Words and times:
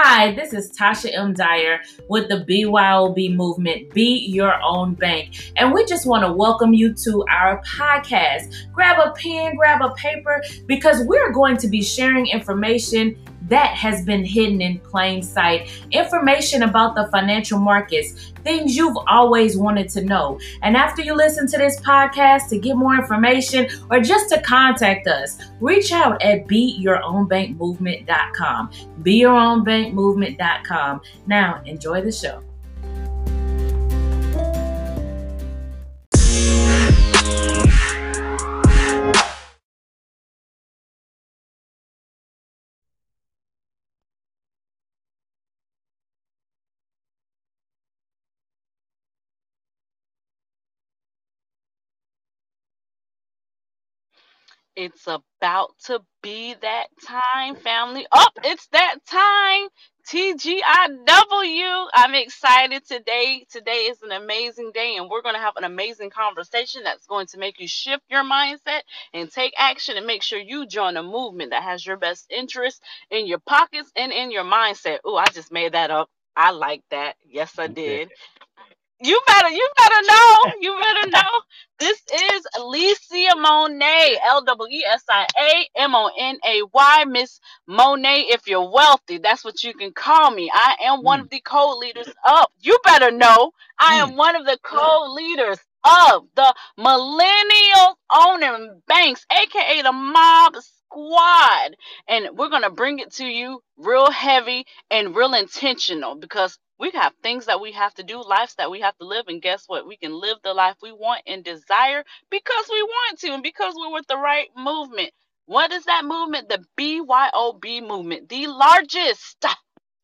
Hi, 0.00 0.30
this 0.30 0.52
is 0.52 0.70
Tasha 0.78 1.12
M. 1.12 1.34
Dyer 1.34 1.80
with 2.06 2.28
the 2.28 2.44
BYOB 2.48 3.34
movement, 3.34 3.92
Be 3.92 4.28
Your 4.28 4.54
Own 4.62 4.94
Bank. 4.94 5.52
And 5.56 5.74
we 5.74 5.84
just 5.86 6.06
want 6.06 6.24
to 6.24 6.32
welcome 6.32 6.72
you 6.72 6.94
to 6.94 7.24
our 7.28 7.60
podcast. 7.64 8.54
Grab 8.72 9.04
a 9.04 9.10
pen, 9.14 9.56
grab 9.56 9.82
a 9.82 9.92
paper, 9.94 10.40
because 10.66 11.04
we're 11.04 11.32
going 11.32 11.56
to 11.56 11.66
be 11.66 11.82
sharing 11.82 12.28
information 12.28 13.18
that 13.48 13.74
has 13.74 14.04
been 14.04 14.24
hidden 14.24 14.60
in 14.60 14.78
plain 14.80 15.22
sight. 15.22 15.70
Information 15.90 16.62
about 16.62 16.94
the 16.94 17.08
financial 17.10 17.58
markets, 17.58 18.32
things 18.44 18.76
you've 18.76 18.98
always 19.06 19.56
wanted 19.56 19.88
to 19.90 20.02
know. 20.02 20.38
And 20.62 20.76
after 20.76 21.02
you 21.02 21.14
listen 21.14 21.46
to 21.48 21.58
this 21.58 21.80
podcast 21.80 22.48
to 22.50 22.58
get 22.58 22.76
more 22.76 22.94
information 22.94 23.68
or 23.90 24.00
just 24.00 24.28
to 24.30 24.40
contact 24.42 25.06
us, 25.06 25.38
reach 25.60 25.92
out 25.92 26.20
at 26.22 26.46
BeYourOwnBankMovement.com. 26.46 28.70
BeYourOwnBankMovement.com. 29.02 31.00
Now, 31.26 31.62
enjoy 31.64 32.02
the 32.02 32.12
show. 32.12 32.42
It's 54.78 55.08
about 55.08 55.70
to 55.86 56.00
be 56.22 56.54
that 56.62 56.88
time, 57.06 57.56
family. 57.56 58.06
Up, 58.12 58.32
oh, 58.38 58.42
it's 58.44 58.68
that 58.68 58.98
time. 59.06 59.68
TGIW. 60.08 61.86
I'm 61.94 62.14
excited 62.16 62.86
today. 62.88 63.46
Today 63.52 63.88
is 63.90 64.02
an 64.02 64.12
amazing 64.12 64.72
day, 64.74 64.96
and 64.98 65.10
we're 65.10 65.22
going 65.22 65.36
to 65.36 65.42
have 65.42 65.58
an 65.58 65.64
amazing 65.64 66.10
conversation 66.10 66.84
that's 66.84 67.06
going 67.08 67.28
to 67.28 67.38
make 67.38 67.60
you 67.60 67.68
shift 67.68 68.04
your 68.10 68.24
mindset 68.24 68.82
and 69.14 69.30
take 69.32 69.54
action 69.58 69.98
and 69.98 70.06
make 70.06 70.24
sure 70.24 70.40
you 70.40 70.66
join 70.66 70.96
a 70.98 71.04
movement 71.04 71.52
that 71.52 71.64
has 71.64 71.86
your 71.86 71.98
best 71.98 72.26
interest 72.30 72.82
in 73.10 73.28
your 73.28 73.40
pockets 73.40 73.92
and 73.96 74.12
in 74.12 74.32
your 74.32 74.44
mindset. 74.44 75.00
Oh, 75.04 75.16
I 75.16 75.26
just 75.34 75.52
made 75.52 75.74
that 75.74 75.92
up. 75.92 76.10
I 76.36 76.52
like 76.52 76.84
that. 76.92 77.16
Yes, 77.28 77.58
I 77.60 77.68
did. 77.68 78.10
You 79.00 79.20
better, 79.28 79.48
you 79.50 79.68
better 79.76 80.02
know. 80.08 80.52
You 80.60 80.76
better 80.80 81.10
know. 81.10 81.40
This 81.78 82.02
is 82.12 82.46
Alicia 82.58 83.36
Monet, 83.36 84.18
L 84.26 84.42
W 84.42 84.76
E 84.76 84.84
S 84.84 85.04
I 85.08 85.24
A 85.40 85.80
M 85.82 85.94
O 85.94 86.10
N 86.18 86.36
A 86.44 86.62
Y, 86.72 87.04
Miss 87.06 87.38
Monet. 87.68 88.26
If 88.30 88.48
you're 88.48 88.68
wealthy, 88.68 89.18
that's 89.18 89.44
what 89.44 89.62
you 89.62 89.72
can 89.74 89.92
call 89.92 90.32
me. 90.32 90.50
I 90.52 90.76
am 90.86 91.04
one 91.04 91.20
mm. 91.20 91.22
of 91.24 91.30
the 91.30 91.40
co-leaders 91.40 92.08
of. 92.28 92.46
You 92.60 92.76
better 92.82 93.12
know. 93.12 93.52
I 93.78 94.00
mm. 94.00 94.08
am 94.08 94.16
one 94.16 94.34
of 94.34 94.44
the 94.46 94.58
co-leaders 94.64 95.58
of 95.84 96.24
the 96.34 96.54
Millennial 96.76 97.98
Owning 98.10 98.82
Banks, 98.88 99.24
aka 99.30 99.82
the 99.82 99.92
Mob 99.92 100.56
Squad, 100.56 101.76
and 102.08 102.36
we're 102.36 102.48
gonna 102.50 102.70
bring 102.70 102.98
it 102.98 103.12
to 103.12 103.24
you 103.24 103.62
real 103.76 104.10
heavy 104.10 104.66
and 104.90 105.14
real 105.14 105.34
intentional 105.34 106.16
because 106.16 106.58
we 106.78 106.90
have 106.92 107.14
things 107.22 107.46
that 107.46 107.60
we 107.60 107.72
have 107.72 107.94
to 107.94 108.04
do, 108.04 108.22
lives 108.22 108.56
that 108.56 108.70
we 108.70 108.80
have 108.82 108.96
to 108.98 109.06
live, 109.06 109.26
and 109.28 109.42
guess 109.42 109.64
what? 109.68 109.86
We 109.86 109.96
can 109.96 110.12
live 110.18 110.38
the 110.44 110.54
life 110.54 110.76
we 110.82 110.92
want 110.92 111.22
and 111.26 111.44
desire 111.44 112.04
because 112.30 112.66
we 112.70 112.82
want 112.82 113.20
to 113.20 113.34
and 113.34 113.42
because 113.42 113.74
we're 113.76 113.94
with 113.94 114.06
the 114.08 114.18
right 114.18 114.48
movement. 114.56 115.10
What 115.46 115.72
is 115.72 115.84
that 115.86 116.04
movement? 116.04 116.48
The 116.48 116.64
BYOB 116.78 117.86
movement, 117.88 118.28
the 118.28 118.48
largest, 118.48 119.44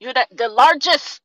you're 0.01 0.15
the, 0.15 0.27
the 0.33 0.49
largest 0.49 1.21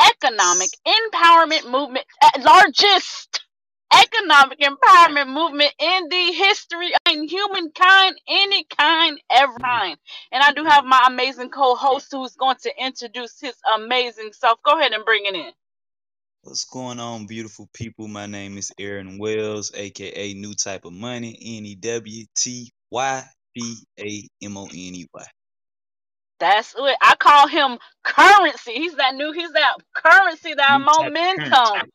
economic 0.00 0.70
empowerment 0.86 1.70
movement, 1.70 2.06
largest 2.40 3.44
economic 3.92 4.60
empowerment 4.60 5.28
movement 5.28 5.72
in 5.78 6.08
the 6.08 6.32
history 6.32 6.92
of 6.94 7.30
humankind, 7.30 8.20
any 8.28 8.64
kind, 8.64 9.20
every 9.30 9.54
mm-hmm. 9.56 9.64
kind. 9.64 9.96
And 10.32 10.42
I 10.42 10.52
do 10.52 10.64
have 10.64 10.84
my 10.84 11.04
amazing 11.06 11.50
co-host 11.50 12.08
who's 12.10 12.36
going 12.36 12.56
to 12.62 12.72
introduce 12.78 13.40
his 13.40 13.54
amazing 13.76 14.30
self. 14.32 14.58
Go 14.64 14.78
ahead 14.78 14.92
and 14.92 15.04
bring 15.04 15.24
it 15.26 15.34
in. 15.34 15.52
What's 16.42 16.64
going 16.64 17.00
on, 17.00 17.26
beautiful 17.26 17.68
people? 17.74 18.08
My 18.08 18.24
name 18.26 18.56
is 18.56 18.72
Aaron 18.78 19.18
Wells, 19.18 19.72
aka 19.74 20.32
New 20.32 20.54
Type 20.54 20.86
of 20.86 20.92
Money, 20.94 21.36
N 21.38 21.66
E 21.66 21.74
W 21.74 22.24
T 22.34 22.72
Y 22.90 23.24
B 23.54 23.76
A 23.98 24.28
M 24.42 24.56
O 24.56 24.64
N 24.64 24.72
E 24.72 25.06
Y. 25.12 25.24
That's 26.38 26.72
what 26.72 26.96
I 27.02 27.14
call 27.16 27.46
him 27.46 27.78
currency. 28.02 28.72
He's 28.72 28.94
that 28.94 29.14
new, 29.16 29.32
he's 29.32 29.52
that 29.52 29.74
currency, 29.94 30.54
that 30.54 30.78
new 30.78 30.86
momentum. 30.86 31.90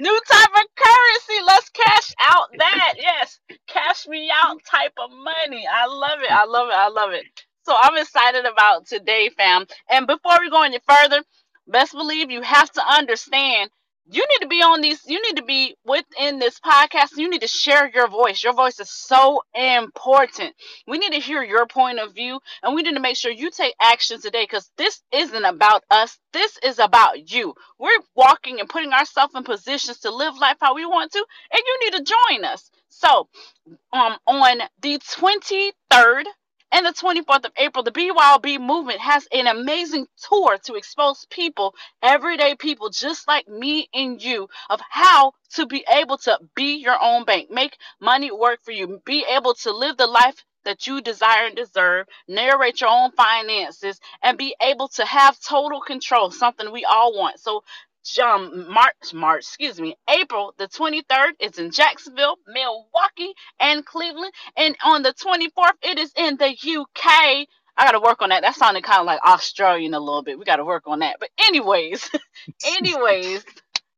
New 0.00 0.20
type 0.30 0.50
of 0.56 0.64
currency. 0.76 1.44
Let's 1.46 1.70
cash 1.70 2.14
out 2.20 2.48
that. 2.58 2.94
Yes. 2.98 3.40
Cash 3.68 4.08
me 4.08 4.30
out 4.34 4.58
type 4.70 4.94
of 5.02 5.10
money. 5.12 5.64
I 5.72 5.86
love 5.86 6.20
it. 6.22 6.32
I 6.32 6.44
love 6.46 6.68
it. 6.68 6.74
I 6.74 6.88
love 6.90 7.12
it. 7.12 7.24
So 7.64 7.74
I'm 7.78 7.98
excited 7.98 8.46
about 8.46 8.86
today, 8.86 9.30
fam. 9.36 9.66
And 9.90 10.06
before 10.06 10.38
we 10.40 10.50
go 10.50 10.62
any 10.64 10.80
further, 10.88 11.24
best 11.68 11.94
believe 11.94 12.30
you 12.30 12.42
have 12.42 12.70
to 12.72 12.82
understand 12.86 13.70
you 14.10 14.26
need 14.28 14.40
to 14.42 14.48
be 14.48 14.62
on 14.62 14.80
these 14.80 15.00
you 15.06 15.20
need 15.22 15.36
to 15.36 15.44
be 15.44 15.76
within 15.84 16.38
this 16.38 16.58
podcast. 16.60 17.16
You 17.16 17.30
need 17.30 17.42
to 17.42 17.48
share 17.48 17.90
your 17.94 18.08
voice. 18.08 18.42
Your 18.42 18.54
voice 18.54 18.80
is 18.80 18.90
so 18.90 19.42
important. 19.54 20.54
We 20.86 20.98
need 20.98 21.12
to 21.12 21.20
hear 21.20 21.42
your 21.42 21.66
point 21.66 21.98
of 21.98 22.14
view 22.14 22.40
and 22.62 22.74
we 22.74 22.82
need 22.82 22.94
to 22.94 23.00
make 23.00 23.16
sure 23.16 23.30
you 23.30 23.50
take 23.50 23.74
action 23.80 24.20
today 24.20 24.44
because 24.44 24.70
this 24.78 25.02
isn't 25.12 25.44
about 25.44 25.84
us. 25.90 26.18
This 26.32 26.58
is 26.62 26.78
about 26.78 27.30
you. 27.30 27.54
We're 27.78 28.00
walking 28.14 28.60
and 28.60 28.68
putting 28.68 28.92
ourselves 28.92 29.34
in 29.34 29.44
positions 29.44 30.00
to 30.00 30.10
live 30.10 30.36
life 30.38 30.56
how 30.60 30.74
we 30.74 30.86
want 30.86 31.12
to 31.12 31.24
and 31.52 31.62
you 31.66 31.80
need 31.84 31.98
to 31.98 32.14
join 32.14 32.44
us. 32.44 32.70
So 32.88 33.28
um 33.92 34.16
on 34.26 34.58
the 34.82 34.98
23rd 34.98 36.24
and 36.72 36.86
the 36.86 36.92
24th 36.92 37.46
of 37.46 37.52
April, 37.56 37.82
the 37.84 37.92
BYOB 37.92 38.60
movement 38.60 39.00
has 39.00 39.26
an 39.32 39.46
amazing 39.46 40.06
tour 40.28 40.58
to 40.64 40.74
expose 40.74 41.26
people, 41.30 41.74
everyday 42.02 42.54
people 42.56 42.90
just 42.90 43.26
like 43.28 43.48
me 43.48 43.88
and 43.94 44.22
you, 44.22 44.48
of 44.70 44.80
how 44.90 45.32
to 45.54 45.66
be 45.66 45.84
able 45.90 46.18
to 46.18 46.38
be 46.54 46.76
your 46.76 46.96
own 47.02 47.24
bank, 47.24 47.50
make 47.50 47.76
money 48.00 48.30
work 48.30 48.60
for 48.62 48.72
you, 48.72 49.00
be 49.06 49.24
able 49.30 49.54
to 49.54 49.72
live 49.72 49.96
the 49.96 50.06
life 50.06 50.44
that 50.64 50.86
you 50.86 51.00
desire 51.00 51.46
and 51.46 51.56
deserve, 51.56 52.06
narrate 52.28 52.80
your 52.82 52.90
own 52.90 53.12
finances, 53.12 53.98
and 54.22 54.36
be 54.38 54.54
able 54.60 54.88
to 54.88 55.04
have 55.06 55.40
total 55.40 55.80
control, 55.80 56.30
something 56.30 56.72
we 56.72 56.84
all 56.84 57.16
want. 57.16 57.40
So 57.40 57.64
um, 58.20 58.72
March, 58.72 59.12
March, 59.14 59.40
excuse 59.40 59.80
me, 59.80 59.96
April 60.08 60.54
the 60.58 60.68
23rd 60.68 61.32
is 61.40 61.58
in 61.58 61.70
Jacksonville, 61.72 62.36
Milwaukee, 62.46 63.34
and 63.60 63.84
Cleveland. 63.84 64.32
And 64.56 64.76
on 64.84 65.02
the 65.02 65.14
24th, 65.14 65.72
it 65.82 65.98
is 65.98 66.12
in 66.16 66.36
the 66.38 66.48
UK. 66.50 67.46
I 67.76 67.86
got 67.86 67.92
to 67.92 68.00
work 68.00 68.22
on 68.22 68.30
that. 68.30 68.42
That 68.42 68.56
sounded 68.56 68.84
kind 68.84 69.00
of 69.00 69.06
like 69.06 69.20
Australian 69.24 69.94
a 69.94 70.00
little 70.00 70.22
bit. 70.22 70.38
We 70.38 70.44
got 70.44 70.56
to 70.56 70.64
work 70.64 70.84
on 70.86 71.00
that. 71.00 71.16
But, 71.20 71.30
anyways, 71.38 72.10
anyways, 72.66 73.44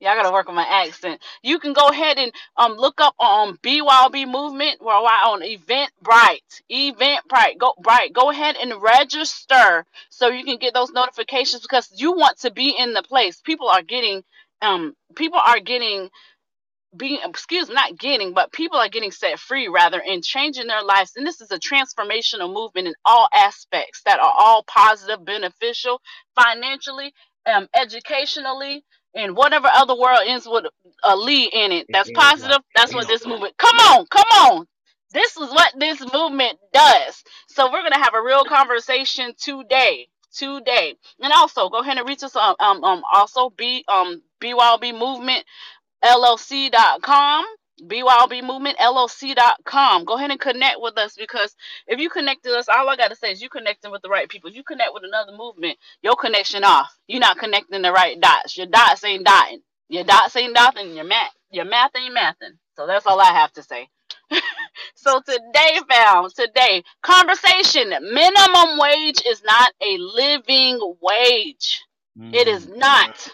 yeah, 0.01 0.13
I 0.13 0.17
gotta 0.17 0.33
work 0.33 0.49
on 0.49 0.55
my 0.57 0.67
accent. 0.69 1.21
You 1.43 1.59
can 1.61 1.73
go 1.75 1.89
ahead 1.89 2.19
and 2.19 2.33
um 2.57 2.75
look 2.75 3.01
up 3.01 3.15
on 3.19 3.59
BYOB 3.59 4.31
movement 4.31 4.81
worldwide 4.83 5.27
on 5.27 5.43
Eventbrite. 5.43 6.63
Eventbrite. 6.73 7.59
Go 7.59 7.75
bright. 7.83 8.13
Go 8.13 8.31
ahead 8.31 8.57
and 8.61 8.83
register 8.83 9.87
so 10.11 10.29
you 10.29 10.45
can 10.45 10.59
get 10.59 10.75
those 10.75 10.93
notifications 10.93 11.63
because 11.63 11.91
you 11.97 12.13
want 12.13 12.39
to 12.41 12.51
be 12.53 12.75
in 12.79 12.95
the 12.95 13.03
place. 13.03 13.41
People 13.43 13.69
are 13.69 13.83
getting 13.83 14.25
um 14.63 14.95
people 15.17 15.41
are 15.41 15.61
getting 15.61 16.09
being 16.97 17.21
excuse 17.25 17.69
not 17.71 17.99
getting, 17.99 18.35
but 18.35 18.53
people 18.53 18.79
are 18.79 18.89
getting 18.89 19.11
set 19.13 19.39
free 19.39 19.69
rather 19.69 20.03
and 20.03 20.25
changing 20.25 20.67
their 20.67 20.83
lives. 20.85 21.13
And 21.17 21.27
this 21.27 21.41
is 21.41 21.51
a 21.51 21.59
transformational 21.59 22.53
movement 22.53 22.89
in 22.89 22.95
all 23.05 23.29
aspects 23.35 24.03
that 24.05 24.21
are 24.21 24.35
all 24.39 24.65
positive, 24.65 25.25
beneficial, 25.25 26.01
financially, 26.37 27.15
um, 27.47 27.69
educationally, 27.75 28.85
and 29.15 29.37
whatever 29.37 29.69
other 29.75 29.97
world 29.97 30.21
ends 30.27 30.47
with 30.51 30.67
a 31.05 31.17
Lee 31.17 31.51
in 31.53 31.73
it. 31.73 31.87
That's 31.93 32.11
positive. 32.11 32.59
That's 32.77 32.95
what 32.95 33.09
this 33.09 33.27
movement. 33.27 33.57
Come 33.59 33.77
on, 33.77 34.07
come 34.07 34.29
on. 34.47 34.67
This 35.13 35.37
is 35.37 35.51
what 35.51 35.73
this 35.79 36.01
movement 36.13 36.59
does. 36.73 37.25
So 37.49 37.71
we're 37.73 37.83
gonna 37.83 38.03
have 38.03 38.15
a 38.15 38.23
real 38.23 38.45
conversation 38.45 39.35
today. 39.39 40.09
Today, 40.33 40.95
and 41.21 41.33
also 41.33 41.69
go 41.71 41.81
ahead 41.81 41.99
and 41.99 42.09
reach 42.09 42.23
us 42.23 42.37
on 42.37 42.55
um 42.61 42.85
um 42.85 43.03
also 43.13 43.51
be 43.51 43.85
um 43.89 44.23
BYOB 44.41 44.97
movement 44.99 45.45
LLC.com 46.05 47.47
BYOB 47.83 48.45
Movement 48.45 48.79
LLC.com. 48.79 50.05
Go 50.07 50.15
ahead 50.17 50.31
and 50.33 50.41
connect 50.41 50.81
with 50.81 50.99
us 50.99 51.15
because 51.19 51.55
if 51.87 52.01
you 52.01 52.11
connect 52.11 52.45
to 52.45 52.57
us, 52.59 52.69
all 52.69 52.89
I 52.89 52.97
gotta 52.97 53.17
say 53.17 53.33
is 53.33 53.43
you 53.43 53.51
connecting 53.51 53.91
with 53.93 54.03
the 54.03 54.11
right 54.11 54.29
people. 54.29 54.51
If 54.51 54.57
you 54.57 54.65
connect 54.65 54.95
with 54.95 55.05
another 55.05 55.33
movement, 55.37 55.79
your 56.03 56.17
connection 56.17 56.65
off. 56.65 56.97
You're 57.09 57.21
not 57.21 57.39
connecting 57.39 57.83
the 57.83 57.93
right 57.93 58.21
dots. 58.21 58.57
Your 58.59 58.67
dots 58.69 59.05
ain't 59.05 59.27
dotting. 59.27 59.61
Your 59.89 60.05
dots 60.05 60.37
ain't 60.37 60.55
dotting. 60.55 60.95
Your 60.97 61.05
math, 61.05 61.33
your 61.53 61.67
math 61.67 61.93
ain't 61.97 62.17
mathing. 62.17 62.59
So 62.77 62.87
that's 62.87 63.07
all 63.07 63.21
I 63.21 63.33
have 63.33 63.53
to 63.55 63.63
say. 63.65 63.89
So 64.97 65.21
today, 65.21 65.81
fam, 65.91 66.29
today, 66.37 66.85
conversation. 67.03 67.91
Minimum 67.91 68.79
wage 68.79 69.23
is 69.27 69.43
not 69.45 69.73
a 69.83 69.99
living 69.99 70.81
wage. 71.03 71.83
It 72.33 72.49
is 72.49 72.67
Mm. 72.67 72.71
not. 72.71 73.29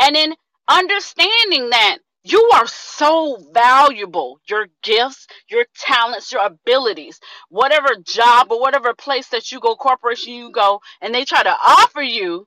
And 0.00 0.16
in 0.16 0.34
understanding 0.68 1.70
that 1.70 1.98
you 2.24 2.50
are 2.54 2.66
so 2.68 3.38
valuable, 3.52 4.40
your 4.48 4.66
gifts, 4.82 5.26
your 5.50 5.66
talents, 5.78 6.32
your 6.32 6.44
abilities, 6.46 7.20
whatever 7.50 7.90
job 8.04 8.48
or 8.52 8.60
whatever 8.60 8.94
place 8.94 9.28
that 9.28 9.52
you 9.52 9.60
go, 9.60 9.76
corporation 9.76 10.34
you 10.34 10.52
go, 10.52 10.80
and 11.02 11.14
they 11.14 11.24
try 11.24 11.42
to 11.42 11.50
offer 11.50 12.02
you 12.02 12.38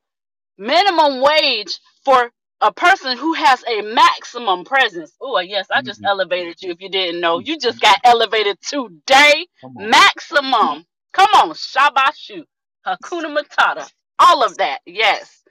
minimum 0.59 1.21
wage 1.21 1.79
for 2.05 2.31
a 2.61 2.73
person 2.73 3.17
who 3.17 3.35
has 3.35 3.63
a 3.67 3.83
maximum 3.83 4.65
presence. 4.65 5.13
Oh, 5.21 5.39
yes, 5.41 5.67
I 5.71 5.83
just 5.83 6.01
Mhm. 6.01 6.07
elevated 6.07 6.63
you 6.63 6.71
if 6.73 6.81
you 6.81 6.89
didn't 6.89 7.21
know. 7.21 7.39
You 7.39 7.59
just 7.59 7.81
got 7.81 7.99
elevated 8.05 8.61
today. 8.63 9.47
Maximum. 9.77 10.87
Come 11.13 11.31
on, 11.35 11.51
Shabashu. 11.51 12.45
Hakuna 12.87 13.37
Matata. 13.37 13.91
All 14.19 14.43
of 14.45 14.57
that. 14.59 14.81
Yes. 14.87 15.43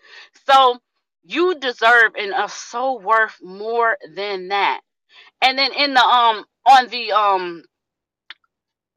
So 0.49 0.81
you 1.25 1.57
deserve 1.61 2.13
and 2.19 2.35
are 2.35 2.49
so 2.51 3.01
worth 3.01 3.37
more 3.43 3.99
than 4.15 4.49
that. 4.49 4.81
And 5.43 5.59
then 5.59 5.73
in 5.75 5.95
the 5.95 6.03
um 6.05 6.45
on 6.67 6.89
the 6.89 7.13
um 7.13 7.65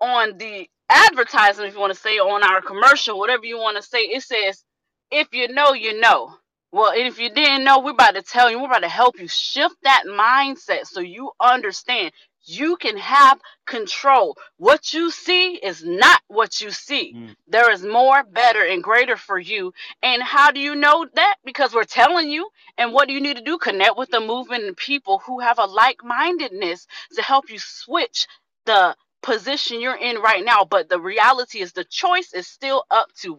on 0.02 0.38
the 0.38 0.70
advertisement, 0.90 1.70
if 1.70 1.76
you 1.76 1.80
want 1.82 1.94
to 1.94 2.00
say, 2.00 2.18
on 2.20 2.44
our 2.44 2.62
commercial, 2.62 3.20
whatever 3.20 3.46
you 3.46 3.58
want 3.58 3.78
to 3.78 3.84
say, 3.84 4.00
it 4.02 4.24
says, 4.24 4.64
if 5.12 5.30
you 5.34 5.50
know, 5.50 5.74
you 5.74 6.00
know. 6.00 6.36
Well, 6.74 6.92
if 6.96 7.20
you 7.20 7.30
didn't 7.32 7.64
know, 7.64 7.80
we're 7.80 7.92
about 7.94 8.16
to 8.16 8.22
tell 8.22 8.52
you, 8.52 8.60
we're 8.60 8.68
about 8.68 8.80
to 8.84 8.90
help 8.90 9.20
you 9.20 9.28
shift 9.30 9.76
that 9.84 10.04
mindset 10.08 10.86
so 10.86 11.00
you 11.00 11.32
understand 11.42 12.12
you 12.48 12.78
can 12.78 12.98
have 12.98 13.40
control. 13.68 14.38
What 14.58 14.94
you 14.94 15.12
see 15.12 15.56
is 15.56 15.84
not 15.84 16.22
what 16.28 16.62
you 16.62 16.72
see. 16.72 17.14
Mm. 17.16 17.36
There 17.48 17.72
is 17.72 17.84
more, 17.84 18.24
better, 18.24 18.66
and 18.66 18.84
greater 18.84 19.18
for 19.18 19.40
you. 19.40 19.74
And 20.04 20.24
how 20.24 20.52
do 20.52 20.60
you 20.60 20.76
know 20.76 21.08
that? 21.16 21.36
Because 21.46 21.74
we're 21.74 21.84
telling 21.86 22.30
you. 22.30 22.50
And 22.78 22.94
what 22.94 23.08
do 23.08 23.14
you 23.14 23.22
need 23.22 23.38
to 23.38 23.44
do? 23.44 23.58
Connect 23.58 23.98
with 23.98 24.10
the 24.10 24.22
movement 24.22 24.66
and 24.66 24.78
people 24.78 25.20
who 25.26 25.40
have 25.42 25.60
a 25.60 25.66
like 25.66 26.04
mindedness 26.04 26.88
to 27.16 27.22
help 27.22 27.50
you 27.52 27.60
switch 27.60 28.28
the 28.66 28.96
position 29.24 29.82
you're 29.82 29.98
in 29.98 30.18
right 30.18 30.46
now. 30.46 30.66
But 30.66 30.90
the 30.90 31.00
reality 31.00 31.60
is 31.60 31.74
the 31.74 31.86
choice 31.86 32.34
is 32.34 32.48
still 32.48 32.86
up 32.92 33.10
to 33.22 33.38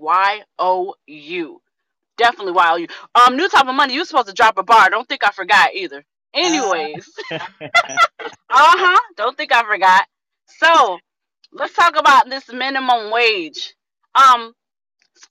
YOU. 1.09 1.61
Definitely 2.19 2.55
YOU. 2.81 2.89
Um, 3.15 3.37
new 3.37 3.49
type 3.49 3.69
of 3.69 3.75
money, 3.75 3.95
you're 3.95 4.05
supposed 4.05 4.29
to 4.29 4.35
drop 4.35 4.59
a 4.59 4.65
bar. 4.65 4.91
Don't 4.91 5.09
think 5.09 5.25
I 5.25 5.31
forgot 5.31 5.75
either. 5.75 6.05
Anyways, 6.35 7.09
uh 7.33 7.39
huh. 8.51 9.01
Don't 9.17 9.37
think 9.37 9.55
I 9.55 9.65
forgot. 9.65 10.07
So 10.47 10.99
let's 11.53 11.75
talk 11.75 11.97
about 11.99 12.29
this 12.31 12.49
minimum 12.53 13.13
wage. 13.13 13.75
Um, 14.15 14.55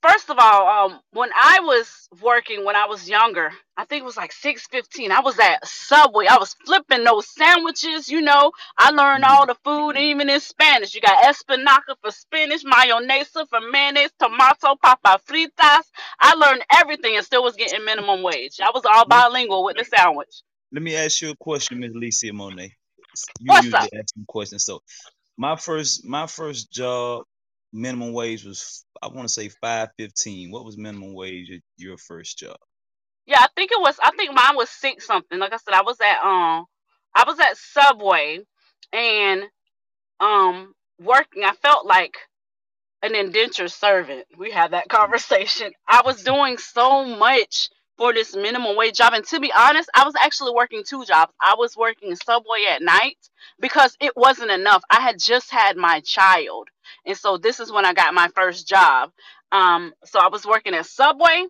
first 0.02 0.30
of 0.30 0.38
all, 0.40 0.68
um, 0.92 1.02
when 1.14 1.30
I 1.36 1.60
was 1.62 2.10
working 2.22 2.66
when 2.66 2.76
I 2.76 2.88
was 2.88 3.10
younger, 3.10 3.52
I 3.78 3.86
think 3.86 4.02
it 4.02 4.06
was 4.06 4.18
like 4.18 4.32
six 4.34 4.68
fifteen. 4.68 5.12
I 5.12 5.22
was 5.22 5.40
at 5.40 5.66
Subway. 5.68 6.28
I 6.28 6.38
was 6.40 6.56
flipping 6.66 7.04
those 7.06 7.28
sandwiches. 7.34 8.10
You 8.10 8.22
know, 8.22 8.52
I 8.78 8.92
learned 8.92 9.26
all 9.26 9.48
the 9.48 9.56
food, 9.66 9.98
even 9.98 10.30
in 10.30 10.40
Spanish. 10.42 10.96
You 10.96 11.02
got 11.02 11.24
espinaca 11.26 11.96
for 12.02 12.12
spinach, 12.12 12.64
mayonesa 12.66 13.48
for 13.50 13.62
mayonnaise, 13.72 14.12
tomato, 14.20 14.76
papa 14.84 15.20
fritas. 15.28 15.86
I 16.20 16.36
learned 16.36 16.64
everything 16.74 17.18
and 17.18 17.26
still 17.26 17.44
was 17.44 17.56
getting 17.56 17.86
minimum 17.86 18.24
wage. 18.24 18.60
I 18.64 18.72
was 18.74 18.86
all 18.86 19.06
bilingual 19.08 19.66
with 19.66 19.78
the 19.78 19.86
sandwich. 19.86 20.42
Let 20.72 20.84
me 20.84 20.96
ask 20.96 21.22
you 21.22 21.32
a 21.32 21.36
question, 21.36 21.80
Miss 21.80 21.94
Licia 21.94 22.34
Monet. 22.34 22.74
You 23.40 23.54
What's 23.54 23.66
usually 23.66 23.88
up? 23.88 23.90
ask 23.94 24.14
some 24.14 24.26
questions. 24.28 24.66
So 24.66 24.82
my 25.38 25.56
first 25.56 26.06
my 26.06 26.28
first 26.28 26.72
job 26.72 27.24
minimum 27.74 28.14
wage 28.14 28.44
was 28.46 28.86
I 29.02 29.08
want 29.08 29.28
to 29.28 29.34
say 29.34 29.50
five 29.50 29.90
fifteen. 29.98 30.52
What 30.52 30.66
was 30.66 30.78
minimum 30.78 31.14
wage 31.14 31.52
at 31.52 31.62
your 31.78 31.98
first 31.98 32.38
job? 32.38 32.58
Yeah, 33.26 33.40
I 33.40 33.48
think 33.56 33.72
it 33.72 33.80
was. 33.80 33.98
I 34.02 34.12
think 34.12 34.34
mine 34.34 34.56
was 34.56 34.70
six 34.70 35.06
something. 35.06 35.40
Like 35.40 35.54
I 35.54 35.58
said, 35.58 35.74
I 35.74 35.82
was 35.82 35.98
at 36.02 36.20
um, 36.24 36.66
I 37.16 37.24
was 37.26 37.40
at 37.40 37.58
Subway, 37.58 38.40
and 38.94 39.44
um, 40.20 40.74
working. 41.00 41.44
I 41.44 41.54
felt 41.62 41.86
like 41.86 42.18
an 43.04 43.16
indentured 43.16 43.72
servant. 43.72 44.26
We 44.38 44.52
had 44.52 44.72
that 44.72 44.90
conversation. 44.90 45.72
I 45.88 46.02
was 46.06 46.24
doing 46.24 46.58
so 46.58 47.06
much 47.06 47.70
for 47.98 48.14
this 48.14 48.36
minimum 48.36 48.76
wage 48.78 48.98
job, 48.98 49.14
and 49.14 49.26
to 49.26 49.40
be 49.40 49.52
honest, 49.58 49.90
I 49.96 50.06
was 50.06 50.16
actually 50.20 50.54
working 50.54 50.84
two 50.88 51.06
jobs. 51.06 51.34
I 51.42 51.56
was 51.58 51.76
working 51.78 52.16
Subway 52.16 52.66
at 52.72 52.82
night 52.82 53.18
because 53.60 53.96
it 54.00 54.14
wasn't 54.16 54.52
enough. 54.52 54.84
I 54.90 55.02
had 55.02 55.20
just 55.20 55.52
had 55.52 55.78
my 55.78 56.02
child, 56.02 56.70
and 57.06 57.18
so 57.18 57.38
this 57.38 57.60
is 57.60 57.72
when 57.72 57.86
I 57.86 57.94
got 57.94 58.14
my 58.14 58.30
first 58.36 58.68
job. 58.68 59.12
Um, 59.52 59.94
so 60.06 60.20
I 60.20 60.30
was 60.30 60.46
working 60.46 60.76
at 60.76 60.86
Subway 60.86 61.46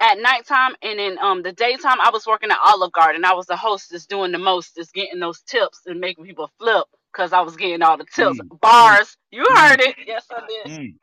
at 0.00 0.18
nighttime 0.18 0.74
and 0.82 0.98
in 1.00 1.18
um 1.18 1.42
the 1.42 1.52
daytime 1.52 2.00
I 2.02 2.10
was 2.10 2.26
working 2.26 2.50
at 2.50 2.58
Olive 2.64 2.92
Garden. 2.92 3.24
I 3.24 3.34
was 3.34 3.46
the 3.46 3.56
hostess 3.56 4.06
doing 4.06 4.32
the 4.32 4.38
most 4.38 4.78
is 4.78 4.90
getting 4.90 5.20
those 5.20 5.40
tips 5.42 5.82
and 5.86 6.00
making 6.00 6.24
people 6.24 6.50
flip 6.58 6.86
because 7.12 7.32
I 7.32 7.40
was 7.42 7.56
getting 7.56 7.82
all 7.82 7.96
the 7.96 8.04
tips. 8.04 8.40
Mm. 8.40 8.60
Bars. 8.60 9.16
You 9.30 9.44
heard 9.54 9.80
it. 9.80 9.96
Yes, 10.06 10.26
I 10.30 10.42
did. 10.48 10.78
Mm. 10.78 10.94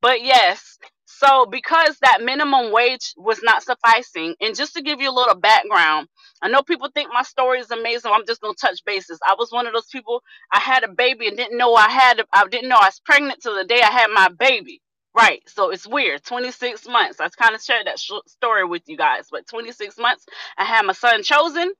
But 0.00 0.22
yes, 0.22 0.78
so 1.24 1.46
because 1.46 1.98
that 2.02 2.22
minimum 2.22 2.72
wage 2.72 3.14
was 3.18 3.40
not 3.44 3.62
sufficing, 3.64 4.36
and 4.40 4.56
just 4.56 4.74
to 4.74 4.82
give 4.82 5.00
you 5.00 5.10
a 5.10 5.14
little 5.14 5.36
background, 5.36 6.08
I 6.42 6.48
know 6.48 6.62
people 6.62 6.90
think 6.94 7.10
my 7.12 7.22
story 7.22 7.60
is 7.60 7.70
amazing. 7.72 8.12
I'm 8.14 8.26
just 8.26 8.42
gonna 8.42 8.54
touch 8.60 8.80
bases. 8.86 9.20
I 9.26 9.36
was 9.38 9.52
one 9.52 9.66
of 9.68 9.74
those 9.74 9.88
people. 9.92 10.22
I 10.52 10.60
had 10.60 10.84
a 10.84 10.88
baby 10.88 11.28
and 11.28 11.36
didn't 11.36 11.58
know 11.58 11.74
I 11.74 11.90
had. 11.90 12.22
I 12.32 12.46
didn't 12.48 12.68
know 12.70 12.78
I 12.80 12.88
was 12.88 13.00
pregnant 13.04 13.42
till 13.42 13.56
the 13.56 13.64
day 13.64 13.82
I 13.82 13.90
had 13.92 14.08
my 14.14 14.28
baby. 14.38 14.82
Right. 15.16 15.42
So 15.48 15.70
it's 15.70 15.86
weird. 15.88 16.24
26 16.24 16.88
months. 16.88 17.20
I 17.20 17.28
kind 17.30 17.54
of 17.54 17.62
shared 17.62 17.86
that 17.88 17.98
sh- 18.00 18.12
story 18.28 18.64
with 18.66 18.82
you 18.86 18.96
guys. 18.96 19.28
But 19.30 19.46
26 19.48 19.98
months, 19.98 20.26
I 20.58 20.64
had 20.64 20.86
my 20.86 20.94
son 20.94 21.22
chosen. 21.24 21.72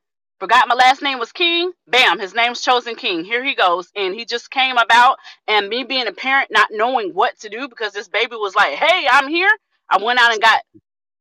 Forgot 0.42 0.68
my 0.68 0.76
last 0.76 1.02
name 1.02 1.20
was 1.20 1.32
King. 1.32 1.72
Bam, 1.88 2.20
his 2.20 2.34
name's 2.34 2.60
Chosen 2.62 2.96
King. 2.96 3.24
Here 3.24 3.44
he 3.44 3.54
goes. 3.56 3.90
And 3.96 4.14
he 4.14 4.26
just 4.26 4.50
came 4.50 4.76
about. 4.78 5.18
And 5.48 5.70
me 5.70 5.84
being 5.84 6.08
a 6.08 6.12
parent, 6.12 6.50
not 6.52 6.68
knowing 6.72 7.12
what 7.14 7.40
to 7.40 7.50
do 7.50 7.68
because 7.68 7.94
this 7.94 8.08
baby 8.10 8.36
was 8.36 8.54
like, 8.54 8.74
hey, 8.74 9.08
I'm 9.10 9.28
here. 9.28 9.50
I 9.90 10.04
went 10.04 10.20
out 10.20 10.32
and 10.34 10.42
got 10.42 10.62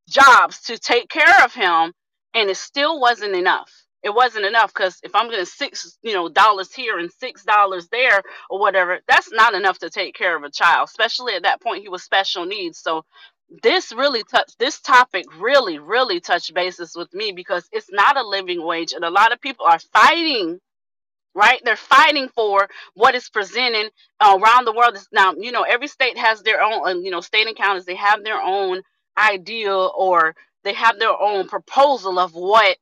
jobs 0.10 0.62
to 0.64 0.80
take 0.80 1.10
care 1.10 1.46
of 1.46 1.54
him. 1.54 1.94
And 2.36 2.50
it 2.50 2.58
still 2.58 3.00
wasn't 3.00 3.36
enough. 3.36 3.72
It 4.04 4.14
wasn't 4.16 4.46
enough 4.46 4.74
because 4.74 5.00
if 5.04 5.16
I'm 5.16 5.30
getting 5.30 5.46
six, 5.46 5.98
you 6.04 6.14
know, 6.14 6.30
dollars 6.30 6.74
here 6.74 7.00
and 7.00 7.12
six 7.20 7.44
dollars 7.44 7.90
there 7.92 8.24
or 8.50 8.60
whatever, 8.60 9.00
that's 9.08 9.32
not 9.32 9.56
enough 9.56 9.80
to 9.80 9.90
take 9.92 10.16
care 10.16 10.38
of 10.38 10.44
a 10.44 10.52
child. 10.52 10.90
Especially 10.90 11.36
at 11.36 11.44
that 11.44 11.62
point, 11.62 11.84
he 11.84 11.90
was 11.90 12.04
special 12.04 12.46
needs. 12.46 12.80
So 12.80 13.06
this 13.64 13.94
really 13.94 14.24
touched 14.24 14.60
this 14.60 14.82
topic 14.82 15.26
really 15.40 15.80
really 15.80 16.20
touched 16.22 16.54
bases 16.54 16.94
with 16.96 17.14
me 17.14 17.32
because 17.34 17.68
it's 17.72 17.92
not 17.92 18.18
a 18.18 18.24
living 18.28 18.64
wage 18.66 18.94
and 18.94 19.06
a 19.06 19.10
lot 19.12 19.34
of 19.34 19.42
people 19.42 19.66
are 19.68 19.80
fighting 19.94 20.58
right? 21.36 21.62
They're 21.66 21.78
fighting 21.78 22.30
for 22.30 22.70
what 22.96 23.16
is 23.16 23.30
presented 23.30 23.92
uh, 24.22 24.38
around 24.42 24.66
the 24.66 24.74
world. 24.74 24.98
Now 25.14 25.34
you 25.38 25.54
know 25.54 25.64
every 25.64 25.90
state 25.90 26.18
has 26.20 26.44
their 26.44 26.64
own 26.64 27.06
you 27.06 27.12
know 27.12 27.22
state 27.22 27.48
and 27.48 27.58
counties 27.58 27.86
they 27.86 27.96
have 27.96 28.24
their 28.26 28.42
own 28.42 28.84
idea 29.18 29.76
or 29.76 30.36
they 30.66 30.74
have 30.74 31.00
their 31.00 31.18
own 31.20 31.50
proposal 31.50 32.20
of 32.20 32.34
what 32.34 32.78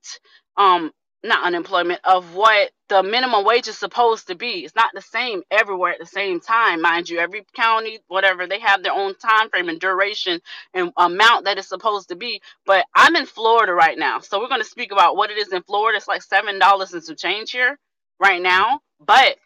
um 0.58 0.92
not 1.24 1.44
unemployment 1.46 2.00
of 2.06 2.36
what 2.36 2.72
the 2.90 3.04
minimum 3.04 3.46
wage 3.46 3.68
is 3.68 3.78
supposed 3.78 4.28
to 4.28 4.36
be. 4.36 4.66
It's 4.66 4.76
not 4.76 4.92
the 4.94 5.02
same 5.02 5.44
everywhere 5.52 5.92
at 5.94 6.00
the 6.00 6.06
same 6.06 6.40
time 6.40 6.82
mind 6.82 7.10
you. 7.10 7.20
Every 7.20 7.46
county 7.56 8.00
whatever 8.08 8.48
they 8.48 8.60
have 8.60 8.84
their 8.84 8.94
own 8.94 9.16
time 9.16 9.50
frame 9.50 9.70
and 9.70 9.80
duration 9.80 10.40
and 10.74 10.92
amount 10.98 11.46
that 11.46 11.58
it's 11.58 11.68
supposed 11.70 12.10
to 12.10 12.16
be. 12.16 12.42
But 12.66 12.86
i'm 12.96 13.16
in 13.16 13.26
florida 13.26 13.74
right 13.74 13.98
now 13.98 14.20
so 14.20 14.40
we're 14.40 14.48
going 14.50 14.62
to 14.62 14.68
speak 14.68 14.92
about 14.92 15.18
what 15.18 15.32
it 15.32 15.38
is 15.38 15.54
in 15.54 15.64
florida. 15.64 15.98
It's 15.98 16.08
like 16.08 16.24
seven 16.24 16.60
dollars 16.60 16.94
and 16.94 17.04
some 17.04 17.16
change 17.18 17.52
here 17.52 17.78
right 18.20 18.42
now. 18.42 18.82
But 19.00 19.38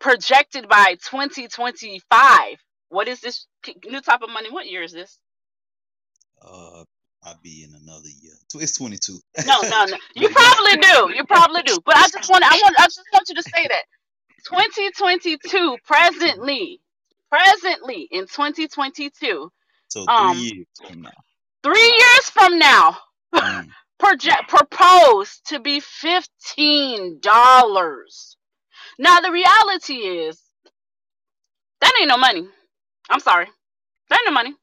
projected 0.00 0.68
by 0.68 0.96
2025 1.10 2.58
what 2.90 3.08
is 3.08 3.20
this 3.20 3.46
new 3.86 4.00
type 4.02 4.22
of 4.22 4.30
money 4.30 4.50
what 4.52 4.68
year 4.68 4.82
is 4.82 4.92
this? 4.92 5.18
Uh, 6.42 6.84
I'll 7.24 7.38
be 7.42 7.64
in 7.64 7.74
another 7.74 8.08
year. 8.22 8.34
Tw- 8.52 8.62
It's 8.62 8.76
twenty 8.78 8.98
two. 8.98 9.20
no 9.42 9.64
no 9.64 9.86
no 9.86 9.98
you 10.14 10.30
probably 10.30 10.76
do 10.78 11.12
you 11.16 11.24
probably 11.24 11.62
do 11.62 11.80
but 11.86 11.96
i 11.96 12.08
just 12.08 12.28
want 12.30 12.44
i 12.44 12.56
want 12.62 12.76
i 12.78 12.84
just 12.86 13.08
want 13.12 13.28
you 13.28 13.36
to 13.36 13.42
say 13.42 13.66
that 13.68 13.84
2022 14.48 15.78
presently 15.84 16.80
presently 17.30 18.08
in 18.12 18.22
2022 18.26 19.50
So 19.88 20.08
three 20.16 20.32
um 20.32 20.34
years 20.34 20.66
from 20.86 21.02
now. 21.02 21.10
three 21.64 21.80
years 21.98 22.30
from 22.30 22.58
now 22.58 22.98
Mm. 23.42 23.74
project 24.00 24.48
proposed 24.48 25.46
to 25.48 25.60
be 25.60 25.80
fifteen 25.80 27.20
dollars. 27.20 28.36
Now 28.98 29.20
the 29.20 29.32
reality 29.32 29.94
is 29.94 30.40
that 31.80 31.92
ain't 32.00 32.08
no 32.08 32.18
money. 32.18 32.48
I'm 33.10 33.20
sorry, 33.20 33.46
that 34.10 34.16
ain't 34.20 34.26
no 34.26 34.32
money. 34.32 34.54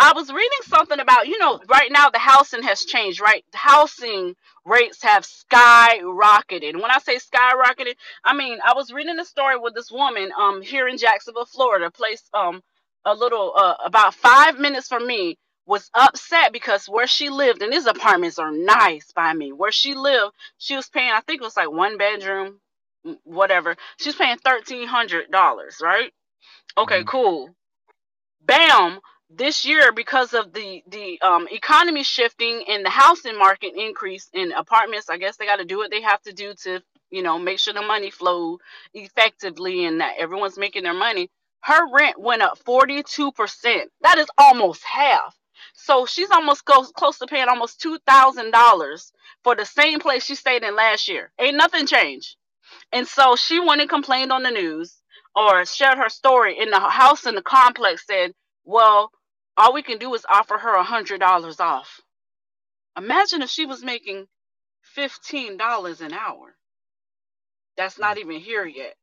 I 0.00 0.14
was 0.14 0.30
reading 0.32 0.60
something 0.64 1.00
about, 1.00 1.28
you 1.28 1.38
know, 1.38 1.60
right 1.68 1.92
now 1.92 2.10
the 2.10 2.20
housing 2.20 2.64
has 2.64 2.84
changed, 2.86 3.20
right? 3.22 3.44
The 3.52 3.58
housing 3.58 4.36
rates 4.66 5.02
have 5.04 5.24
skyrocketed. 5.26 6.70
And 6.70 6.82
when 6.82 6.92
I 6.92 7.00
say 7.00 7.18
skyrocketed, 7.18 7.96
I 8.24 8.34
mean 8.34 8.60
I 8.64 8.74
was 8.76 8.92
reading 8.92 9.20
a 9.20 9.26
story 9.26 9.58
with 9.58 9.74
this 9.74 9.92
woman 9.92 10.32
um 10.38 10.62
here 10.62 10.88
in 10.88 10.98
Jacksonville, 10.98 11.46
Florida, 11.46 11.86
a 11.88 11.92
place 11.92 12.24
um 12.34 12.62
a 13.06 13.14
little 13.14 13.54
uh 13.56 13.76
about 13.86 14.14
five 14.14 14.58
minutes 14.58 14.88
from 14.88 15.06
me 15.08 15.38
was 15.66 15.90
upset 15.94 16.52
because 16.52 16.86
where 16.88 17.08
she 17.08 17.30
lived 17.30 17.62
and 17.62 17.72
these 17.72 17.86
apartments 17.86 18.38
are 18.40 18.52
nice 18.52 19.12
by 19.12 19.34
me 19.34 19.52
where 19.52 19.72
she 19.72 19.94
lived 19.96 20.34
she 20.58 20.76
was 20.76 20.88
paying 20.90 21.12
i 21.12 21.20
think 21.22 21.42
it 21.42 21.44
was 21.44 21.56
like 21.58 21.72
one 21.72 21.98
bedroom 21.98 22.60
whatever 23.24 23.76
she's 23.98 24.16
paying 24.16 24.38
$1300 24.38 25.82
right 25.82 26.12
okay 26.78 27.02
Mhm. 27.02 27.06
cool 27.06 27.50
bam 28.42 29.00
this 29.34 29.66
year 29.66 29.92
because 29.92 30.34
of 30.34 30.52
the 30.54 30.82
the 30.88 31.20
um, 31.22 31.48
economy 31.50 32.04
shifting 32.04 32.64
and 32.68 32.84
the 32.84 32.90
housing 32.90 33.38
market 33.38 33.72
increase 33.76 34.28
in 34.34 34.52
apartments 34.52 35.10
i 35.10 35.18
guess 35.18 35.36
they 35.38 35.46
got 35.46 35.56
to 35.58 35.64
do 35.66 35.78
what 35.78 35.90
they 35.90 36.02
have 36.02 36.22
to 36.22 36.32
do 36.32 36.54
to 36.54 36.80
you 37.10 37.22
know 37.22 37.38
make 37.38 37.58
sure 37.58 37.74
the 37.74 37.82
money 37.82 38.10
flow 38.10 38.58
effectively 38.94 39.86
and 39.86 40.02
that 40.02 40.16
everyone's 40.18 40.58
making 40.58 40.84
their 40.84 40.94
money. 40.94 41.30
Her 41.62 41.80
rent 41.92 42.20
went 42.20 42.42
up 42.42 42.58
42% 42.64 43.82
that 44.02 44.18
is 44.18 44.28
almost 44.38 44.84
half. 44.84 45.36
So 45.74 46.06
she's 46.06 46.32
almost 46.32 46.64
close, 46.66 46.92
close 46.92 47.18
to 47.20 47.28
paying 47.28 47.48
almost 47.48 47.82
$2000 47.82 49.12
for 49.44 49.56
the 49.56 49.66
same 49.66 50.00
place 50.00 50.24
she 50.24 50.36
stayed 50.36 50.64
in 50.64 50.76
last 50.76 51.08
year. 51.08 51.32
Ain't 51.40 51.58
nothing 51.58 51.86
changed. 51.86 52.36
And 52.92 53.06
so 53.06 53.36
she 53.36 53.60
went 53.60 53.80
and 53.80 53.90
complained 53.90 54.32
on 54.32 54.42
the 54.42 54.50
news 54.50 54.96
or 55.36 55.64
shared 55.66 55.98
her 55.98 56.08
story 56.08 56.58
in 56.58 56.70
the 56.70 56.80
house 56.80 57.26
in 57.26 57.34
the 57.34 57.42
complex 57.42 58.06
said, 58.06 58.32
Well, 58.64 59.12
all 59.56 59.74
we 59.74 59.82
can 59.82 59.98
do 59.98 60.14
is 60.14 60.26
offer 60.28 60.58
her 60.58 60.74
a 60.74 60.84
hundred 60.84 61.20
dollars 61.20 61.60
off. 61.60 62.00
Imagine 62.98 63.42
if 63.42 63.50
she 63.50 63.66
was 63.66 63.84
making 63.84 64.26
fifteen 64.82 65.56
dollars 65.56 66.00
an 66.00 66.12
hour. 66.14 66.56
That's 67.76 67.98
not 67.98 68.16
mm. 68.16 68.20
even 68.20 68.40
here 68.40 68.66
yet. 68.66 68.94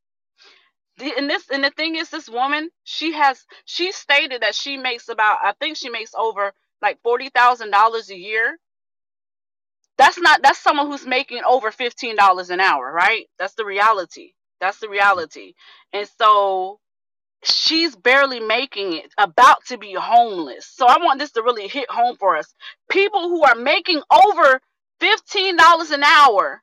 The, 0.97 1.13
and 1.17 1.29
this 1.29 1.49
and 1.51 1.63
the 1.63 1.71
thing 1.71 1.95
is 1.95 2.09
this 2.09 2.29
woman, 2.29 2.69
she 2.83 3.13
has 3.13 3.45
she 3.65 3.91
stated 3.91 4.41
that 4.43 4.55
she 4.55 4.77
makes 4.77 5.09
about 5.09 5.39
I 5.43 5.53
think 5.59 5.77
she 5.77 5.89
makes 5.89 6.13
over 6.15 6.53
like 6.81 7.01
forty 7.03 7.29
thousand 7.29 7.71
dollars 7.71 8.09
a 8.11 8.17
year. 8.17 8.57
That's 9.97 10.19
not 10.19 10.41
that's 10.43 10.59
someone 10.59 10.87
who's 10.87 11.05
making 11.07 11.43
over 11.45 11.71
fifteen 11.71 12.15
dollars 12.15 12.49
an 12.51 12.59
hour, 12.61 12.91
right? 12.91 13.25
That's 13.39 13.55
the 13.55 13.65
reality. 13.65 14.33
That's 14.61 14.79
the 14.79 14.89
reality. 14.89 15.53
And 15.93 16.07
so 16.19 16.79
she's 17.47 17.95
barely 17.95 18.39
making 18.39 18.93
it, 18.93 19.13
about 19.17 19.65
to 19.67 19.77
be 19.77 19.93
homeless. 19.93 20.67
So 20.67 20.87
I 20.87 20.97
want 20.99 21.19
this 21.19 21.31
to 21.33 21.43
really 21.43 21.67
hit 21.67 21.89
home 21.89 22.17
for 22.17 22.37
us. 22.37 22.53
People 22.89 23.29
who 23.29 23.43
are 23.43 23.55
making 23.55 24.01
over 24.11 24.61
$15 25.01 25.91
an 25.91 26.03
hour 26.03 26.61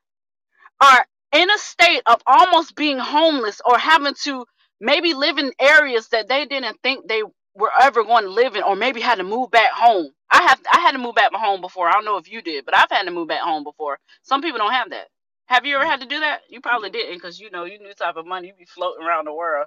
are 0.80 1.06
in 1.32 1.50
a 1.50 1.58
state 1.58 2.02
of 2.06 2.20
almost 2.26 2.76
being 2.76 2.98
homeless 2.98 3.60
or 3.64 3.78
having 3.78 4.14
to 4.24 4.44
maybe 4.80 5.14
live 5.14 5.38
in 5.38 5.52
areas 5.60 6.08
that 6.08 6.28
they 6.28 6.46
didn't 6.46 6.78
think 6.82 7.08
they 7.08 7.22
were 7.54 7.70
ever 7.80 8.04
going 8.04 8.24
to 8.24 8.30
live 8.30 8.56
in 8.56 8.62
or 8.62 8.76
maybe 8.76 9.00
had 9.00 9.16
to 9.16 9.24
move 9.24 9.50
back 9.50 9.70
home. 9.70 10.10
I 10.30 10.42
have 10.42 10.60
I 10.72 10.80
had 10.80 10.92
to 10.92 10.98
move 10.98 11.14
back 11.14 11.32
home 11.32 11.60
before. 11.60 11.88
I 11.88 11.92
don't 11.92 12.04
know 12.04 12.16
if 12.16 12.30
you 12.30 12.42
did, 12.42 12.64
but 12.64 12.76
I've 12.76 12.90
had 12.90 13.04
to 13.04 13.12
move 13.12 13.28
back 13.28 13.42
home 13.42 13.64
before. 13.64 13.98
Some 14.22 14.42
people 14.42 14.58
don't 14.58 14.72
have 14.72 14.90
that. 14.90 15.06
Have 15.46 15.66
you 15.66 15.76
ever 15.76 15.84
mm. 15.84 15.88
had 15.90 16.00
to 16.00 16.06
do 16.06 16.20
that? 16.20 16.40
You 16.48 16.60
probably 16.60 16.90
didn't 16.90 17.14
because 17.14 17.38
you 17.38 17.50
know 17.50 17.64
you 17.64 17.78
knew 17.78 17.92
type 17.94 18.16
of 18.16 18.26
money 18.26 18.48
you 18.48 18.54
be 18.58 18.64
floating 18.64 19.04
around 19.06 19.26
the 19.26 19.34
world. 19.34 19.66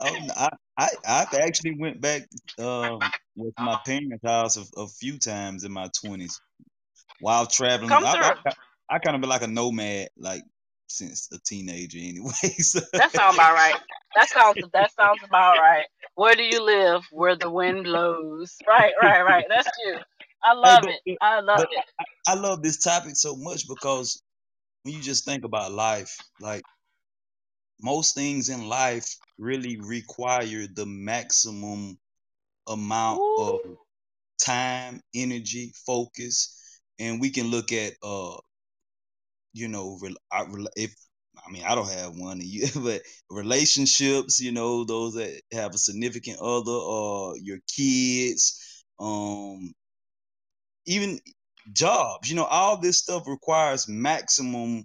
Oh, 0.00 0.16
I, 0.36 0.50
I, 0.78 0.88
I've 1.06 1.34
actually 1.34 1.76
went 1.78 2.00
back 2.00 2.22
um, 2.58 2.98
with 3.34 3.54
my 3.58 3.78
parents' 3.84 4.22
house 4.24 4.56
a, 4.56 4.80
a 4.80 4.86
few 4.86 5.18
times 5.18 5.64
in 5.64 5.72
my 5.72 5.88
twenties 6.02 6.40
while 7.20 7.46
traveling. 7.46 7.88
Come 7.88 8.04
I, 8.04 8.12
through. 8.12 8.52
I, 8.90 8.96
I 8.96 8.98
kind 8.98 9.14
of 9.14 9.20
been 9.22 9.30
like 9.30 9.42
a 9.42 9.46
nomad, 9.46 10.08
like 10.18 10.42
since 10.88 11.28
a 11.32 11.38
teenager, 11.44 11.98
anyway. 11.98 12.32
So, 12.58 12.80
That 12.92 13.12
sounds 13.12 13.36
about 13.36 13.54
right. 13.54 13.76
That 14.16 14.28
sounds 14.28 14.58
that 14.72 14.92
sounds 14.92 15.20
about 15.24 15.58
right. 15.58 15.84
Where 16.14 16.34
do 16.34 16.42
you 16.42 16.62
live? 16.64 17.02
Where 17.10 17.36
the 17.36 17.50
wind 17.50 17.84
blows. 17.84 18.56
Right, 18.66 18.92
right, 19.02 19.22
right. 19.24 19.44
That's 19.48 19.68
you. 19.84 19.98
I 20.44 20.52
love 20.54 20.82
but- 20.82 20.94
it. 21.06 21.18
I 21.20 21.40
love 21.40 21.60
it. 21.70 21.84
I 22.28 22.34
love 22.34 22.62
this 22.62 22.78
topic 22.82 23.16
so 23.16 23.36
much 23.36 23.66
because 23.68 24.22
when 24.82 24.94
you 24.94 25.02
just 25.02 25.24
think 25.24 25.44
about 25.44 25.72
life, 25.72 26.16
like 26.40 26.62
most 27.80 28.14
things 28.14 28.48
in 28.48 28.68
life 28.68 29.16
really 29.38 29.78
require 29.80 30.66
the 30.66 30.86
maximum 30.86 31.98
amount 32.68 33.22
of 33.36 33.60
time, 34.44 35.02
energy, 35.14 35.72
focus, 35.86 36.80
and 36.98 37.20
we 37.20 37.30
can 37.30 37.48
look 37.48 37.72
at 37.72 37.94
uh, 38.02 38.36
you 39.52 39.68
know, 39.68 39.98
I- 40.30 40.46
if 40.76 40.94
I 41.46 41.50
mean 41.50 41.64
I 41.64 41.74
don't 41.74 41.90
have 41.90 42.16
one, 42.16 42.40
you, 42.42 42.68
but 42.76 43.02
relationships, 43.30 44.40
you 44.40 44.52
know, 44.52 44.84
those 44.84 45.14
that 45.14 45.40
have 45.52 45.74
a 45.74 45.78
significant 45.78 46.38
other, 46.40 46.72
or 46.72 47.36
your 47.38 47.58
kids, 47.74 48.84
um, 48.98 49.74
even 50.86 51.20
jobs, 51.72 52.28
you 52.30 52.36
know, 52.36 52.44
all 52.44 52.78
this 52.78 52.98
stuff 52.98 53.24
requires 53.26 53.88
maximum, 53.88 54.84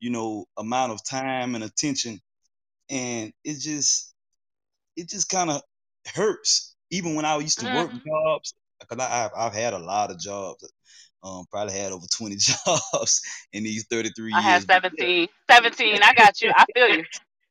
you 0.00 0.10
know, 0.10 0.46
amount 0.58 0.92
of 0.92 1.04
time 1.04 1.54
and 1.54 1.64
attention, 1.64 2.20
and 2.90 3.32
it 3.44 3.60
just 3.60 4.14
it 4.96 5.08
just 5.08 5.28
kind 5.30 5.50
of 5.50 5.62
hurts. 6.14 6.76
Even 6.90 7.14
when 7.16 7.24
I 7.24 7.38
used 7.38 7.60
to 7.60 7.66
work 7.66 7.92
Mhm. 7.92 8.02
jobs, 8.06 8.54
because 8.80 8.98
I've 9.04 9.30
I've 9.36 9.54
had 9.54 9.74
a 9.74 9.78
lot 9.78 10.10
of 10.10 10.18
jobs. 10.20 10.70
Um, 11.22 11.46
probably 11.50 11.74
had 11.74 11.92
over 11.92 12.06
20 12.16 12.36
jobs 12.38 13.22
in 13.52 13.64
these 13.64 13.86
33 13.90 14.34
I 14.34 14.40
years. 14.40 14.64
have 14.64 14.66
but 14.66 14.82
17. 14.90 15.28
17. 15.50 16.02
I 16.02 16.14
got 16.14 16.40
you. 16.40 16.52
I 16.54 16.66
feel 16.74 16.88
you. 16.88 17.04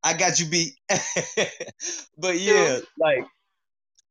I 0.03 0.13
got 0.13 0.39
you 0.39 0.45
beat. 0.47 0.73
but 2.17 2.39
yeah, 2.39 2.79
like 2.97 3.25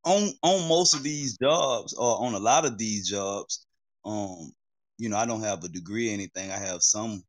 on 0.04 0.31
on 0.43 0.69
most 0.69 0.95
of 0.95 1.02
these 1.02 1.38
jobs 1.38 1.95
or 1.95 2.25
on 2.26 2.35
a 2.35 2.38
lot 2.38 2.64
of 2.66 2.78
these 2.78 3.09
jobs, 3.09 3.66
um, 4.04 4.52
you 4.99 5.09
know, 5.09 5.16
I 5.16 5.26
don't 5.26 5.43
have 5.43 5.64
a 5.64 5.69
degree 5.69 6.11
or 6.11 6.14
anything. 6.14 6.50
I 6.50 6.59
have 6.59 6.83
some 6.83 7.23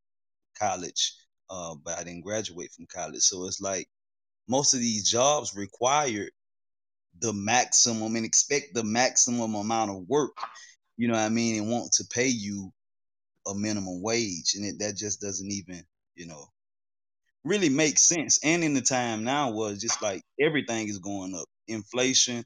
college, 0.60 1.14
uh, 1.50 1.76
but 1.84 1.98
I 1.98 2.04
didn't 2.04 2.24
graduate 2.24 2.72
from 2.72 2.88
college. 2.88 3.22
So 3.22 3.46
it's 3.46 3.62
like 3.62 3.88
most 4.48 4.74
of 4.74 4.80
these 4.80 5.10
jobs 5.10 5.56
require 5.56 6.30
the 7.20 7.34
maximum 7.34 8.16
and 8.16 8.26
expect 8.26 8.74
the 8.74 8.84
maximum 8.84 9.56
amount 9.56 9.92
of 9.92 10.08
work. 10.08 10.38
You 10.98 11.08
know 11.08 11.14
what 11.14 11.22
I 11.22 11.30
mean? 11.30 11.62
And 11.62 11.72
want 11.72 11.92
to 11.94 12.06
pay 12.06 12.28
you 12.28 12.72
a 13.48 13.54
minimum 13.54 14.02
wage, 14.02 14.54
and 14.56 14.66
it, 14.66 14.80
that 14.80 14.96
just 14.96 15.22
doesn't 15.22 15.52
even, 15.52 15.84
you 16.16 16.26
know, 16.26 16.46
really 17.44 17.70
make 17.70 18.00
sense. 18.00 18.40
And 18.44 18.64
in 18.64 18.74
the 18.74 18.82
time 18.82 19.24
now, 19.24 19.52
was 19.52 19.80
just 19.80 20.02
like 20.02 20.24
everything 20.40 20.88
is 20.88 21.00
going 21.00 21.36
up, 21.36 21.46
inflation, 21.68 22.44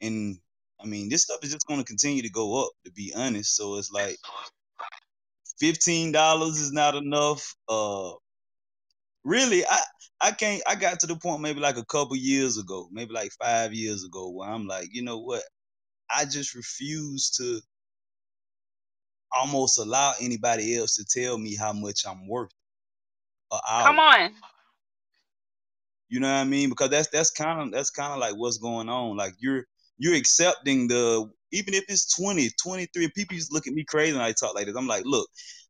and 0.00 0.38
I 0.80 0.86
mean, 0.86 1.08
this 1.08 1.24
stuff 1.24 1.40
is 1.42 1.52
just 1.52 1.66
going 1.66 1.80
to 1.80 1.86
continue 1.86 2.22
to 2.22 2.30
go 2.30 2.64
up. 2.64 2.70
To 2.84 2.92
be 2.92 3.12
honest, 3.14 3.56
so 3.56 3.76
it's 3.76 3.90
like 3.90 4.16
fifteen 5.58 6.12
dollars 6.12 6.58
is 6.58 6.72
not 6.72 6.94
enough. 6.94 7.54
Uh, 7.68 8.12
really, 9.24 9.64
I 9.66 9.78
I 10.20 10.30
can't. 10.32 10.62
I 10.66 10.74
got 10.74 11.00
to 11.00 11.06
the 11.06 11.16
point 11.16 11.42
maybe 11.42 11.60
like 11.60 11.76
a 11.76 11.84
couple 11.84 12.16
years 12.16 12.58
ago, 12.58 12.88
maybe 12.92 13.12
like 13.12 13.32
five 13.32 13.72
years 13.72 14.04
ago, 14.04 14.30
where 14.30 14.48
I'm 14.48 14.66
like, 14.66 14.88
you 14.92 15.02
know 15.02 15.18
what? 15.18 15.42
I 16.10 16.24
just 16.24 16.54
refuse 16.54 17.30
to 17.38 17.60
almost 19.32 19.78
allow 19.78 20.14
anybody 20.20 20.76
else 20.76 20.96
to 20.96 21.04
tell 21.04 21.38
me 21.38 21.54
how 21.54 21.72
much 21.72 22.06
I'm 22.06 22.26
worth. 22.28 22.50
Come 23.52 23.98
on. 23.98 24.30
You 26.08 26.20
know 26.20 26.28
what 26.28 26.40
I 26.40 26.44
mean? 26.44 26.70
Because 26.70 26.90
that's 26.90 27.08
that's 27.08 27.30
kind 27.30 27.60
of 27.60 27.72
that's 27.72 27.90
kind 27.90 28.12
of 28.12 28.18
like 28.18 28.34
what's 28.34 28.58
going 28.58 28.88
on. 28.88 29.16
Like 29.16 29.34
you're 29.38 29.64
you're 29.98 30.14
accepting 30.14 30.88
the 30.88 31.30
even 31.50 31.74
if 31.74 31.84
it's 31.88 32.14
20, 32.14 32.50
23, 32.62 33.10
people 33.14 33.34
used 33.34 33.48
to 33.48 33.54
look 33.54 33.66
at 33.66 33.72
me 33.72 33.84
crazy 33.84 34.12
and 34.12 34.22
I 34.22 34.32
talk 34.32 34.54
like 34.54 34.66
this. 34.66 34.76
I'm 34.76 34.86
like, 34.86 35.04
look, 35.06 35.28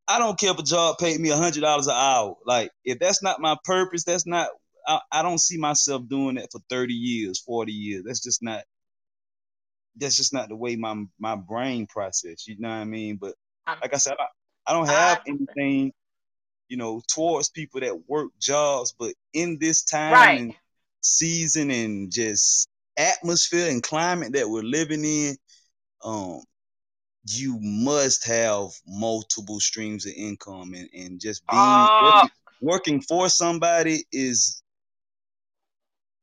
I 0.09 0.19
don't 0.19 0.39
care 0.39 0.51
if 0.51 0.59
a 0.59 0.63
job 0.63 0.97
paid 0.99 1.19
me 1.21 1.29
hundred 1.29 1.61
dollars 1.61 1.87
an 1.87 1.95
hour. 1.95 2.37
Like 2.45 2.71
if 2.85 2.99
that's 2.99 3.23
not 3.23 3.41
my 3.41 3.57
purpose, 3.65 4.05
that's 4.05 4.27
not 4.27 4.49
I, 4.87 5.01
I 5.11 5.23
don't 5.23 5.39
see 5.39 5.57
myself 5.59 6.09
doing 6.09 6.35
that 6.37 6.51
for 6.51 6.61
30 6.69 6.95
years, 6.95 7.39
40 7.39 7.73
years. 7.73 8.03
That's 8.05 8.23
just 8.23 8.43
not 8.43 8.63
that's 9.97 10.17
just 10.17 10.33
not 10.33 10.49
the 10.49 10.57
way 10.57 10.77
my 10.77 11.05
my 11.19 11.35
brain 11.35 11.87
process. 11.87 12.47
You 12.47 12.57
know 12.59 12.69
what 12.69 12.75
I 12.75 12.85
mean? 12.85 13.17
But 13.17 13.35
like 13.81 13.93
I 13.95 13.97
said, 13.97 14.15
I, 14.19 14.27
I 14.67 14.73
don't 14.73 14.87
have 14.89 15.19
anything, 15.27 15.93
you 16.69 16.77
know, 16.77 17.01
towards 17.13 17.49
people 17.49 17.81
that 17.81 18.09
work 18.09 18.31
jobs, 18.39 18.95
but 18.97 19.13
in 19.33 19.57
this 19.59 19.83
time 19.83 20.13
Right. 20.13 20.37
and 20.37 20.55
season 21.01 21.71
and 21.71 22.11
just 22.11 22.69
atmosphere 22.97 23.69
and 23.69 23.83
climate 23.83 24.33
that 24.33 24.49
we're 24.49 24.63
living 24.63 25.05
in, 25.05 25.37
um, 26.03 26.41
you 27.25 27.57
must 27.61 28.25
have 28.27 28.69
multiple 28.87 29.59
streams 29.59 30.05
of 30.05 30.13
income 30.15 30.73
and, 30.73 30.89
and 30.93 31.19
just 31.19 31.45
being 31.47 31.89
Oh, 31.99 32.03
working, 32.05 32.29
working 32.61 33.01
for 33.01 33.29
somebody 33.29 34.05
is 34.11 34.63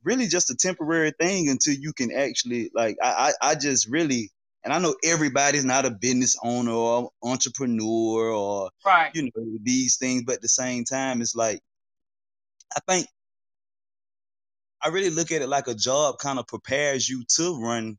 really 0.04 0.26
just 0.26 0.50
a 0.50 0.56
temporary 0.56 1.12
thing 1.12 1.48
until 1.48 1.74
you 1.74 1.92
can 1.92 2.12
actually 2.12 2.70
like 2.74 2.96
I, 3.02 3.32
I, 3.42 3.50
I 3.50 3.54
just 3.56 3.88
really 3.88 4.30
and 4.64 4.72
I 4.72 4.78
know 4.78 4.96
everybody's 5.04 5.64
not 5.64 5.84
a 5.86 5.90
business 5.90 6.36
owner 6.42 6.72
or 6.72 7.10
entrepreneur 7.22 8.30
or 8.30 8.70
right. 8.84 9.10
you 9.14 9.22
know 9.22 9.58
these 9.62 9.96
things, 9.96 10.24
but 10.26 10.36
at 10.36 10.42
the 10.42 10.48
same 10.48 10.84
time, 10.84 11.20
it's 11.20 11.36
like 11.36 11.60
I 12.76 12.80
think 12.88 13.06
I 14.82 14.88
really 14.88 15.10
look 15.10 15.32
at 15.32 15.42
it 15.42 15.48
like 15.48 15.68
a 15.68 15.74
job 15.74 16.18
kind 16.18 16.38
of 16.38 16.46
prepares 16.46 17.08
you 17.08 17.24
to 17.36 17.60
run 17.60 17.98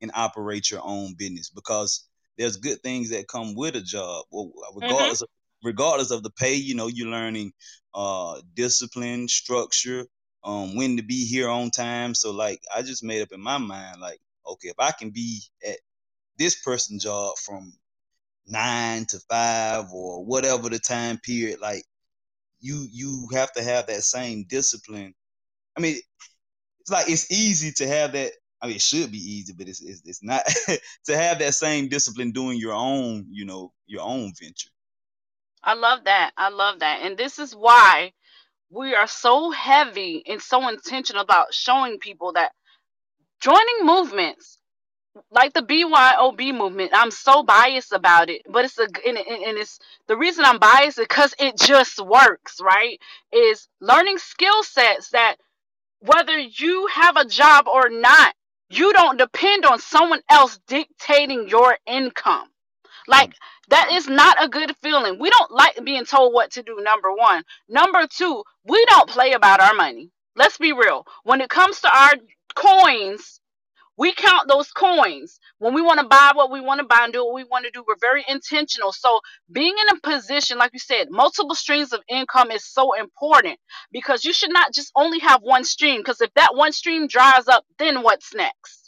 and 0.00 0.10
operate 0.14 0.70
your 0.70 0.80
own 0.82 1.14
business 1.14 1.50
because 1.50 2.08
there's 2.40 2.56
good 2.56 2.82
things 2.82 3.10
that 3.10 3.28
come 3.28 3.54
with 3.54 3.76
a 3.76 3.82
job. 3.82 4.24
Mm-hmm. 4.32 4.78
regardless 4.80 5.18
mm-hmm. 5.18 5.24
of 5.24 5.28
regardless 5.62 6.10
of 6.10 6.22
the 6.22 6.30
pay, 6.30 6.54
you 6.54 6.74
know, 6.74 6.86
you're 6.86 7.08
learning 7.08 7.52
uh 7.94 8.40
discipline, 8.54 9.28
structure, 9.28 10.06
um, 10.42 10.74
when 10.74 10.96
to 10.96 11.02
be 11.02 11.26
here 11.26 11.50
on 11.50 11.70
time. 11.70 12.14
So 12.14 12.32
like 12.32 12.62
I 12.74 12.80
just 12.82 13.04
made 13.04 13.20
up 13.20 13.32
in 13.32 13.42
my 13.42 13.58
mind, 13.58 14.00
like, 14.00 14.20
okay, 14.46 14.68
if 14.68 14.76
I 14.78 14.92
can 14.92 15.10
be 15.10 15.42
at 15.66 15.76
this 16.38 16.60
person's 16.62 17.04
job 17.04 17.36
from 17.36 17.74
nine 18.46 19.04
to 19.10 19.18
five 19.28 19.92
or 19.92 20.24
whatever 20.24 20.70
the 20.70 20.78
time 20.78 21.18
period, 21.18 21.60
like 21.60 21.84
you 22.60 22.86
you 22.90 23.28
have 23.34 23.52
to 23.52 23.62
have 23.62 23.86
that 23.86 24.02
same 24.02 24.46
discipline. 24.48 25.14
I 25.76 25.80
mean, 25.80 25.96
it's 26.80 26.90
like 26.90 27.10
it's 27.10 27.30
easy 27.30 27.72
to 27.72 27.86
have 27.86 28.12
that. 28.12 28.32
I 28.62 28.66
mean, 28.66 28.76
it 28.76 28.82
should 28.82 29.12
be 29.12 29.18
easy, 29.18 29.52
but 29.52 29.68
it's 29.68 29.82
it's, 29.82 30.02
it's 30.04 30.22
not 30.22 30.42
to 31.06 31.16
have 31.16 31.38
that 31.40 31.54
same 31.54 31.88
discipline 31.88 32.32
doing 32.32 32.58
your 32.58 32.74
own, 32.74 33.26
you 33.30 33.44
know, 33.44 33.72
your 33.86 34.02
own 34.02 34.32
venture. 34.40 34.70
I 35.62 35.74
love 35.74 36.04
that. 36.04 36.32
I 36.36 36.50
love 36.50 36.80
that, 36.80 37.00
and 37.02 37.16
this 37.16 37.38
is 37.38 37.54
why 37.54 38.12
we 38.70 38.94
are 38.94 39.08
so 39.08 39.50
heavy 39.50 40.22
and 40.26 40.40
so 40.40 40.68
intentional 40.68 41.22
about 41.22 41.54
showing 41.54 41.98
people 41.98 42.32
that 42.34 42.52
joining 43.40 43.84
movements 43.84 44.58
like 45.30 45.52
the 45.54 45.62
BYOB 45.62 46.54
movement, 46.56 46.92
I'm 46.94 47.10
so 47.10 47.42
biased 47.42 47.92
about 47.92 48.30
it, 48.30 48.42
but 48.48 48.64
it's 48.64 48.78
a 48.78 48.84
and, 49.06 49.18
and 49.18 49.58
it's 49.58 49.78
the 50.06 50.16
reason 50.16 50.44
I'm 50.44 50.58
biased 50.58 50.98
because 50.98 51.34
it 51.38 51.58
just 51.58 51.98
works, 52.00 52.60
right? 52.60 53.00
Is 53.32 53.68
learning 53.80 54.18
skill 54.18 54.62
sets 54.62 55.10
that 55.10 55.36
whether 56.00 56.38
you 56.38 56.86
have 56.88 57.16
a 57.16 57.24
job 57.24 57.68
or 57.68 57.88
not, 57.90 58.34
you 58.70 58.92
don't 58.94 59.18
depend 59.18 59.66
on 59.66 59.80
someone 59.80 60.22
else 60.30 60.60
dictating 60.68 61.48
your 61.48 61.76
income. 61.86 62.48
Like 63.08 63.34
that 63.68 63.90
is 63.92 64.08
not 64.08 64.42
a 64.42 64.48
good 64.48 64.74
feeling. 64.82 65.18
We 65.18 65.30
don't 65.30 65.50
like 65.52 65.78
being 65.84 66.04
told 66.04 66.32
what 66.34 66.52
to 66.52 66.62
do. 66.62 66.78
Number 66.82 67.12
one. 67.12 67.44
Number 67.68 68.06
two, 68.08 68.44
we 68.64 68.84
don't 68.86 69.08
play 69.10 69.32
about 69.32 69.60
our 69.60 69.74
money. 69.74 70.10
Let's 70.36 70.58
be 70.58 70.72
real. 70.72 71.06
When 71.24 71.40
it 71.40 71.50
comes 71.50 71.80
to 71.82 71.90
our 71.96 72.12
coins, 72.54 73.39
we 74.00 74.14
count 74.14 74.48
those 74.48 74.70
coins 74.72 75.40
when 75.60 75.74
we 75.74 75.82
want 75.82 76.00
to 76.00 76.08
buy 76.08 76.32
what 76.34 76.52
we 76.52 76.60
want 76.62 76.80
to 76.80 76.86
buy 76.86 77.02
and 77.04 77.14
do 77.14 77.24
what 77.26 77.34
we 77.36 77.44
want 77.44 77.66
to 77.66 77.72
do. 77.72 77.84
We're 77.88 77.96
very 78.00 78.24
intentional. 78.28 78.92
So, 78.92 79.20
being 79.52 79.74
in 79.80 79.96
a 79.96 80.00
position, 80.00 80.58
like 80.58 80.72
you 80.74 80.80
said, 80.80 81.08
multiple 81.10 81.56
streams 81.56 81.92
of 81.92 82.02
income 82.08 82.50
is 82.52 82.66
so 82.66 82.94
important 82.98 83.60
because 83.92 84.24
you 84.24 84.32
should 84.34 84.52
not 84.52 84.74
just 84.74 84.92
only 84.96 85.20
have 85.20 85.42
one 85.42 85.64
stream. 85.64 86.00
Because 86.00 86.22
if 86.22 86.34
that 86.36 86.56
one 86.56 86.72
stream 86.72 87.08
dries 87.08 87.48
up, 87.48 87.64
then 87.78 88.02
what's 88.02 88.34
next? 88.34 88.79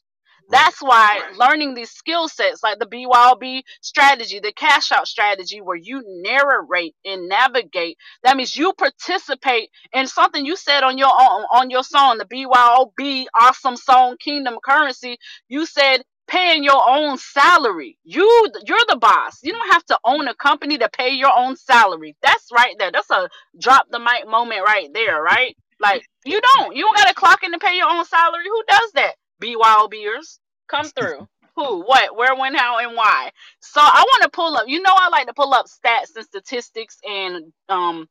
That's 0.50 0.80
why 0.82 1.22
learning 1.38 1.74
these 1.74 1.90
skill 1.90 2.28
sets 2.28 2.62
like 2.62 2.78
the 2.78 2.86
BYOB 2.86 3.62
strategy, 3.82 4.40
the 4.40 4.52
cash 4.52 4.92
out 4.92 5.08
strategy, 5.08 5.60
where 5.60 5.76
you 5.76 6.02
narrate 6.06 6.94
and 7.04 7.28
navigate, 7.28 7.98
that 8.24 8.36
means 8.36 8.56
you 8.56 8.72
participate 8.74 9.70
in 9.92 10.06
something 10.06 10.46
you 10.46 10.56
said 10.56 10.82
on 10.84 10.98
your 10.98 11.08
on, 11.08 11.44
on 11.52 11.70
your 11.70 11.84
song, 11.84 12.18
the 12.18 12.26
BYOB 12.26 13.26
awesome 13.40 13.76
song 13.76 14.16
Kingdom 14.18 14.58
Currency. 14.64 15.18
You 15.48 15.66
said 15.66 16.02
paying 16.28 16.64
your 16.64 16.82
own 16.88 17.18
salary. 17.18 17.98
You 18.04 18.48
you're 18.66 18.78
the 18.88 18.96
boss. 18.98 19.38
You 19.42 19.52
don't 19.52 19.72
have 19.72 19.84
to 19.86 19.98
own 20.04 20.28
a 20.28 20.34
company 20.34 20.78
to 20.78 20.88
pay 20.90 21.10
your 21.10 21.32
own 21.36 21.56
salary. 21.56 22.16
That's 22.22 22.48
right 22.54 22.74
there. 22.78 22.92
That's 22.92 23.10
a 23.10 23.28
drop 23.60 23.86
the 23.90 23.98
mic 24.00 24.28
moment 24.28 24.62
right 24.64 24.88
there, 24.94 25.22
right? 25.22 25.56
Like 25.80 26.04
you 26.24 26.40
don't. 26.40 26.76
You 26.76 26.84
don't 26.84 26.96
got 26.96 27.08
to 27.08 27.14
clock 27.14 27.42
in 27.42 27.52
to 27.52 27.58
pay 27.58 27.76
your 27.76 27.90
own 27.90 28.04
salary. 28.04 28.44
Who 28.46 28.64
does 28.68 28.92
that? 28.94 29.14
BYOBers. 29.42 30.38
Come 30.70 30.90
through. 30.96 31.28
Who, 31.56 31.84
what, 31.84 32.16
where, 32.16 32.36
when, 32.36 32.54
how, 32.54 32.78
and 32.80 32.96
why. 32.96 33.30
So 33.60 33.80
I 33.82 34.04
want 34.08 34.24
to 34.24 34.30
pull 34.30 34.56
up. 34.56 34.66
You 34.68 34.82
know, 34.82 34.94
I 34.96 35.10
like 35.10 35.28
to 35.28 35.34
pull 35.34 35.54
up 35.54 35.66
stats 35.66 36.16
and 36.16 36.24
statistics 36.26 36.98
and 37.08 37.52
um, 37.68 38.08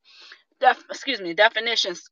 def- 0.61 0.85
excuse 0.91 1.21
me, 1.21 1.33
definitions. 1.35 2.03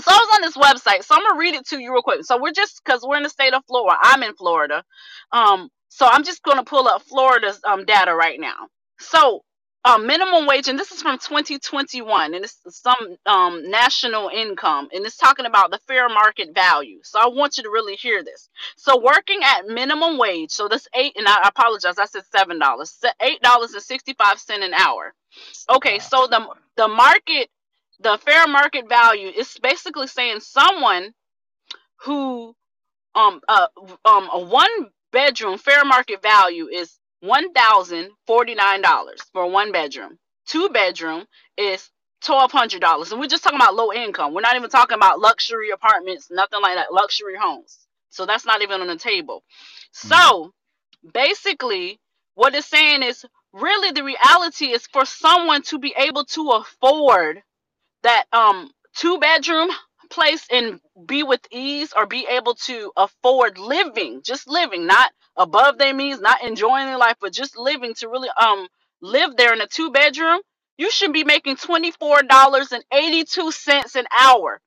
So 0.00 0.10
I 0.10 0.16
was 0.16 0.36
on 0.36 0.42
this 0.42 0.56
website, 0.56 1.04
so 1.04 1.14
I'm 1.16 1.22
gonna 1.22 1.38
read 1.38 1.54
it 1.54 1.66
to 1.68 1.78
you 1.80 1.92
real 1.92 2.02
quick. 2.02 2.24
So 2.24 2.40
we're 2.40 2.52
just 2.52 2.82
because 2.84 3.02
we're 3.06 3.18
in 3.18 3.24
the 3.24 3.30
state 3.30 3.54
of 3.54 3.64
Florida. 3.66 3.98
I'm 4.02 4.22
in 4.22 4.34
Florida. 4.34 4.84
Um, 5.32 5.68
so 5.90 6.06
I'm 6.06 6.24
just 6.24 6.42
gonna 6.44 6.64
pull 6.64 6.88
up 6.88 7.02
Florida's 7.02 7.60
um 7.68 7.84
data 7.84 8.14
right 8.14 8.40
now. 8.40 8.68
So 9.00 9.42
uh, 9.84 9.98
minimum 9.98 10.46
wage, 10.46 10.68
and 10.68 10.78
this 10.78 10.92
is 10.92 11.02
from 11.02 11.18
2021, 11.18 12.34
and 12.34 12.44
it's 12.44 12.58
some 12.68 13.16
um, 13.26 13.70
national 13.70 14.30
income, 14.30 14.88
and 14.92 15.06
it's 15.06 15.16
talking 15.18 15.46
about 15.46 15.72
the 15.72 15.80
fair 15.88 16.08
market 16.08 16.54
value. 16.54 17.00
So 17.04 17.18
I 17.20 17.28
want 17.28 17.56
you 17.58 17.64
to 17.64 17.70
really 17.70 17.96
hear 17.96 18.24
this. 18.24 18.48
So 18.76 19.00
working 19.00 19.40
at 19.44 19.66
minimum 19.66 20.18
wage, 20.18 20.52
so 20.52 20.68
this 20.68 20.88
eight, 20.94 21.14
and 21.16 21.28
I 21.28 21.48
apologize, 21.48 21.98
I 21.98 22.06
said 22.06 22.24
seven 22.36 22.60
dollars, 22.60 22.98
eight 23.22 23.42
dollars 23.42 23.74
and 23.74 23.82
sixty-five 23.82 24.38
cent 24.38 24.64
an 24.64 24.74
hour. 24.74 25.14
Okay, 25.70 25.98
so 26.00 26.28
the 26.28 26.46
the 26.76 26.88
market, 26.88 27.48
the 28.00 28.18
fair 28.18 28.48
market 28.48 28.88
value 28.88 29.28
is 29.28 29.56
basically 29.62 30.08
saying 30.08 30.40
someone 30.40 31.12
who 32.04 32.54
um 33.16 33.40
uh 33.48 33.68
um 34.06 34.30
a 34.32 34.40
one 34.40 34.70
bedroom 35.12 35.58
fair 35.58 35.84
market 35.84 36.22
value 36.22 36.68
is 36.68 36.97
$1,049 37.24 39.14
for 39.32 39.50
one 39.50 39.72
bedroom. 39.72 40.18
Two 40.46 40.68
bedroom 40.70 41.24
is 41.56 41.90
$1,200. 42.24 43.10
And 43.10 43.20
we're 43.20 43.26
just 43.28 43.42
talking 43.44 43.58
about 43.58 43.74
low 43.74 43.92
income. 43.92 44.34
We're 44.34 44.40
not 44.40 44.56
even 44.56 44.70
talking 44.70 44.96
about 44.96 45.20
luxury 45.20 45.70
apartments, 45.70 46.28
nothing 46.30 46.60
like 46.62 46.76
that, 46.76 46.92
luxury 46.92 47.36
homes. 47.40 47.78
So 48.10 48.26
that's 48.26 48.46
not 48.46 48.62
even 48.62 48.80
on 48.80 48.86
the 48.88 48.96
table. 48.96 49.42
Mm-hmm. 49.94 50.08
So 50.08 50.52
basically, 51.12 52.00
what 52.34 52.54
it's 52.54 52.66
saying 52.66 53.02
is 53.02 53.24
really 53.52 53.92
the 53.92 54.04
reality 54.04 54.66
is 54.66 54.86
for 54.86 55.04
someone 55.04 55.62
to 55.62 55.78
be 55.78 55.94
able 55.96 56.24
to 56.24 56.50
afford 56.50 57.42
that 58.02 58.24
um 58.32 58.70
two 58.94 59.18
bedroom 59.18 59.68
place 60.08 60.46
and 60.50 60.80
be 61.06 61.22
with 61.22 61.40
ease 61.50 61.92
or 61.96 62.06
be 62.06 62.26
able 62.28 62.54
to 62.54 62.92
afford 62.96 63.58
living, 63.58 64.22
just 64.24 64.48
living, 64.48 64.86
not 64.86 65.12
above 65.36 65.78
their 65.78 65.94
means, 65.94 66.20
not 66.20 66.42
enjoying 66.42 66.86
their 66.86 66.98
life, 66.98 67.16
but 67.20 67.32
just 67.32 67.56
living 67.56 67.94
to 67.94 68.08
really 68.08 68.28
um 68.40 68.66
live 69.00 69.36
there 69.36 69.52
in 69.52 69.60
a 69.60 69.66
two 69.66 69.90
bedroom, 69.90 70.40
you 70.76 70.90
should 70.90 71.12
be 71.12 71.24
making 71.24 71.56
$24.82 71.56 73.96
an 73.96 74.06
hour. 74.18 74.60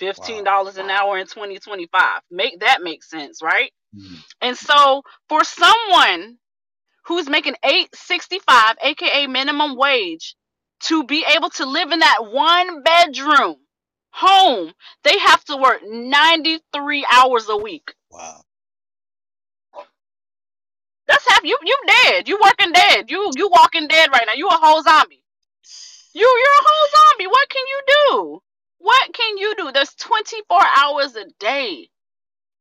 $15 0.00 0.44
wow. 0.44 0.66
an 0.76 0.90
hour 0.90 1.18
in 1.18 1.26
2025. 1.26 2.20
Make 2.30 2.60
that 2.60 2.82
make 2.82 3.04
sense, 3.04 3.42
right? 3.42 3.70
Mm-hmm. 3.94 4.14
And 4.40 4.56
so 4.56 5.02
for 5.28 5.44
someone 5.44 6.38
who's 7.04 7.28
making 7.28 7.56
865 7.62 8.76
aka 8.82 9.26
minimum 9.26 9.76
wage 9.76 10.36
to 10.80 11.04
be 11.04 11.26
able 11.36 11.50
to 11.50 11.66
live 11.66 11.92
in 11.92 11.98
that 11.98 12.30
one 12.30 12.82
bedroom 12.82 13.56
home, 14.12 14.72
they 15.04 15.18
have 15.18 15.44
to 15.46 15.56
work 15.56 15.80
93 15.86 17.06
hours 17.12 17.48
a 17.48 17.56
week. 17.56 17.94
Wow. 18.10 18.42
That's 21.06 21.28
half 21.28 21.44
you 21.44 21.58
you 21.64 21.78
dead. 21.86 22.28
You 22.28 22.38
working 22.42 22.72
dead. 22.72 23.10
You 23.10 23.30
you 23.36 23.48
walking 23.50 23.88
dead 23.88 24.10
right 24.12 24.24
now. 24.26 24.34
You 24.34 24.48
a 24.48 24.52
whole 24.52 24.82
zombie. 24.82 25.22
You 26.14 26.22
you're 26.22 26.60
a 26.60 26.66
whole 26.66 26.88
zombie. 26.96 27.26
What 27.26 27.48
can 27.48 27.64
you 27.66 27.82
do? 27.86 28.42
What 28.78 29.14
can 29.14 29.38
you 29.38 29.54
do? 29.56 29.72
There's 29.72 29.94
24 29.94 30.60
hours 30.78 31.16
a 31.16 31.26
day. 31.38 31.88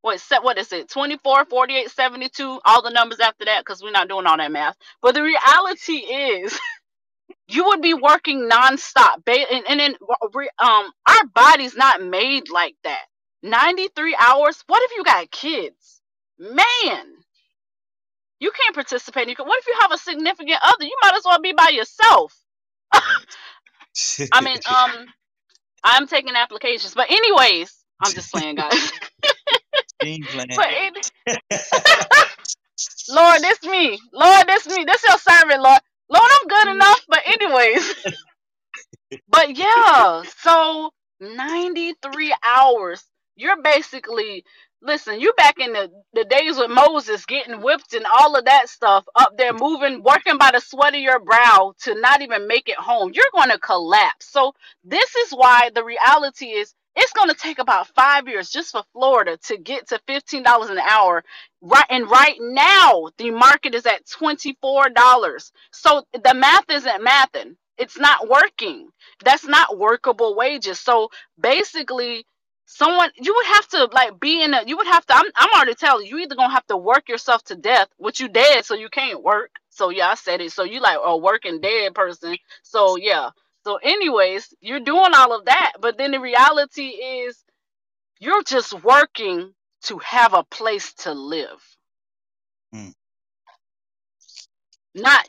What 0.01 0.19
set 0.21 0.43
what 0.43 0.57
is 0.57 0.71
it? 0.73 0.89
24, 0.89 1.45
48, 1.45 1.91
72, 1.91 2.61
all 2.65 2.81
the 2.83 2.91
numbers 2.91 3.19
after 3.19 3.45
that, 3.45 3.61
because 3.65 3.83
we're 3.83 3.91
not 3.91 4.09
doing 4.09 4.25
all 4.27 4.37
that 4.37 4.51
math. 4.51 4.77
But 5.01 5.15
the 5.15 5.23
reality 5.23 5.93
is 5.93 6.57
you 7.49 7.65
would 7.65 7.81
be 7.81 7.93
working 7.95 8.49
nonstop. 8.49 9.23
And, 9.27 9.65
and 9.69 9.79
then 9.79 9.95
um 10.59 10.91
our 11.07 11.25
body's 11.35 11.75
not 11.75 12.03
made 12.03 12.49
like 12.49 12.75
that. 12.83 13.05
93 13.43 14.17
hours. 14.19 14.63
What 14.67 14.81
if 14.83 14.97
you 14.97 15.03
got 15.03 15.31
kids? 15.31 16.01
Man, 16.39 17.05
you 18.39 18.51
can't 18.51 18.75
participate. 18.75 19.29
In, 19.29 19.35
what 19.37 19.59
if 19.59 19.67
you 19.67 19.75
have 19.81 19.91
a 19.93 19.97
significant 19.99 20.59
other? 20.63 20.85
You 20.85 20.97
might 21.03 21.15
as 21.15 21.23
well 21.25 21.41
be 21.41 21.53
by 21.53 21.69
yourself. 21.73 22.35
I 24.31 24.41
mean, 24.41 24.59
um, 24.65 25.07
I'm 25.83 26.07
taking 26.07 26.35
applications, 26.35 26.95
but 26.95 27.11
anyways, 27.11 27.73
I'm 28.01 28.13
just 28.13 28.31
playing, 28.31 28.55
guys. 28.57 28.91
Lord, 33.09 33.41
this 33.43 33.63
me. 33.63 33.99
Lord, 34.13 34.47
this 34.47 34.67
me. 34.67 34.85
This 34.85 35.03
your 35.03 35.17
servant, 35.19 35.61
Lord. 35.61 35.79
Lord, 36.09 36.31
I'm 36.41 36.47
good 36.47 36.75
enough. 36.75 37.01
But 37.09 37.21
anyways, 37.27 37.95
but 39.29 39.57
yeah. 39.57 40.23
So 40.39 40.91
93 41.21 42.35
hours 42.45 43.03
you're 43.37 43.61
basically 43.63 44.45
listen, 44.83 45.19
you 45.19 45.33
back 45.37 45.59
in 45.59 45.73
the, 45.73 45.89
the 46.13 46.25
days 46.25 46.57
with 46.57 46.71
Moses 46.71 47.25
getting 47.25 47.61
whipped 47.61 47.93
and 47.95 48.05
all 48.19 48.35
of 48.37 48.45
that 48.45 48.69
stuff 48.69 49.05
up 49.15 49.37
there 49.37 49.53
moving, 49.53 50.03
working 50.03 50.37
by 50.37 50.51
the 50.53 50.61
sweat 50.61 50.95
of 50.95 51.01
your 51.01 51.19
brow 51.19 51.73
to 51.83 51.95
not 51.99 52.21
even 52.21 52.47
make 52.47 52.69
it 52.69 52.77
home. 52.77 53.11
You're 53.13 53.25
going 53.33 53.49
to 53.51 53.59
collapse. 53.59 54.27
So 54.31 54.53
this 54.85 55.15
is 55.15 55.31
why 55.33 55.71
the 55.75 55.83
reality 55.85 56.47
is 56.47 56.73
it's 56.99 57.13
going 57.13 57.29
to 57.29 57.35
take 57.35 57.59
about 57.59 57.87
five 57.89 58.27
years 58.29 58.51
just 58.51 58.71
for 58.73 58.83
Florida 58.93 59.37
to 59.47 59.57
get 59.57 59.89
to 59.89 60.01
$15 60.09 60.43
an 60.71 60.79
hour. 60.79 61.23
Right. 61.61 61.85
And 61.89 62.09
right 62.09 62.37
now 62.41 63.09
the 63.17 63.31
market 63.31 63.75
is 63.75 63.87
at 63.87 64.05
$24. 64.07 65.51
So 65.73 66.05
the 66.13 66.35
math 66.35 66.69
isn't 66.71 67.05
mathing. 67.05 67.55
It's 67.77 67.99
not 67.99 68.29
working. 68.29 68.89
That's 69.25 69.47
not 69.47 69.79
workable 69.79 70.35
wages. 70.37 70.79
So 70.79 71.09
basically 71.41 72.25
someone 72.67 73.11
you 73.21 73.35
would 73.35 73.47
have 73.47 73.67
to 73.69 73.85
like 73.93 74.19
be 74.21 74.43
in 74.43 74.55
a 74.55 74.63
you 74.67 74.77
would 74.77 74.87
have 74.87 75.05
to 75.07 75.15
I'm, 75.15 75.25
I'm 75.35 75.49
already 75.55 75.75
telling 75.75 76.07
you 76.07 76.17
you 76.17 76.23
either 76.23 76.35
gonna 76.35 76.53
have 76.53 76.67
to 76.67 76.77
work 76.77 77.09
yourself 77.09 77.43
to 77.45 77.57
death 77.57 77.89
which 77.97 78.21
you 78.21 78.29
dead 78.29 78.65
so 78.65 78.75
you 78.75 78.89
can't 78.89 79.23
work 79.23 79.51
so 79.71 79.91
yeah 79.91 80.09
i 80.09 80.15
said 80.15 80.41
it 80.41 80.53
so 80.53 80.63
you 80.63 80.81
like 80.81 80.99
a 81.03 81.17
working 81.17 81.61
dead 81.61 81.95
person 81.95 82.37
so 82.63 82.97
yeah 82.97 83.31
so 83.65 83.77
anyways 83.77 84.53
you're 84.61 84.79
doing 84.79 85.11
all 85.15 85.37
of 85.37 85.45
that 85.45 85.73
but 85.81 85.97
then 85.97 86.11
the 86.11 86.19
reality 86.19 86.87
is 86.87 87.37
you're 88.19 88.43
just 88.43 88.73
working 88.83 89.53
to 89.83 89.97
have 89.99 90.33
a 90.33 90.43
place 90.43 90.93
to 90.93 91.13
live 91.13 91.77
mm. 92.73 92.93
not 94.95 95.27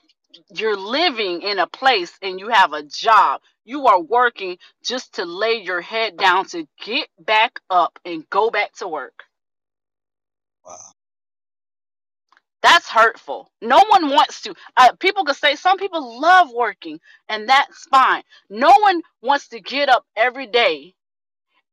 you're 0.54 0.76
living 0.76 1.42
in 1.42 1.58
a 1.58 1.66
place 1.66 2.16
and 2.22 2.40
you 2.40 2.48
have 2.48 2.72
a 2.72 2.82
job 2.82 3.40
you 3.64 3.86
are 3.86 4.00
working 4.00 4.58
just 4.82 5.14
to 5.14 5.24
lay 5.24 5.62
your 5.62 5.80
head 5.80 6.16
down 6.16 6.44
to 6.46 6.66
get 6.84 7.08
back 7.18 7.60
up 7.70 7.98
and 8.04 8.28
go 8.30 8.50
back 8.50 8.72
to 8.74 8.88
work. 8.88 9.24
Wow. 10.66 10.76
That's 12.62 12.88
hurtful. 12.88 13.50
No 13.62 13.82
one 13.88 14.10
wants 14.10 14.42
to. 14.42 14.54
Uh, 14.76 14.92
people 14.98 15.24
could 15.24 15.36
say 15.36 15.56
some 15.56 15.78
people 15.78 16.20
love 16.20 16.50
working, 16.52 17.00
and 17.28 17.48
that's 17.48 17.84
fine. 17.84 18.22
No 18.50 18.72
one 18.80 19.02
wants 19.22 19.48
to 19.48 19.60
get 19.60 19.88
up 19.88 20.04
every 20.16 20.46
day 20.46 20.94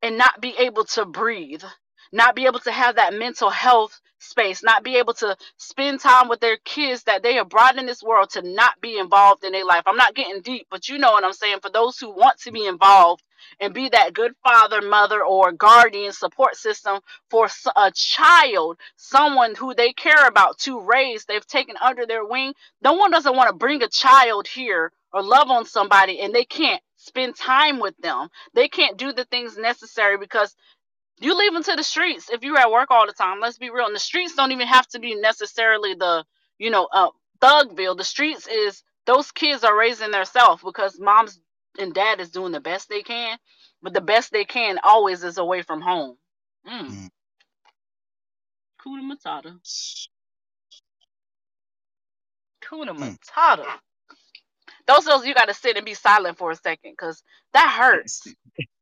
and 0.02 0.18
not 0.18 0.40
be 0.40 0.54
able 0.58 0.84
to 0.84 1.06
breathe, 1.06 1.64
not 2.12 2.36
be 2.36 2.46
able 2.46 2.60
to 2.60 2.72
have 2.72 2.96
that 2.96 3.14
mental 3.14 3.50
health 3.50 4.00
space, 4.20 4.62
not 4.62 4.84
be 4.84 4.96
able 4.96 5.14
to 5.14 5.36
spend 5.58 6.00
time 6.00 6.28
with 6.28 6.40
their 6.40 6.58
kids 6.64 7.04
that 7.04 7.22
they 7.22 7.34
have 7.34 7.48
brought 7.48 7.78
in 7.78 7.86
this 7.86 8.02
world 8.02 8.30
to 8.30 8.42
not 8.42 8.80
be 8.80 8.98
involved 8.98 9.44
in 9.44 9.52
their 9.52 9.66
life. 9.66 9.84
I'm 9.86 9.96
not 9.96 10.14
getting 10.14 10.42
deep, 10.42 10.66
but 10.70 10.88
you 10.88 10.98
know 10.98 11.12
what 11.12 11.24
I'm 11.24 11.32
saying. 11.34 11.60
For 11.62 11.70
those 11.70 11.98
who 11.98 12.10
want 12.10 12.40
to 12.42 12.52
be 12.52 12.66
involved 12.66 13.22
and 13.60 13.74
be 13.74 13.88
that 13.90 14.14
good 14.14 14.32
father, 14.44 14.82
mother, 14.82 15.24
or 15.24 15.52
guardian 15.52 16.12
support 16.12 16.56
system 16.56 17.00
for 17.30 17.48
a 17.76 17.92
child, 17.92 18.78
someone 18.96 19.54
who 19.54 19.74
they 19.74 19.92
care 19.92 20.26
about 20.26 20.58
to 20.60 20.80
raise, 20.80 21.24
they've 21.26 21.46
taken 21.46 21.76
under 21.82 22.06
their 22.06 22.24
wing. 22.26 22.54
No 22.82 22.94
one 22.94 23.10
doesn't 23.10 23.36
want 23.36 23.48
to 23.50 23.56
bring 23.56 23.82
a 23.82 23.88
child 23.88 24.48
here 24.48 24.92
or 25.12 25.22
love 25.22 25.50
on 25.50 25.66
somebody 25.66 26.20
and 26.20 26.34
they 26.34 26.44
can't 26.44 26.82
spend 26.96 27.36
time 27.36 27.80
with 27.80 27.96
them. 27.98 28.28
They 28.54 28.68
can't 28.68 28.98
do 28.98 29.12
the 29.12 29.24
things 29.26 29.56
necessary 29.58 30.18
because 30.18 30.54
you 31.20 31.36
leave 31.36 31.52
them 31.52 31.62
to 31.64 31.76
the 31.76 31.82
streets 31.82 32.30
if 32.30 32.42
you're 32.42 32.58
at 32.58 32.70
work 32.70 32.90
all 32.90 33.06
the 33.06 33.12
time. 33.12 33.40
Let's 33.40 33.58
be 33.58 33.70
real. 33.70 33.86
And 33.86 33.94
the 33.94 34.00
streets 34.00 34.34
don't 34.34 34.52
even 34.52 34.66
have 34.66 34.86
to 34.88 34.98
be 35.00 35.14
necessarily 35.14 35.94
the, 35.94 36.24
you 36.58 36.70
know, 36.70 36.88
uh, 36.92 37.08
Thugville. 37.40 37.96
The 37.96 38.04
streets 38.04 38.46
is 38.46 38.82
those 39.06 39.32
kids 39.32 39.64
are 39.64 39.76
raising 39.76 40.10
themselves 40.10 40.62
because 40.62 40.98
moms 41.00 41.40
and 41.78 41.94
dad 41.94 42.20
is 42.20 42.30
doing 42.30 42.52
the 42.52 42.60
best 42.60 42.88
they 42.88 43.02
can, 43.02 43.38
but 43.82 43.94
the 43.94 44.00
best 44.00 44.32
they 44.32 44.44
can 44.44 44.78
always 44.82 45.24
is 45.24 45.38
away 45.38 45.62
from 45.62 45.80
home. 45.80 46.16
Mm. 46.68 46.88
Mm. 46.90 47.08
Kuna 48.82 49.02
Matata. 49.02 49.58
Kuna 52.68 52.94
mm. 52.94 53.18
Matata. 53.18 53.66
Those 54.86 55.04
those 55.04 55.26
you 55.26 55.34
got 55.34 55.48
to 55.48 55.54
sit 55.54 55.76
and 55.76 55.86
be 55.86 55.94
silent 55.94 56.38
for 56.38 56.50
a 56.50 56.56
second 56.56 56.92
because 56.92 57.22
that 57.54 57.68
hurts. 57.78 58.26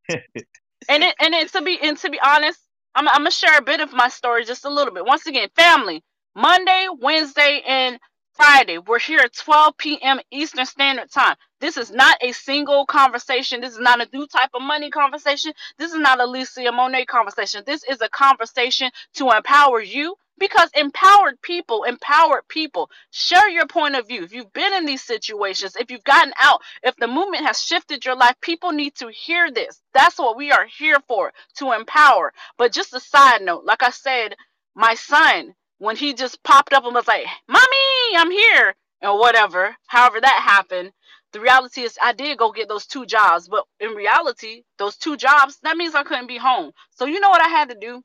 and 0.88 1.04
it 1.04 1.14
and 1.20 1.34
it 1.34 1.52
to 1.52 1.62
be 1.62 1.78
and 1.82 1.98
to 1.98 2.10
be 2.10 2.20
honest, 2.24 2.60
I'm 2.94 3.08
I'm 3.08 3.18
gonna 3.18 3.32
share 3.32 3.58
a 3.58 3.62
bit 3.62 3.80
of 3.80 3.92
my 3.92 4.08
story, 4.08 4.44
just 4.44 4.66
a 4.66 4.70
little 4.70 4.94
bit. 4.94 5.06
Once 5.06 5.26
again, 5.26 5.48
family. 5.56 6.02
Monday, 6.36 6.88
Wednesday, 7.00 7.62
and 7.66 7.98
Friday. 8.34 8.78
We're 8.78 9.00
here 9.00 9.20
at 9.20 9.34
12 9.36 9.78
p.m. 9.78 10.20
Eastern 10.32 10.66
Standard 10.66 11.10
Time. 11.12 11.36
This 11.60 11.76
is 11.78 11.90
not 11.92 12.18
a 12.22 12.32
single 12.32 12.86
conversation. 12.86 13.60
This 13.62 13.72
is 13.74 13.80
not 13.80 14.00
a 14.02 14.08
new 14.12 14.26
type 14.28 14.50
of 14.54 14.62
money 14.62 14.90
conversation. 14.90 15.52
This 15.78 15.92
is 15.92 15.98
not 15.98 16.20
a 16.20 16.26
Lisa 16.26 16.70
Monet 16.72 17.06
conversation. 17.06 17.62
This 17.66 17.84
is 17.84 18.00
a 18.02 18.08
conversation 18.10 18.90
to 19.16 19.30
empower 19.30 19.82
you 19.82 20.16
because 20.38 20.70
empowered 20.74 21.40
people, 21.42 21.84
empowered 21.84 22.46
people, 22.48 22.90
share 23.10 23.48
your 23.48 23.66
point 23.66 23.96
of 23.96 24.08
view. 24.08 24.22
If 24.22 24.32
you've 24.32 24.52
been 24.52 24.72
in 24.72 24.86
these 24.86 25.02
situations, 25.02 25.76
if 25.76 25.90
you've 25.90 26.04
gotten 26.04 26.32
out, 26.40 26.60
if 26.82 26.96
the 26.96 27.06
movement 27.06 27.46
has 27.46 27.60
shifted 27.60 28.04
your 28.04 28.16
life, 28.16 28.36
people 28.40 28.72
need 28.72 28.94
to 28.96 29.08
hear 29.08 29.50
this. 29.50 29.80
That's 29.94 30.18
what 30.18 30.36
we 30.36 30.52
are 30.52 30.66
here 30.66 30.98
for, 31.08 31.32
to 31.56 31.72
empower. 31.72 32.32
But 32.58 32.72
just 32.72 32.94
a 32.94 33.00
side 33.00 33.42
note, 33.42 33.64
like 33.64 33.82
I 33.82 33.90
said, 33.90 34.36
my 34.74 34.94
son, 34.94 35.54
when 35.78 35.96
he 35.96 36.14
just 36.14 36.42
popped 36.42 36.72
up 36.72 36.84
and 36.84 36.94
was 36.94 37.08
like, 37.08 37.26
Mommy, 37.48 38.16
I'm 38.16 38.30
here, 38.30 38.74
or 39.02 39.18
whatever, 39.18 39.76
however 39.86 40.20
that 40.20 40.42
happened, 40.44 40.92
the 41.32 41.40
reality 41.40 41.82
is 41.82 41.98
I 42.02 42.12
did 42.12 42.38
go 42.38 42.52
get 42.52 42.68
those 42.68 42.86
two 42.86 43.04
jobs. 43.04 43.48
But 43.48 43.64
in 43.80 43.90
reality, 43.90 44.62
those 44.78 44.96
two 44.96 45.16
jobs, 45.16 45.58
that 45.62 45.76
means 45.76 45.94
I 45.94 46.02
couldn't 46.02 46.28
be 46.28 46.38
home. 46.38 46.72
So 46.90 47.06
you 47.06 47.20
know 47.20 47.30
what 47.30 47.44
I 47.44 47.48
had 47.48 47.68
to 47.70 47.76
do? 47.78 48.02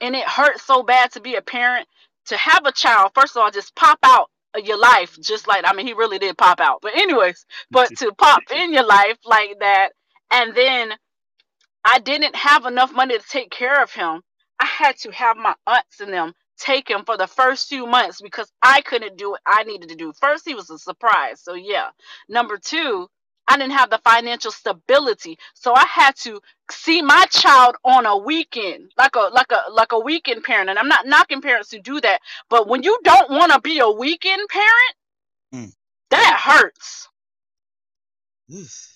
And 0.00 0.14
it 0.14 0.26
hurt 0.28 0.60
so 0.60 0.82
bad 0.82 1.12
to 1.12 1.20
be 1.20 1.36
a 1.36 1.42
parent, 1.42 1.86
to 2.26 2.36
have 2.36 2.66
a 2.66 2.72
child, 2.72 3.12
first 3.14 3.36
of 3.36 3.42
all, 3.42 3.50
just 3.50 3.74
pop 3.76 3.98
out 4.02 4.30
of 4.54 4.64
your 4.64 4.78
life, 4.78 5.16
just 5.20 5.48
like, 5.48 5.64
I 5.66 5.74
mean, 5.74 5.86
he 5.86 5.94
really 5.94 6.18
did 6.18 6.38
pop 6.38 6.60
out. 6.60 6.80
But, 6.82 6.96
anyways, 6.96 7.46
but 7.70 7.90
to 7.98 8.12
pop 8.12 8.42
in 8.54 8.72
your 8.72 8.86
life 8.86 9.18
like 9.24 9.56
that, 9.60 9.90
and 10.30 10.54
then 10.54 10.92
I 11.84 11.98
didn't 12.00 12.36
have 12.36 12.66
enough 12.66 12.92
money 12.92 13.18
to 13.18 13.24
take 13.28 13.50
care 13.50 13.82
of 13.82 13.92
him. 13.92 14.22
I 14.60 14.66
had 14.66 14.96
to 14.98 15.10
have 15.12 15.36
my 15.36 15.54
aunts 15.66 16.00
and 16.00 16.12
them 16.12 16.32
take 16.58 16.88
him 16.88 17.04
for 17.04 17.16
the 17.16 17.26
first 17.26 17.68
few 17.68 17.86
months 17.86 18.20
because 18.22 18.50
I 18.62 18.80
couldn't 18.82 19.18
do 19.18 19.32
what 19.32 19.40
I 19.46 19.64
needed 19.64 19.90
to 19.90 19.96
do. 19.96 20.12
First, 20.20 20.44
he 20.46 20.54
was 20.54 20.70
a 20.70 20.78
surprise. 20.78 21.42
So, 21.42 21.54
yeah. 21.54 21.88
Number 22.28 22.58
two, 22.58 23.08
I 23.48 23.56
didn't 23.56 23.72
have 23.72 23.90
the 23.90 23.98
financial 23.98 24.50
stability. 24.50 25.38
So 25.54 25.74
I 25.74 25.84
had 25.86 26.16
to 26.16 26.40
see 26.70 27.02
my 27.02 27.26
child 27.30 27.76
on 27.84 28.06
a 28.06 28.16
weekend, 28.16 28.92
like 28.96 29.16
a 29.16 29.30
like 29.32 29.52
a 29.52 29.70
like 29.70 29.92
a 29.92 29.98
weekend 29.98 30.44
parent. 30.44 30.70
And 30.70 30.78
I'm 30.78 30.88
not 30.88 31.06
knocking 31.06 31.42
parents 31.42 31.70
who 31.70 31.80
do 31.80 32.00
that, 32.00 32.20
but 32.48 32.68
when 32.68 32.82
you 32.82 32.98
don't 33.04 33.30
want 33.30 33.52
to 33.52 33.60
be 33.60 33.78
a 33.78 33.90
weekend 33.90 34.48
parent, 34.48 34.94
mm. 35.54 35.72
that 36.10 36.40
hurts. 36.42 37.08
Oof 38.52 38.94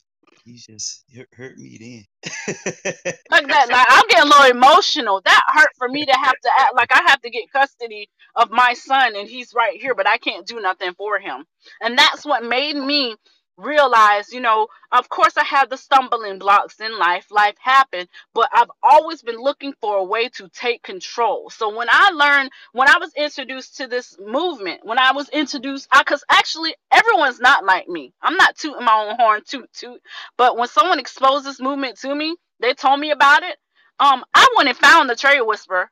you 0.49 0.59
just 0.59 1.05
hurt 1.33 1.59
me 1.59 1.77
then. 1.79 2.33
like 3.31 3.47
that, 3.49 3.69
like 3.69 3.87
I'm 3.89 4.09
getting 4.09 4.31
a 4.31 4.35
little 4.35 4.57
emotional. 4.57 5.21
That 5.25 5.43
hurt 5.49 5.71
for 5.77 5.89
me 5.89 6.07
to 6.07 6.13
have 6.13 6.41
to 6.43 6.51
act 6.59 6.75
like 6.75 6.91
I 6.91 7.03
have 7.07 7.21
to 7.23 7.31
get 7.31 7.53
custody 7.53 8.09
of 8.35 8.51
my 8.51 8.75
son 8.75 9.15
and 9.15 9.29
he's 9.29 9.53
right 9.55 9.79
here, 9.79 9.95
but 9.95 10.09
I 10.09 10.17
can't 10.17 10.47
do 10.47 10.61
nothing 10.61 10.95
for 10.95 11.19
him. 11.19 11.45
And 11.81 11.99
that's 11.99 12.25
what 12.25 12.45
made 12.45 12.77
me 12.77 13.17
realize, 13.59 14.33
you 14.33 14.40
know, 14.40 14.68
of 14.92 15.09
course 15.09 15.37
I 15.37 15.44
have 15.44 15.68
the 15.68 15.77
stumbling 15.77 16.38
blocks 16.38 16.81
in 16.81 16.97
life, 16.99 17.27
life 17.31 17.57
happened, 17.61 18.09
but 18.33 18.49
I've 18.53 18.71
always 18.83 19.23
been 19.23 19.37
looking 19.37 19.75
for 19.81 19.97
a 19.97 20.05
way 20.05 20.29
to 20.31 20.49
take 20.49 20.83
control. 20.83 21.51
So 21.51 21.77
when 21.77 21.88
I 21.90 22.11
learned, 22.11 22.51
when 22.73 22.88
I 22.88 22.99
was 22.99 23.12
introduced 23.14 23.77
to 23.79 23.87
this 23.87 24.16
movement, 24.18 24.81
when 24.85 24.99
I 24.99 25.12
was 25.12 25.29
introduced, 25.31 25.88
because 25.97 26.25
actually 26.31 26.75
everyone's 26.90 27.40
not 27.40 27.64
like 27.64 27.88
me. 27.88 28.14
I'm 28.23 28.37
not 28.37 28.57
tooting 28.57 28.85
my 28.85 29.09
own 29.09 29.16
horn, 29.16 29.42
toot 29.47 29.68
toot. 29.73 30.01
But 30.37 30.57
when 30.57 30.68
someone 30.68 31.01
exposed 31.01 31.44
this 31.44 31.61
movement 31.61 31.99
to 32.01 32.14
me, 32.14 32.37
they 32.61 32.75
told 32.75 33.01
me 33.01 33.11
about 33.11 33.42
it. 33.42 33.57
Um, 34.01 34.25
I 34.33 34.49
went 34.57 34.68
and 34.68 34.79
found 34.79 35.11
the 35.11 35.16
trade 35.16 35.42
whisperer. 35.42 35.90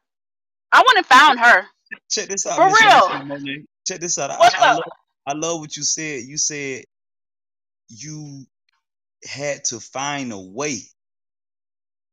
I 0.72 0.82
went 0.86 0.98
and 0.98 1.06
found 1.06 1.40
her. 1.40 1.66
Check 2.08 2.28
this 2.28 2.46
out. 2.46 2.56
For 2.56 2.66
real. 2.66 3.64
Check 3.86 4.00
this 4.00 4.18
out. 4.18 4.30
What's 4.38 4.54
I, 4.54 4.58
up? 4.58 4.64
I 4.64 4.72
love, 4.74 4.82
I 5.26 5.32
love 5.34 5.60
what 5.60 5.76
you 5.76 5.82
said. 5.82 6.22
You 6.24 6.36
said 6.36 6.84
you 7.88 8.46
had 9.24 9.64
to 9.66 9.80
find 9.80 10.32
a 10.32 10.40
way. 10.40 10.80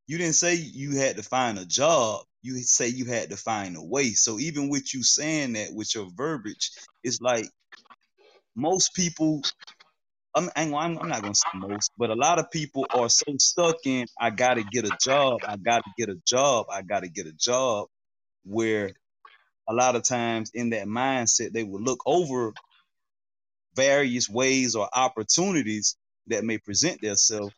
You 0.07 0.17
didn't 0.17 0.35
say 0.35 0.55
you 0.55 0.97
had 0.97 1.17
to 1.17 1.23
find 1.23 1.59
a 1.59 1.65
job. 1.65 2.25
You 2.41 2.57
say 2.57 2.89
you 2.89 3.05
had 3.05 3.29
to 3.31 3.37
find 3.37 3.77
a 3.77 3.83
way. 3.83 4.11
So 4.11 4.39
even 4.39 4.69
with 4.69 4.93
you 4.93 5.03
saying 5.03 5.53
that 5.53 5.69
with 5.73 5.95
your 5.95 6.09
verbiage, 6.15 6.71
it's 7.03 7.21
like 7.21 7.45
most 8.55 8.93
people. 8.95 9.45
I'm, 10.35 10.49
I'm, 10.55 10.75
I'm 10.75 11.09
not 11.09 11.21
gonna 11.23 11.35
say 11.35 11.49
most, 11.53 11.91
but 11.97 12.09
a 12.09 12.15
lot 12.15 12.39
of 12.39 12.51
people 12.51 12.89
are 12.93 13.09
so 13.09 13.25
stuck 13.39 13.77
in 13.85 14.07
I 14.19 14.29
gotta 14.31 14.63
get 14.63 14.85
a 14.85 14.93
job, 14.93 15.41
I 15.47 15.57
gotta 15.57 15.89
get 15.97 16.09
a 16.09 16.15
job, 16.27 16.67
I 16.71 16.83
gotta 16.83 17.09
get 17.09 17.27
a 17.27 17.33
job, 17.33 17.87
where 18.45 18.93
a 19.69 19.73
lot 19.73 19.95
of 19.95 20.03
times 20.03 20.51
in 20.53 20.71
that 20.71 20.87
mindset 20.87 21.53
they 21.53 21.63
will 21.63 21.81
look 21.81 22.01
over 22.05 22.55
various 23.75 24.29
ways 24.29 24.75
or 24.75 24.89
opportunities 24.93 25.97
that 26.27 26.43
may 26.43 26.57
present 26.59 27.01
themselves 27.01 27.55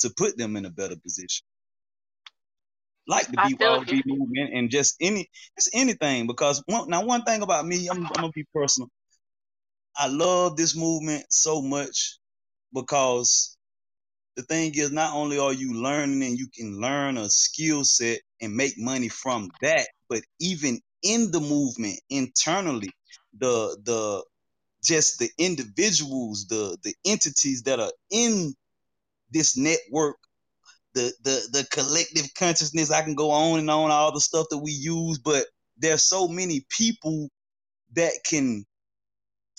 to 0.00 0.10
put 0.16 0.36
them 0.38 0.56
in 0.56 0.66
a 0.66 0.70
better 0.70 0.96
position. 0.96 1.44
like 3.08 3.28
the 3.28 3.38
BYOB 3.38 4.02
movement 4.06 4.52
and 4.54 4.70
just 4.70 4.96
any 5.00 5.28
just 5.58 5.70
anything 5.74 6.26
because 6.28 6.62
one, 6.66 6.90
now 6.90 7.04
one 7.04 7.24
thing 7.24 7.42
about 7.42 7.66
me, 7.66 7.88
I'm, 7.88 7.98
I'm 8.06 8.12
gonna 8.14 8.32
be 8.32 8.46
personal. 8.54 8.88
I 9.96 10.08
love 10.08 10.56
this 10.56 10.76
movement 10.76 11.26
so 11.30 11.62
much 11.62 12.18
because 12.74 13.56
the 14.36 14.42
thing 14.42 14.72
is 14.76 14.92
not 14.92 15.14
only 15.14 15.38
are 15.38 15.52
you 15.52 15.74
learning 15.74 16.22
and 16.22 16.38
you 16.38 16.48
can 16.54 16.80
learn 16.80 17.18
a 17.18 17.28
skill 17.30 17.84
set 17.84 18.20
and 18.40 18.54
make 18.56 18.74
money 18.78 19.08
from 19.08 19.50
that, 19.62 19.88
but 20.08 20.22
even 20.40 20.80
in 21.02 21.30
the 21.32 21.40
movement 21.40 22.00
internally, 22.10 22.92
the 23.38 23.78
the 23.84 24.24
just 24.82 25.18
the 25.18 25.30
individuals, 25.38 26.46
the 26.48 26.76
the 26.82 26.94
entities 27.04 27.62
that 27.64 27.80
are 27.80 27.92
in 28.10 28.54
this 29.30 29.56
network 29.56 30.16
the 30.94 31.12
the 31.22 31.48
the 31.52 31.66
collective 31.70 32.32
consciousness. 32.34 32.90
I 32.90 33.02
can 33.02 33.14
go 33.14 33.30
on 33.30 33.58
and 33.60 33.70
on 33.70 33.90
all 33.90 34.12
the 34.12 34.20
stuff 34.20 34.46
that 34.50 34.58
we 34.58 34.72
use, 34.72 35.18
but 35.18 35.46
there's 35.76 36.04
so 36.04 36.28
many 36.28 36.66
people 36.76 37.28
that 37.94 38.12
can 38.26 38.64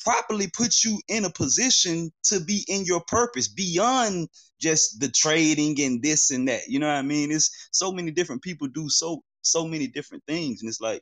properly 0.04 0.50
put 0.56 0.84
you 0.84 1.00
in 1.08 1.26
a 1.26 1.30
position 1.30 2.12
to 2.24 2.40
be 2.40 2.66
in 2.68 2.86
your 2.86 3.02
purpose 3.08 3.48
beyond 3.48 4.30
just 4.60 5.00
the 5.00 5.10
trading 5.10 5.80
and 5.82 6.02
this 6.02 6.32
and 6.32 6.48
that. 6.48 6.68
You 6.68 6.80
know 6.80 6.88
what 6.88 6.96
I 6.98 7.02
mean? 7.02 7.32
It's 7.32 7.70
so 7.72 7.92
many 7.92 8.12
different 8.12 8.42
people 8.42 8.68
do 8.68 8.90
so 8.90 9.24
so 9.42 9.66
many 9.66 9.88
different 9.88 10.24
things, 10.28 10.62
and 10.62 10.70
it's 10.70 10.82
like, 10.82 11.02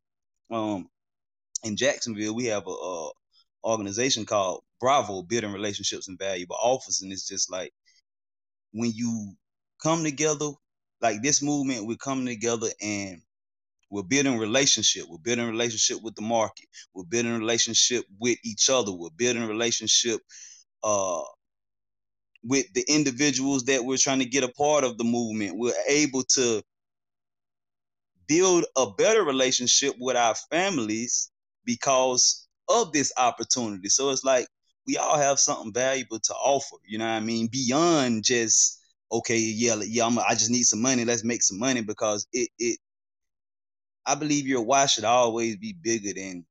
um, 0.52 0.88
in 1.64 1.76
Jacksonville 1.76 2.36
we 2.36 2.46
have 2.46 2.68
a, 2.68 2.72
a 2.72 3.12
organization 3.64 4.26
called 4.26 4.64
Bravo 4.80 5.24
Building 5.24 5.54
Relationships 5.54 6.08
and 6.08 6.20
Valuable 6.20 6.58
Offers, 6.62 7.02
and 7.02 7.12
it's 7.12 7.28
just 7.28 7.52
like 7.52 7.74
when 8.74 8.92
you 8.94 9.34
come 9.82 10.04
together 10.04 10.52
like 11.02 11.22
this 11.22 11.42
movement 11.44 11.88
we're 11.88 11.96
coming 11.98 12.26
together 12.26 12.68
and 12.82 13.22
we're 13.90 14.04
building 14.04 14.38
relationship. 14.38 15.06
We're 15.10 15.18
building 15.20 15.48
relationship 15.48 16.04
with 16.04 16.16
the 16.16 16.22
market. 16.22 16.66
We're 16.94 17.06
building 17.06 17.38
relationship 17.38 18.06
with 18.20 18.38
each 18.44 18.70
other. 18.70 18.92
We're 18.92 19.10
building 19.16 19.48
relationship 19.48 20.22
uh 20.84 21.22
with 22.44 22.72
the 22.74 22.86
individuals 22.88 23.66
that 23.66 23.84
we're 23.84 23.98
trying 23.98 24.20
to 24.20 24.26
get 24.26 24.44
a 24.44 24.50
part 24.50 24.84
of 24.84 24.98
the 24.98 25.04
movement. 25.04 25.58
We're 25.58 25.74
able 25.90 26.24
to 26.36 26.64
build 28.28 28.66
a 28.78 28.92
better 28.92 29.24
relationship 29.24 29.96
with 30.00 30.16
our 30.16 30.36
families 30.52 31.32
because 31.66 32.47
of 32.70 32.92
this 32.92 33.12
opportunity 33.18 33.90
so 33.90 34.10
it's 34.10 34.24
like 34.24 34.48
we 34.86 34.98
all 34.98 35.18
have 35.18 35.40
something 35.40 35.74
valuable 35.74 36.20
to 36.20 36.34
offer 36.34 36.78
you 36.86 36.98
know 36.98 37.06
what 37.06 37.12
i 37.12 37.20
mean 37.20 37.48
beyond 37.48 38.24
just 38.24 38.78
okay, 39.12 39.38
yeah, 39.38 39.76
yeah, 39.86 40.06
I'm, 40.06 40.20
I 40.20 40.32
just 40.32 40.52
need 40.52 40.64
some 40.64 40.82
money. 40.82 41.06
Let's 41.06 41.24
make 41.24 41.44
some 41.44 41.60
money 41.60 41.82
because 41.82 42.28
it, 42.34 42.50
it, 42.60 42.80
I 44.06 44.16
believe 44.16 44.48
your 44.48 44.62
why 44.62 44.86
should 44.86 45.04
always 45.04 45.58
be 45.58 45.74
bigger 45.74 46.14
than 46.14 46.46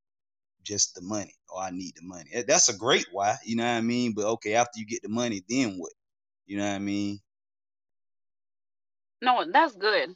just 0.63 0.95
the 0.95 1.03
money. 1.03 1.35
Or 1.49 1.61
oh, 1.61 1.65
I 1.65 1.71
need 1.71 1.95
the 1.97 2.07
money. 2.07 2.31
That's 2.47 2.69
a 2.69 2.77
great 2.77 3.07
why, 3.13 3.37
you 3.45 3.57
know 3.57 3.65
what 3.65 3.71
I 3.71 3.81
mean? 3.81 4.13
But 4.15 4.27
okay, 4.27 4.55
after 4.55 4.79
you 4.79 4.87
get 4.87 5.03
the 5.03 5.09
money, 5.09 5.43
then 5.49 5.77
what? 5.77 5.93
You 6.47 6.59
know 6.59 6.67
what 6.67 6.75
I 6.75 6.79
mean? 6.79 7.21
No, 9.23 9.45
that's 9.51 9.75
good. 9.77 10.15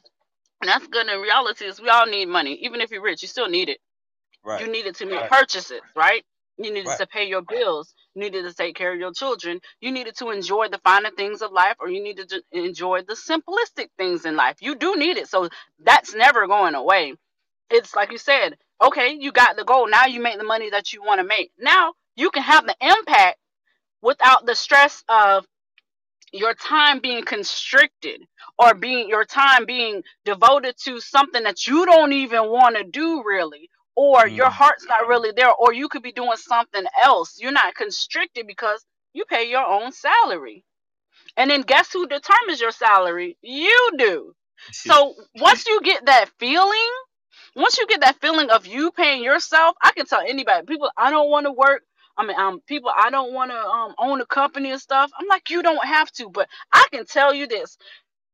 That's 0.63 0.85
good 0.87 1.07
in 1.07 1.19
reality 1.19 1.65
is 1.65 1.81
we 1.81 1.89
all 1.89 2.05
need 2.05 2.27
money. 2.27 2.53
Even 2.61 2.81
if 2.81 2.91
you're 2.91 3.01
rich, 3.01 3.23
you 3.23 3.27
still 3.27 3.49
need 3.49 3.69
it. 3.69 3.79
Right. 4.43 4.65
You 4.65 4.71
needed 4.71 4.95
to 4.95 5.05
make 5.05 5.21
right. 5.21 5.29
purchases, 5.29 5.81
right? 5.95 6.23
You 6.57 6.73
needed 6.73 6.87
right. 6.87 6.99
to 6.99 7.07
pay 7.07 7.27
your 7.27 7.41
bills. 7.41 7.93
You 8.13 8.21
needed 8.21 8.43
to 8.45 8.53
take 8.53 8.75
care 8.75 8.93
of 8.93 8.99
your 8.99 9.13
children. 9.13 9.61
You 9.79 9.91
needed 9.91 10.15
to 10.17 10.29
enjoy 10.29 10.67
the 10.67 10.79
finer 10.79 11.11
things 11.11 11.41
of 11.41 11.51
life, 11.51 11.75
or 11.79 11.89
you 11.89 12.03
needed 12.03 12.29
to 12.29 12.43
enjoy 12.51 13.01
the 13.01 13.13
simplistic 13.13 13.89
things 13.97 14.25
in 14.25 14.35
life. 14.35 14.57
You 14.59 14.75
do 14.75 14.95
need 14.95 15.17
it. 15.17 15.27
So 15.27 15.49
that's 15.79 16.13
never 16.13 16.47
going 16.47 16.75
away. 16.75 17.13
It's 17.69 17.95
like 17.95 18.11
you 18.11 18.17
said, 18.17 18.57
okay, 18.81 19.15
you 19.17 19.31
got 19.31 19.55
the 19.55 19.63
goal. 19.63 19.87
Now 19.87 20.05
you 20.05 20.21
make 20.21 20.37
the 20.37 20.43
money 20.43 20.69
that 20.69 20.93
you 20.93 21.01
want 21.01 21.19
to 21.19 21.27
make. 21.27 21.51
Now 21.57 21.93
you 22.15 22.29
can 22.31 22.43
have 22.43 22.65
the 22.65 22.75
impact 22.81 23.37
without 24.01 24.45
the 24.45 24.55
stress 24.55 25.03
of 25.07 25.45
your 26.33 26.53
time 26.53 26.99
being 26.99 27.23
constricted 27.23 28.21
or 28.57 28.73
being 28.73 29.09
your 29.09 29.25
time 29.25 29.65
being 29.65 30.03
devoted 30.25 30.75
to 30.77 30.99
something 30.99 31.43
that 31.43 31.67
you 31.67 31.85
don't 31.85 32.13
even 32.13 32.49
want 32.49 32.75
to 32.77 32.83
do 32.83 33.23
really 33.25 33.69
or 34.01 34.25
mm. 34.25 34.35
your 34.35 34.49
heart's 34.49 34.85
not 34.87 35.07
really 35.07 35.31
there, 35.35 35.53
or 35.53 35.73
you 35.73 35.89
could 35.89 36.03
be 36.03 36.11
doing 36.11 36.37
something 36.37 36.85
else. 37.03 37.37
You're 37.39 37.51
not 37.51 37.75
constricted 37.75 38.47
because 38.47 38.85
you 39.13 39.25
pay 39.25 39.49
your 39.49 39.65
own 39.65 39.91
salary. 39.91 40.63
And 41.37 41.49
then 41.49 41.61
guess 41.61 41.91
who 41.93 42.07
determines 42.07 42.61
your 42.61 42.71
salary? 42.71 43.37
You 43.41 43.91
do. 43.97 44.33
So 44.71 45.15
once 45.35 45.67
you 45.67 45.81
get 45.81 46.05
that 46.07 46.29
feeling, 46.39 46.91
once 47.55 47.77
you 47.77 47.87
get 47.87 48.01
that 48.01 48.19
feeling 48.21 48.49
of 48.49 48.65
you 48.67 48.91
paying 48.91 49.23
yourself, 49.23 49.75
I 49.81 49.91
can 49.91 50.05
tell 50.05 50.21
anybody, 50.21 50.65
people, 50.65 50.91
I 50.97 51.11
don't 51.11 51.29
want 51.29 51.45
to 51.45 51.51
work. 51.51 51.83
I 52.17 52.25
mean, 52.25 52.37
um, 52.39 52.61
people, 52.67 52.91
I 52.95 53.09
don't 53.09 53.33
want 53.33 53.51
to 53.51 53.57
um, 53.57 53.95
own 53.97 54.21
a 54.21 54.25
company 54.25 54.71
and 54.71 54.81
stuff. 54.81 55.11
I'm 55.17 55.27
like, 55.27 55.49
you 55.49 55.63
don't 55.63 55.83
have 55.85 56.11
to, 56.13 56.29
but 56.29 56.47
I 56.73 56.85
can 56.91 57.05
tell 57.05 57.33
you 57.33 57.47
this: 57.47 57.77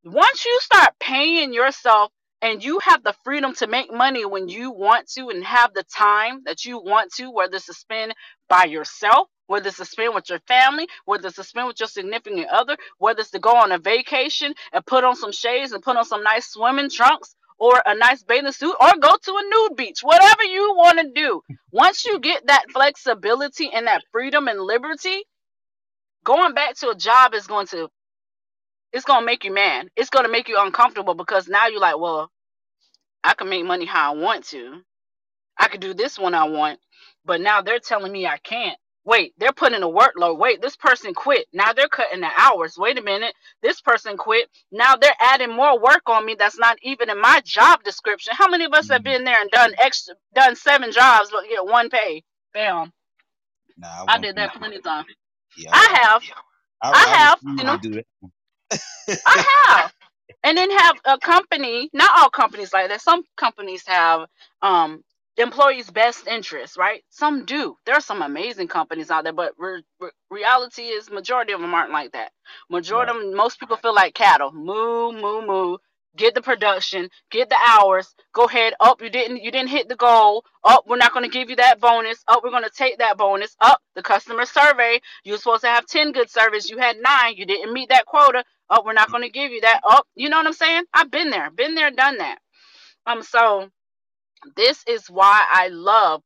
once 0.03 0.45
you 0.45 0.59
start 0.61 0.93
paying 0.99 1.53
yourself 1.53 2.11
and 2.41 2.63
you 2.63 2.79
have 2.79 3.03
the 3.03 3.15
freedom 3.25 3.55
to 3.55 3.67
make 3.67 3.93
money 3.93 4.25
when 4.25 4.49
you 4.49 4.71
want 4.71 5.09
to 5.11 5.29
and 5.29 5.43
have 5.45 5.73
the 5.75 5.83
time 5.83 6.41
that 6.45 6.65
you 6.65 6.79
want 6.79 7.13
to, 7.15 7.31
whether 7.31 7.57
it's 7.57 7.67
to 7.67 7.75
spend 7.75 8.15
by 8.49 8.65
yourself, 8.65 9.29
whether 9.47 9.69
it's 9.69 9.79
to 9.79 9.85
spend 9.85 10.15
with 10.15 10.29
your 10.29 10.39
family, 10.47 10.87
whether 11.05 11.27
it's 11.27 11.37
to 11.37 11.45
spend 11.45 11.67
with 11.67 11.81
your 11.81 11.89
significant 11.89 12.47
other, 12.49 12.77
whether 12.99 13.21
it's 13.21 13.31
to 13.31 13.39
go 13.39 13.51
on 13.57 13.73
a 13.73 13.79
vacation 13.79 14.55
and 14.73 14.85
put 14.87 15.05
on 15.05 15.17
some 15.17 15.33
shades 15.33 15.73
and 15.73 15.83
put 15.83 15.97
on 15.97 16.05
some 16.05 16.23
nice 16.23 16.47
swimming 16.51 16.91
trunks 16.91 17.35
or 17.59 17.83
a 17.85 17.95
nice 17.95 18.23
bathing 18.23 18.53
suit 18.53 18.75
or 18.81 18.93
go 19.01 19.17
to 19.23 19.33
a 19.33 19.43
nude 19.51 19.77
beach, 19.77 20.01
whatever 20.03 20.43
you 20.45 20.75
want 20.77 20.99
to 20.99 21.11
do. 21.13 21.41
Once 21.73 22.05
you 22.05 22.19
get 22.21 22.47
that 22.47 22.65
flexibility 22.73 23.69
and 23.73 23.87
that 23.87 24.03
freedom 24.13 24.47
and 24.47 24.61
liberty, 24.61 25.23
going 26.25 26.53
back 26.55 26.75
to 26.77 26.89
a 26.89 26.95
job 26.95 27.33
is 27.35 27.47
going 27.47 27.67
to 27.67 27.89
it's 28.93 29.05
gonna 29.05 29.25
make 29.25 29.43
you 29.43 29.53
mad. 29.53 29.89
It's 29.95 30.09
gonna 30.09 30.29
make 30.29 30.47
you 30.49 30.59
uncomfortable 30.59 31.13
because 31.15 31.47
now 31.47 31.67
you're 31.67 31.81
like, 31.81 31.99
well, 31.99 32.31
I 33.23 33.33
can 33.33 33.49
make 33.49 33.65
money 33.65 33.85
how 33.85 34.13
I 34.13 34.17
want 34.17 34.45
to. 34.47 34.81
I 35.57 35.67
could 35.67 35.81
do 35.81 35.93
this 35.93 36.19
when 36.19 36.33
I 36.35 36.45
want, 36.45 36.79
but 37.25 37.41
now 37.41 37.61
they're 37.61 37.79
telling 37.79 38.11
me 38.11 38.27
I 38.27 38.37
can't. 38.37 38.77
Wait, 39.05 39.33
they're 39.37 39.53
putting 39.53 39.83
a 39.83 39.87
workload. 39.87 40.37
Wait, 40.37 40.61
this 40.61 40.75
person 40.75 41.13
quit. 41.13 41.47
Now 41.53 41.73
they're 41.73 41.87
cutting 41.87 42.21
the 42.21 42.29
hours. 42.37 42.75
Wait 42.77 42.97
a 42.99 43.01
minute. 43.01 43.33
This 43.63 43.81
person 43.81 44.17
quit. 44.17 44.49
Now 44.71 44.97
they're 44.97 45.15
adding 45.21 45.51
more 45.51 45.79
work 45.79 46.03
on 46.07 46.25
me 46.25 46.35
that's 46.37 46.59
not 46.59 46.77
even 46.83 47.09
in 47.09 47.19
my 47.21 47.41
job 47.45 47.83
description. 47.83 48.33
How 48.37 48.49
many 48.49 48.65
of 48.65 48.73
us 48.73 48.89
have 48.89 49.03
mm-hmm. 49.03 49.13
been 49.13 49.23
there 49.23 49.41
and 49.41 49.49
done 49.49 49.73
extra 49.79 50.15
done 50.35 50.55
seven 50.57 50.91
jobs 50.91 51.29
but 51.31 51.47
get 51.49 51.65
one 51.65 51.89
pay? 51.89 52.23
Bam. 52.53 52.91
Nah, 53.77 53.87
I, 54.07 54.15
I 54.15 54.17
did 54.19 54.35
that 54.37 54.53
plenty 54.55 54.77
of 54.77 54.83
times. 54.83 55.07
Yeah, 55.57 55.71
I 55.73 55.99
have. 56.01 56.23
I, 56.81 56.91
I, 56.91 56.91
I 56.93 57.07
have, 57.17 57.39
you 57.57 57.63
know. 57.63 57.79
I 59.25 59.45
have. 59.67 59.93
And 60.43 60.57
then 60.57 60.71
have 60.71 60.97
a 61.05 61.19
company, 61.19 61.89
not 61.93 62.11
all 62.17 62.29
companies 62.31 62.73
like 62.73 62.89
that. 62.89 63.01
Some 63.01 63.23
companies 63.37 63.83
have 63.87 64.27
um 64.63 65.03
employees' 65.37 65.91
best 65.91 66.27
interests, 66.27 66.77
right? 66.77 67.03
Some 67.09 67.45
do. 67.45 67.77
There 67.85 67.95
are 67.95 68.01
some 68.01 68.21
amazing 68.23 68.69
companies 68.69 69.11
out 69.11 69.25
there, 69.25 69.33
but 69.33 69.53
re- 69.57 69.83
re- 70.01 70.11
reality 70.31 70.83
is 70.83 71.11
majority 71.11 71.53
of 71.53 71.61
them 71.61 71.73
aren't 71.75 71.91
like 71.93 72.13
that. 72.13 72.31
Majority 72.71 73.11
right. 73.13 73.17
of 73.17 73.23
them, 73.23 73.35
most 73.37 73.59
people 73.59 73.77
feel 73.77 73.95
like 73.95 74.15
cattle. 74.15 74.51
Moo, 74.53 75.13
moo, 75.13 75.45
moo 75.45 75.77
get 76.17 76.35
the 76.35 76.41
production, 76.41 77.09
get 77.31 77.49
the 77.49 77.57
hours, 77.67 78.15
go 78.33 78.45
ahead, 78.45 78.73
up, 78.81 79.01
you 79.01 79.09
didn't 79.09 79.43
you 79.43 79.51
didn't 79.51 79.69
hit 79.69 79.89
the 79.89 79.95
goal, 79.95 80.45
up, 80.63 80.85
we're 80.87 80.97
not 80.97 81.13
gonna 81.13 81.29
give 81.29 81.49
you 81.49 81.57
that 81.57 81.79
bonus, 81.79 82.23
up, 82.27 82.41
we're 82.43 82.51
gonna 82.51 82.69
take 82.75 82.99
that 82.99 83.17
bonus, 83.17 83.55
up, 83.61 83.81
the 83.95 84.03
customer 84.03 84.45
survey, 84.45 84.99
you 85.23 85.33
were 85.33 85.37
supposed 85.37 85.63
to 85.63 85.67
have 85.69 85.85
10 85.87 86.11
good 86.11 86.29
surveys, 86.29 86.69
you 86.69 86.77
had 86.79 86.97
nine, 87.01 87.35
you 87.37 87.45
didn't 87.45 87.73
meet 87.73 87.89
that 87.89 88.05
quota, 88.05 88.43
up, 88.69 88.85
we're 88.85 88.93
not 88.93 89.11
gonna 89.11 89.29
give 89.29 89.51
you 89.51 89.61
that, 89.61 89.81
Oh, 89.83 90.01
you 90.15 90.29
know 90.29 90.37
what 90.37 90.47
I'm 90.47 90.53
saying? 90.53 90.83
I've 90.93 91.11
been 91.11 91.29
there, 91.29 91.49
been 91.51 91.75
there, 91.75 91.91
done 91.91 92.17
that. 92.17 92.39
Um, 93.05 93.23
so 93.23 93.69
this 94.55 94.83
is 94.87 95.07
why 95.09 95.45
I 95.49 95.69
love 95.69 96.21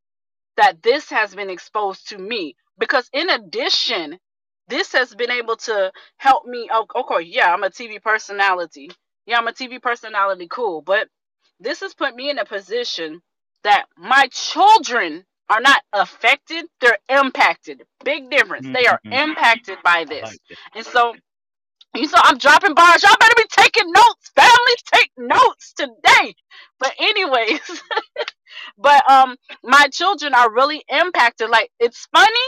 that 0.58 0.84
this 0.84 1.10
has 1.10 1.34
been 1.36 1.50
exposed 1.50 2.10
to 2.10 2.18
me 2.18 2.56
because 2.78 3.10
in 3.14 3.30
addition 3.30 4.20
this 4.68 4.94
has 4.94 5.14
been 5.16 5.32
able 5.32 5.56
to 5.56 5.92
help 6.18 6.46
me 6.46 6.70
oh, 6.72 6.86
okay 6.96 7.26
yeah 7.26 7.54
i'm 7.54 7.64
a 7.64 7.70
tv 7.70 8.02
personality 8.02 8.90
yeah, 9.26 9.38
I'm 9.38 9.48
a 9.48 9.52
TV 9.54 9.82
personality, 9.82 10.48
cool. 10.50 10.82
But 10.82 11.08
this 11.60 11.82
has 11.82 11.94
put 11.94 12.16
me 12.16 12.30
in 12.30 12.40
a 12.40 12.46
position 12.46 13.22
that 13.64 13.86
my 13.98 14.28
children 14.32 15.24
are 15.50 15.62
not 15.62 15.82
affected, 15.94 16.66
they're 16.80 16.98
impacted. 17.10 17.84
Big 18.04 18.30
difference. 18.32 18.66
Mm-hmm. 18.66 18.74
They 18.74 18.88
are 18.88 19.00
mm-hmm. 19.06 19.30
impacted 19.30 19.78
by 19.84 20.06
this. 20.06 20.24
Like 20.24 20.58
and 20.76 20.86
so 20.86 21.14
you 21.96 22.08
saw 22.08 22.20
I'm 22.24 22.38
dropping 22.40 22.76
bars. 22.76 23.04
Y'all 23.04 23.16
better 23.20 23.36
be 23.38 23.46
taking 23.52 23.92
notes. 23.92 24.32
Families 24.36 24.84
take 24.94 25.12
notes 25.18 25.74
today. 25.76 26.36
But 26.80 26.94
anyways, 27.00 27.62
but 28.78 29.10
um 29.12 29.38
my 29.64 29.88
children 29.92 30.34
are 30.36 30.54
really 30.54 30.84
impacted. 30.90 31.50
Like 31.50 31.72
it's 31.80 32.08
funny 32.14 32.42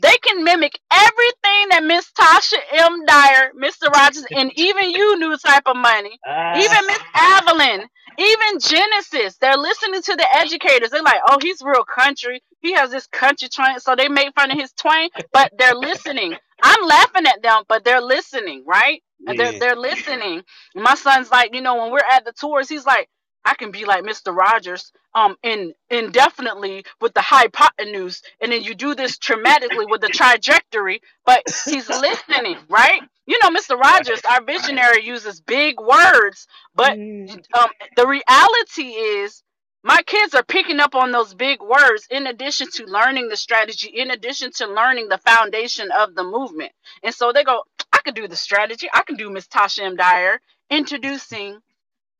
They 0.00 0.16
can 0.18 0.44
mimic 0.44 0.78
everything 0.92 1.68
that 1.70 1.82
Miss 1.84 2.10
Tasha 2.12 2.58
M. 2.72 3.04
Dyer, 3.06 3.52
Mr. 3.58 3.90
Rogers, 3.90 4.26
and 4.34 4.52
even 4.56 4.90
you, 4.90 5.18
new 5.18 5.36
type 5.38 5.62
of 5.66 5.76
money, 5.76 6.18
uh, 6.28 6.32
even 6.52 6.86
Miss 6.86 7.00
Evelyn, 7.16 7.88
even 8.18 8.60
Genesis. 8.60 9.38
They're 9.40 9.56
listening 9.56 10.02
to 10.02 10.16
the 10.16 10.26
educators. 10.36 10.90
They're 10.90 11.02
like, 11.02 11.22
oh, 11.28 11.38
he's 11.40 11.62
real 11.62 11.84
country. 11.84 12.42
He 12.60 12.74
has 12.74 12.90
this 12.90 13.06
country 13.06 13.48
twang. 13.48 13.78
So 13.78 13.96
they 13.96 14.08
make 14.08 14.34
fun 14.34 14.50
of 14.50 14.58
his 14.58 14.72
twang, 14.74 15.08
but 15.32 15.50
they're 15.58 15.74
listening. 15.74 16.36
I'm 16.62 16.86
laughing 16.86 17.26
at 17.26 17.42
them, 17.42 17.62
but 17.68 17.84
they're 17.84 18.00
listening, 18.00 18.64
right? 18.66 19.02
Yeah. 19.20 19.34
They're 19.36 19.58
they're 19.58 19.76
listening. 19.76 20.42
My 20.74 20.94
son's 20.94 21.30
like, 21.30 21.54
you 21.54 21.60
know, 21.60 21.76
when 21.76 21.92
we're 21.92 22.00
at 22.10 22.24
the 22.24 22.32
tours, 22.32 22.68
he's 22.68 22.86
like, 22.86 23.08
I 23.44 23.54
can 23.54 23.70
be 23.70 23.84
like 23.84 24.04
Mr. 24.04 24.36
Rogers, 24.36 24.92
um, 25.14 25.36
in 25.42 25.72
indefinitely 25.88 26.84
with 27.00 27.14
the 27.14 27.20
hypotenuse, 27.22 28.22
and 28.40 28.50
then 28.50 28.62
you 28.62 28.74
do 28.74 28.94
this 28.94 29.18
traumatically 29.18 29.88
with 29.88 30.00
the 30.00 30.08
trajectory. 30.08 31.00
But 31.24 31.42
he's 31.64 31.88
listening, 31.88 32.56
right? 32.68 33.00
You 33.26 33.38
know, 33.42 33.50
Mr. 33.50 33.78
Rogers, 33.78 34.20
our 34.28 34.42
visionary, 34.44 35.04
uses 35.04 35.40
big 35.40 35.80
words, 35.80 36.46
but 36.74 36.98
mm. 36.98 37.30
um, 37.56 37.70
the 37.96 38.06
reality 38.06 38.88
is 38.94 39.42
my 39.86 40.02
kids 40.06 40.34
are 40.34 40.44
picking 40.44 40.80
up 40.80 40.96
on 40.96 41.12
those 41.12 41.34
big 41.34 41.62
words 41.62 42.08
in 42.10 42.28
addition 42.28 42.68
to 42.72 42.86
learning 42.86 43.30
the 43.30 43.38
strategy 43.38 43.88
in 43.90 44.12
addition 44.12 44.52
to 44.52 44.68
learning 44.68 45.08
the 45.08 45.18
foundation 45.20 45.90
of 45.92 46.14
the 46.16 46.24
movement 46.24 46.72
and 47.04 47.14
so 47.14 47.32
they 47.32 47.44
go 47.44 47.64
i 47.94 48.00
can 48.04 48.14
do 48.14 48.28
the 48.28 48.36
strategy 48.36 48.88
i 48.94 49.02
can 49.04 49.16
do 49.16 49.30
miss 49.30 49.48
tasha 49.48 49.84
m 49.84 49.96
dyer 49.96 50.40
introducing 50.70 51.58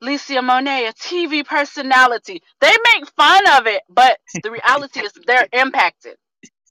Licia 0.04 0.44
Monet, 0.44 0.86
a 0.86 0.94
TV 0.94 1.46
personality. 1.46 2.42
They 2.60 2.72
make 2.94 3.08
fun 3.16 3.42
of 3.58 3.66
it, 3.66 3.82
but 3.90 4.18
the 4.44 4.52
reality 4.52 5.00
is 5.00 5.12
they're 5.26 5.48
impacted. 5.52 6.16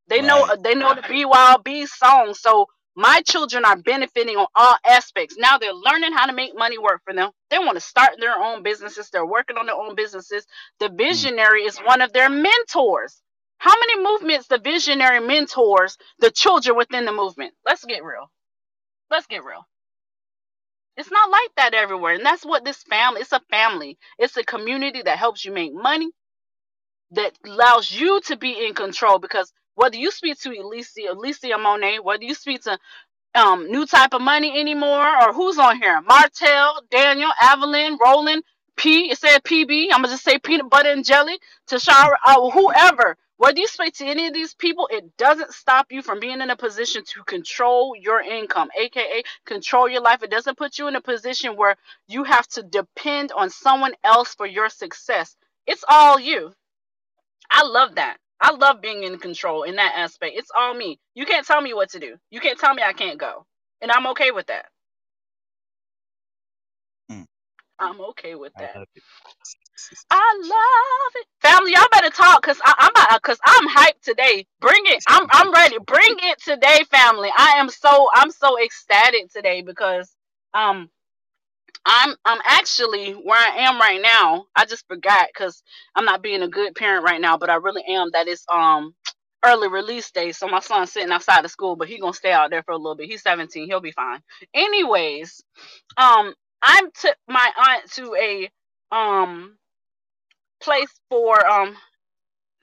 They 0.09 0.19
right. 0.19 0.27
know 0.27 0.55
they 0.63 0.75
know 0.75 0.95
the 0.95 1.01
BYOB 1.01 1.87
song, 1.87 2.35
so 2.35 2.67
my 2.95 3.21
children 3.21 3.65
are 3.65 3.75
benefiting 3.75 4.37
on 4.37 4.47
all 4.55 4.77
aspects. 4.85 5.35
Now 5.37 5.57
they're 5.57 5.73
learning 5.73 6.13
how 6.13 6.27
to 6.27 6.33
make 6.33 6.57
money 6.57 6.77
work 6.77 7.01
for 7.03 7.13
them. 7.13 7.31
They 7.49 7.59
want 7.59 7.75
to 7.75 7.81
start 7.81 8.11
their 8.19 8.37
own 8.37 8.63
businesses. 8.63 9.09
They're 9.09 9.25
working 9.25 9.57
on 9.57 9.65
their 9.65 9.75
own 9.75 9.95
businesses. 9.95 10.45
The 10.79 10.89
hmm. 10.89 10.97
visionary 10.97 11.63
is 11.63 11.77
one 11.79 12.01
of 12.01 12.13
their 12.13 12.29
mentors. 12.29 13.21
How 13.57 13.73
many 13.79 14.03
movements 14.03 14.47
the 14.47 14.59
visionary 14.59 15.19
mentors 15.19 15.97
the 16.19 16.31
children 16.31 16.77
within 16.77 17.05
the 17.05 17.11
movement? 17.11 17.53
Let's 17.65 17.83
get 17.85 18.03
real. 18.03 18.29
Let's 19.09 19.27
get 19.27 19.43
real. 19.43 19.65
It's 20.97 21.11
not 21.11 21.29
like 21.29 21.49
that 21.57 21.73
everywhere. 21.73 22.13
And 22.15 22.25
that's 22.25 22.45
what 22.45 22.63
this 22.63 22.83
family, 22.83 23.21
it's 23.21 23.31
a 23.33 23.41
family. 23.49 23.97
It's 24.17 24.37
a 24.37 24.43
community 24.43 25.01
that 25.01 25.17
helps 25.17 25.43
you 25.43 25.51
make 25.51 25.73
money, 25.73 26.09
that 27.11 27.33
allows 27.45 27.91
you 27.91 28.21
to 28.27 28.37
be 28.37 28.65
in 28.65 28.73
control 28.73 29.19
because 29.19 29.51
whether 29.75 29.97
you 29.97 30.11
speak 30.11 30.39
to 30.41 30.51
Alicia, 30.51 31.11
Alicia 31.11 31.57
Monet, 31.59 31.99
whether 32.01 32.23
you 32.25 32.35
speak 32.35 32.63
to 32.63 32.77
um, 33.35 33.71
new 33.71 33.85
type 33.85 34.13
of 34.13 34.21
money 34.21 34.59
anymore, 34.59 35.07
or 35.23 35.33
who's 35.33 35.57
on 35.57 35.79
here? 35.81 36.01
Martell, 36.01 36.81
Daniel, 36.89 37.31
Evelyn, 37.41 37.97
Roland, 38.01 38.43
P. 38.77 39.11
It 39.11 39.17
said 39.19 39.43
PB. 39.43 39.85
I'm 39.91 40.01
gonna 40.01 40.09
just 40.09 40.23
say 40.23 40.39
peanut 40.39 40.69
butter 40.69 40.89
and 40.89 41.05
jelly. 41.05 41.37
Tashara, 41.69 42.13
uh, 42.25 42.49
whoever. 42.51 43.17
Whether 43.37 43.59
you 43.59 43.67
speak 43.67 43.95
to 43.95 44.05
any 44.05 44.27
of 44.27 44.33
these 44.33 44.53
people, 44.53 44.87
it 44.91 45.17
doesn't 45.17 45.51
stop 45.53 45.87
you 45.91 46.03
from 46.03 46.19
being 46.19 46.41
in 46.41 46.51
a 46.51 46.55
position 46.55 47.03
to 47.15 47.23
control 47.23 47.95
your 47.99 48.21
income, 48.21 48.69
aka 48.79 49.23
control 49.45 49.89
your 49.89 50.01
life. 50.01 50.21
It 50.21 50.29
doesn't 50.29 50.57
put 50.57 50.77
you 50.77 50.87
in 50.87 50.95
a 50.95 51.01
position 51.01 51.55
where 51.55 51.75
you 52.07 52.23
have 52.23 52.47
to 52.49 52.63
depend 52.63 53.31
on 53.31 53.49
someone 53.49 53.93
else 54.03 54.35
for 54.35 54.45
your 54.45 54.69
success. 54.69 55.35
It's 55.65 55.83
all 55.89 56.19
you. 56.19 56.53
I 57.51 57.63
love 57.65 57.95
that. 57.95 58.17
I 58.45 58.53
love 58.55 58.81
being 58.81 59.03
in 59.03 59.19
control 59.19 59.63
in 59.63 59.77
that 59.77 59.93
aspect. 59.97 60.33
It's 60.37 60.51
all 60.57 60.75
me. 60.75 60.99
You 61.15 61.25
can't 61.25 61.47
tell 61.47 61.61
me 61.61 61.73
what 61.75 61.91
to 61.91 61.99
do. 61.99 62.17
You 62.31 62.41
can't 62.41 62.59
tell 62.59 62.73
me 62.75 62.83
I 62.83 62.93
can't 62.93 63.19
go. 63.19 63.45
And 63.81 63.91
I'm 63.91 64.07
okay 64.09 64.31
with 64.31 64.47
that. 64.47 64.67
Mm. 67.11 67.25
I'm 67.79 68.01
okay 68.01 68.35
with 68.35 68.53
that. 68.59 68.77
I 70.11 70.39
love 70.43 71.13
it. 71.21 71.27
Family, 71.41 71.73
y'all 71.73 71.87
better 71.91 72.09
talk 72.09 72.41
because 72.41 72.59
I'm 72.65 72.91
because 73.15 73.39
I'm 73.45 73.67
hyped 73.69 74.01
today. 74.03 74.45
Bring 74.61 74.83
it. 74.85 75.03
I'm 75.07 75.27
I'm 75.31 75.53
ready. 75.53 75.77
Bring 75.85 76.17
it 76.23 76.41
today, 76.43 76.83
family. 76.91 77.29
I 77.37 77.55
am 77.57 77.69
so 77.69 78.09
I'm 78.13 78.31
so 78.31 78.61
ecstatic 78.63 79.31
today 79.33 79.61
because 79.61 80.09
um 80.53 80.89
I'm 81.85 82.15
I'm 82.25 82.39
actually 82.45 83.13
where 83.13 83.39
I 83.39 83.63
am 83.63 83.79
right 83.79 84.01
now. 84.01 84.47
I 84.55 84.65
just 84.65 84.87
forgot 84.87 85.27
because 85.33 85.63
I'm 85.95 86.05
not 86.05 86.23
being 86.23 86.43
a 86.43 86.49
good 86.49 86.75
parent 86.75 87.05
right 87.05 87.21
now, 87.21 87.37
but 87.37 87.51
I 87.51 87.55
really 87.55 87.83
am. 87.87 88.09
That 88.13 88.29
is 88.29 88.45
um 88.53 88.95
early 89.45 89.69
release 89.69 90.11
day. 90.11 90.31
So 90.33 90.47
my 90.47 90.61
son's 90.61 90.93
sitting 90.93 91.11
outside 91.11 91.45
of 91.45 91.51
school, 91.51 91.75
but 91.77 91.89
he 91.89 91.99
gonna 91.99 92.13
stay 92.13 92.33
out 92.33 92.51
there 92.51 92.63
for 92.63 92.73
a 92.73 92.77
little 92.77 92.95
bit. 92.97 93.09
He's 93.09 93.23
17. 93.23 93.67
He'll 93.67 93.81
be 93.81 93.91
fine. 93.93 94.21
Anyways, 94.55 95.43
um, 95.97 96.33
I'm 96.63 96.91
took 96.93 97.17
my 97.29 97.51
aunt 97.57 97.91
to 97.93 98.15
a 98.15 98.49
um 98.95 99.57
place 100.61 100.91
for 101.09 101.45
um 101.47 101.75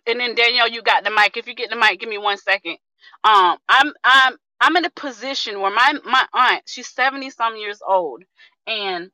and 0.07 0.21
then 0.21 0.37
Danielle, 0.37 0.69
you 0.71 0.83
got 0.83 1.05
the 1.05 1.11
mic. 1.13 1.39
If 1.39 1.49
you 1.49 1.55
get 1.57 1.71
the 1.71 1.77
mic, 1.77 2.01
give 2.01 2.11
me 2.11 2.19
one 2.19 2.39
second. 2.39 2.79
Um, 3.25 3.59
I'm 3.71 3.93
I'm 4.05 4.37
I'm 4.61 4.77
in 4.77 4.87
a 4.87 4.91
position 4.91 5.61
where 5.61 5.73
my 5.75 5.95
my 6.05 6.27
aunt, 6.35 6.65
she's 6.67 6.89
70 6.89 7.31
some 7.31 7.57
years 7.57 7.81
old, 7.87 8.25
and 8.67 9.11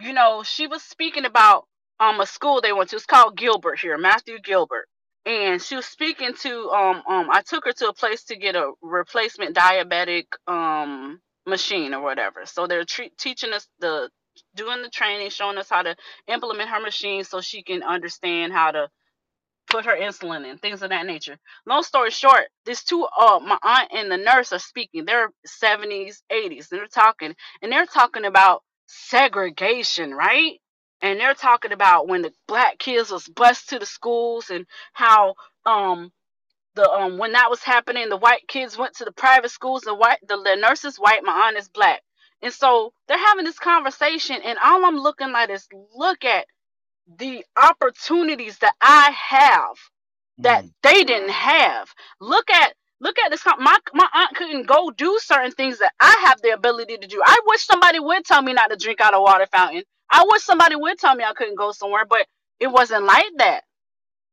you 0.00 0.14
know, 0.14 0.44
she 0.44 0.68
was 0.68 0.84
speaking 0.84 1.26
about 1.26 1.66
um 2.00 2.20
a 2.20 2.26
school 2.26 2.62
they 2.62 2.74
went 2.74 2.90
to. 2.90 2.96
It's 2.96 3.06
called 3.06 3.38
Gilbert 3.38 3.80
here, 3.80 3.98
Matthew 3.98 4.40
Gilbert. 4.40 4.86
And 5.26 5.60
she 5.62 5.76
was 5.76 5.86
speaking 5.86 6.34
to 6.42 6.70
um 6.70 7.02
um 7.08 7.30
I 7.32 7.42
took 7.46 7.66
her 7.66 7.72
to 7.74 7.88
a 7.90 7.94
place 7.94 8.24
to 8.26 8.36
get 8.36 8.56
a 8.56 8.72
replacement 8.82 9.56
diabetic 9.56 10.26
um 10.48 11.20
machine 11.46 11.94
or 11.94 12.02
whatever. 12.02 12.42
So 12.46 12.68
they're 12.68 12.84
tre- 12.84 13.12
teaching 13.18 13.54
us 13.54 13.68
the 13.80 14.10
doing 14.56 14.82
the 14.82 14.90
training, 14.90 15.30
showing 15.30 15.58
us 15.58 15.70
how 15.70 15.82
to 15.82 15.96
implement 16.28 16.70
her 16.70 16.80
machine 16.82 17.24
so 17.24 17.40
she 17.40 17.64
can 17.64 17.82
understand 17.84 18.52
how 18.52 18.72
to 18.72 18.88
put 19.70 19.86
her 19.86 19.96
insulin 19.96 20.50
in, 20.50 20.58
things 20.58 20.82
of 20.82 20.90
that 20.90 21.06
nature. 21.06 21.38
Long 21.66 21.84
story 21.84 22.10
short, 22.10 22.46
these 22.66 22.84
two, 22.84 23.06
uh, 23.18 23.40
my 23.40 23.58
aunt 23.62 23.90
and 23.94 24.12
the 24.12 24.18
nurse 24.18 24.52
are 24.52 24.60
speaking. 24.60 25.06
They're 25.06 25.30
70s, 25.62 26.18
80s, 26.32 26.72
and 26.72 26.80
they're 26.80 26.88
talking, 26.88 27.34
and 27.62 27.72
they're 27.72 27.86
talking 27.86 28.26
about 28.26 28.62
segregation, 28.88 30.12
right? 30.14 30.54
And 31.02 31.20
they're 31.20 31.34
talking 31.34 31.72
about 31.72 32.08
when 32.08 32.22
the 32.22 32.32
black 32.48 32.78
kids 32.78 33.12
was 33.12 33.28
bused 33.28 33.70
to 33.70 33.80
the 33.80 33.86
schools 33.86 34.50
and 34.50 34.66
how 34.94 35.36
um 35.66 36.12
the 36.76 36.90
um 36.90 37.18
when 37.18 37.32
that 37.32 37.50
was 37.50 37.62
happening, 37.62 38.08
the 38.08 38.16
white 38.16 38.48
kids 38.48 38.78
went 38.78 38.96
to 38.96 39.04
the 39.06 39.12
private 39.12 39.50
schools, 39.50 39.82
the 39.82 39.94
white 39.94 40.18
the, 40.28 40.36
the 40.36 40.56
nurse 40.56 40.84
is 40.84 40.96
white, 40.98 41.22
my 41.24 41.48
aunt 41.48 41.58
is 41.58 41.68
black. 41.68 42.02
And 42.42 42.52
so 42.52 42.92
they're 43.08 43.18
having 43.18 43.44
this 43.44 43.58
conversation, 43.58 44.38
and 44.44 44.58
all 44.62 44.84
I'm 44.84 44.96
looking 44.98 45.32
at 45.36 45.50
is 45.50 45.68
look 45.96 46.24
at 46.24 46.46
the 47.18 47.44
opportunities 47.62 48.58
that 48.58 48.74
I 48.80 49.10
have 49.12 49.76
that 50.38 50.64
mm. 50.64 50.72
they 50.82 51.04
didn't 51.04 51.30
have. 51.30 51.88
Look 52.20 52.50
at 52.50 52.74
look 53.00 53.18
at 53.18 53.30
this. 53.30 53.44
My 53.58 53.78
my 53.94 54.08
aunt 54.14 54.36
couldn't 54.36 54.66
go 54.66 54.90
do 54.90 55.18
certain 55.22 55.52
things 55.52 55.78
that 55.78 55.92
I 56.00 56.24
have 56.26 56.40
the 56.42 56.50
ability 56.50 56.98
to 56.98 57.06
do. 57.06 57.22
I 57.24 57.38
wish 57.46 57.64
somebody 57.64 58.00
would 58.00 58.24
tell 58.24 58.42
me 58.42 58.52
not 58.52 58.70
to 58.70 58.76
drink 58.76 59.00
out 59.00 59.14
of 59.14 59.22
water 59.22 59.46
fountain. 59.52 59.82
I 60.10 60.24
wish 60.28 60.42
somebody 60.42 60.76
would 60.76 60.98
tell 60.98 61.14
me 61.14 61.24
I 61.24 61.32
couldn't 61.34 61.56
go 61.58 61.72
somewhere, 61.72 62.04
but 62.08 62.26
it 62.60 62.68
wasn't 62.68 63.04
like 63.04 63.26
that. 63.38 63.62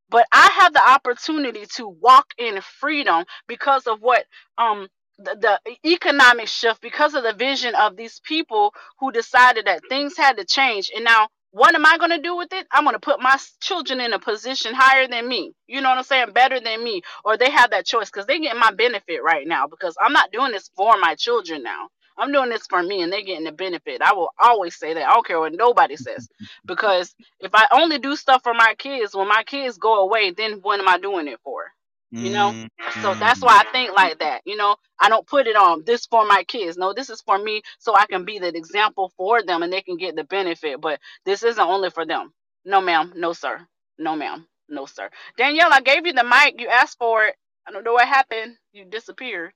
But 0.10 0.28
I 0.34 0.50
have 0.62 0.74
the 0.74 0.90
opportunity 0.90 1.66
to 1.78 1.88
walk 1.88 2.28
in 2.38 2.62
freedom 2.62 3.26
because 3.48 3.88
of 3.88 4.02
what 4.02 4.26
um 4.58 4.88
the, 5.20 5.60
the 5.66 5.90
economic 5.90 6.48
shift 6.48 6.82
because 6.82 7.16
of 7.16 7.24
the 7.24 7.34
vision 7.34 7.76
of 7.76 7.98
these 7.98 8.20
people 8.26 8.74
who 9.00 9.12
decided 9.12 9.66
that 9.68 9.82
things 9.90 10.18
had 10.18 10.38
to 10.38 10.46
change 10.46 10.92
and 10.96 11.06
now 11.06 11.28
what 11.58 11.76
am 11.76 11.86
I 11.86 11.98
going 12.00 12.12
to 12.12 12.22
do 12.22 12.38
with 12.38 12.54
it? 12.54 12.68
I'm 12.72 12.86
going 12.86 12.96
to 12.96 13.00
put 13.02 13.22
my 13.22 13.38
children 13.62 14.02
in 14.02 14.14
a 14.14 14.20
position 14.20 14.74
higher 14.76 15.08
than 15.08 15.28
me. 15.28 15.54
You 15.68 15.82
know 15.82 15.90
what 15.90 16.00
I'm 16.00 16.06
saying? 16.06 16.34
Better 16.34 16.62
than 16.62 16.84
me. 16.84 17.04
Or 17.26 17.38
they 17.38 17.52
have 17.52 17.72
that 17.72 17.88
choice 17.88 18.10
because 18.12 18.28
they 18.28 18.40
get 18.40 18.58
my 18.58 18.72
benefit 18.74 19.22
right 19.24 19.48
now 19.48 19.68
because 19.68 19.96
I'm 20.02 20.14
not 20.14 20.32
doing 20.34 20.54
this 20.54 20.72
for 20.78 20.98
my 21.00 21.16
children 21.16 21.64
now. 21.64 21.90
I'm 22.18 22.32
doing 22.34 22.50
this 22.52 22.68
for 22.70 22.84
me 22.84 23.02
and 23.04 23.14
they're 23.14 23.24
getting 23.24 23.46
the 23.46 23.54
benefit. 23.54 24.02
I 24.02 24.14
will 24.14 24.32
always 24.40 24.78
say 24.78 24.96
that. 24.96 25.08
I 25.10 25.14
don't 25.14 25.28
care 25.28 25.40
what 25.40 25.54
nobody 25.54 25.98
says. 25.98 26.30
Because 26.68 27.16
if 27.42 27.52
I 27.56 27.68
only 27.72 28.00
do 28.00 28.16
stuff 28.16 28.44
for 28.44 28.54
my 28.56 28.76
kids, 28.80 29.16
when 29.16 29.28
my 29.30 29.44
kids 29.46 29.78
go 29.80 30.02
away, 30.04 30.32
then 30.32 30.60
what 30.64 30.80
am 30.80 30.90
I 30.90 31.00
doing 31.00 31.28
it 31.30 31.40
for? 31.44 31.64
You 32.12 32.32
know? 32.32 32.52
Mm-hmm. 32.52 33.02
so 33.02 33.14
that's 33.16 33.42
why 33.42 33.62
i 33.66 33.72
think 33.72 33.96
like 33.96 34.20
that 34.20 34.42
you 34.46 34.56
know? 34.56 34.76
I 35.00 35.10
don't 35.10 35.28
put 35.28 35.48
it 35.48 35.56
on 35.56 35.84
this 35.86 36.06
for 36.08 36.26
my 36.26 36.44
kids. 36.44 36.78
No 36.78 36.94
this 36.94 37.10
is 37.10 37.22
for 37.22 37.38
me 37.38 37.62
so 37.80 37.96
i 37.96 38.06
can 38.06 38.26
be 38.26 38.40
that 38.40 38.56
example 38.56 39.12
for 39.18 39.44
them 39.44 39.64
and 39.64 39.72
they 39.72 39.82
can 39.82 39.98
get 39.98 40.16
the 40.16 40.24
benefit 40.24 40.82
but 40.82 41.00
this 41.26 41.44
isn't 41.44 41.64
only 41.64 41.90
for 41.90 42.06
them. 42.06 42.34
No 42.66 42.82
ma'am. 42.82 43.14
No 43.16 43.34
sir. 43.34 43.66
No 43.98 44.16
ma'am. 44.16 44.48
No 44.70 44.86
sir. 44.86 45.10
Danielle 45.38 45.74
i 45.74 45.82
gave 45.82 46.06
you 46.06 46.14
the 46.14 46.24
mic. 46.24 46.60
You 46.60 46.68
asked 46.70 46.98
for 46.98 47.26
it. 47.26 47.36
I 47.68 47.72
don't 47.72 47.84
know 47.84 47.94
what 47.94 48.08
happened. 48.08 48.58
You 48.72 48.86
disappeared. 48.86 49.52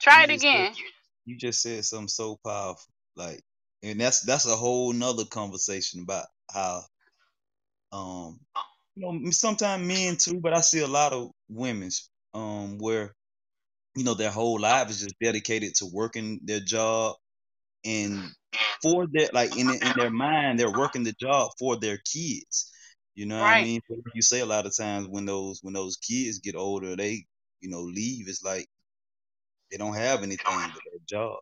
Try 0.00 0.24
you 0.24 0.32
it 0.32 0.36
again. 0.36 0.74
said, 0.74 0.82
you 1.24 1.36
just 1.38 1.62
said 1.62 1.84
something 1.84 2.08
so 2.08 2.38
powerful 2.44 2.92
like 3.16 3.40
and 3.82 4.00
that's 4.00 4.20
that's 4.22 4.46
a 4.46 4.56
whole 4.56 4.92
nother 4.92 5.24
conversation 5.24 6.02
about 6.02 6.26
how 6.52 6.82
um 7.92 8.40
you 8.96 9.12
know, 9.12 9.30
sometimes 9.30 9.86
men 9.86 10.16
too, 10.16 10.40
but 10.40 10.54
I 10.54 10.60
see 10.60 10.80
a 10.80 10.86
lot 10.86 11.12
of 11.12 11.30
women's 11.48 12.08
um 12.32 12.78
where 12.78 13.14
you 13.96 14.04
know, 14.04 14.14
their 14.14 14.30
whole 14.30 14.58
life 14.58 14.90
is 14.90 15.00
just 15.00 15.14
dedicated 15.22 15.74
to 15.76 15.86
working 15.86 16.40
their 16.42 16.60
job 16.60 17.14
and 17.84 18.30
for 18.82 19.06
their 19.06 19.28
like 19.32 19.56
in 19.56 19.70
in 19.70 19.92
their 19.96 20.10
mind 20.10 20.58
they're 20.58 20.70
working 20.70 21.04
the 21.04 21.14
job 21.20 21.50
for 21.58 21.76
their 21.76 21.98
kids. 21.98 22.72
You 23.14 23.26
know 23.26 23.40
right. 23.40 23.50
what 23.50 23.58
I 23.58 23.62
mean? 23.62 23.80
you 24.14 24.22
say 24.22 24.40
a 24.40 24.46
lot 24.46 24.66
of 24.66 24.76
times 24.76 25.06
when 25.08 25.24
those 25.24 25.60
when 25.62 25.74
those 25.74 25.96
kids 25.96 26.40
get 26.40 26.56
older, 26.56 26.96
they 26.96 27.24
you 27.60 27.70
know 27.70 27.82
leave. 27.82 28.28
It's 28.28 28.42
like 28.42 28.66
they 29.70 29.76
don't 29.76 29.94
have 29.94 30.22
anything 30.22 30.44
but 30.44 30.82
their 30.90 31.00
job. 31.08 31.38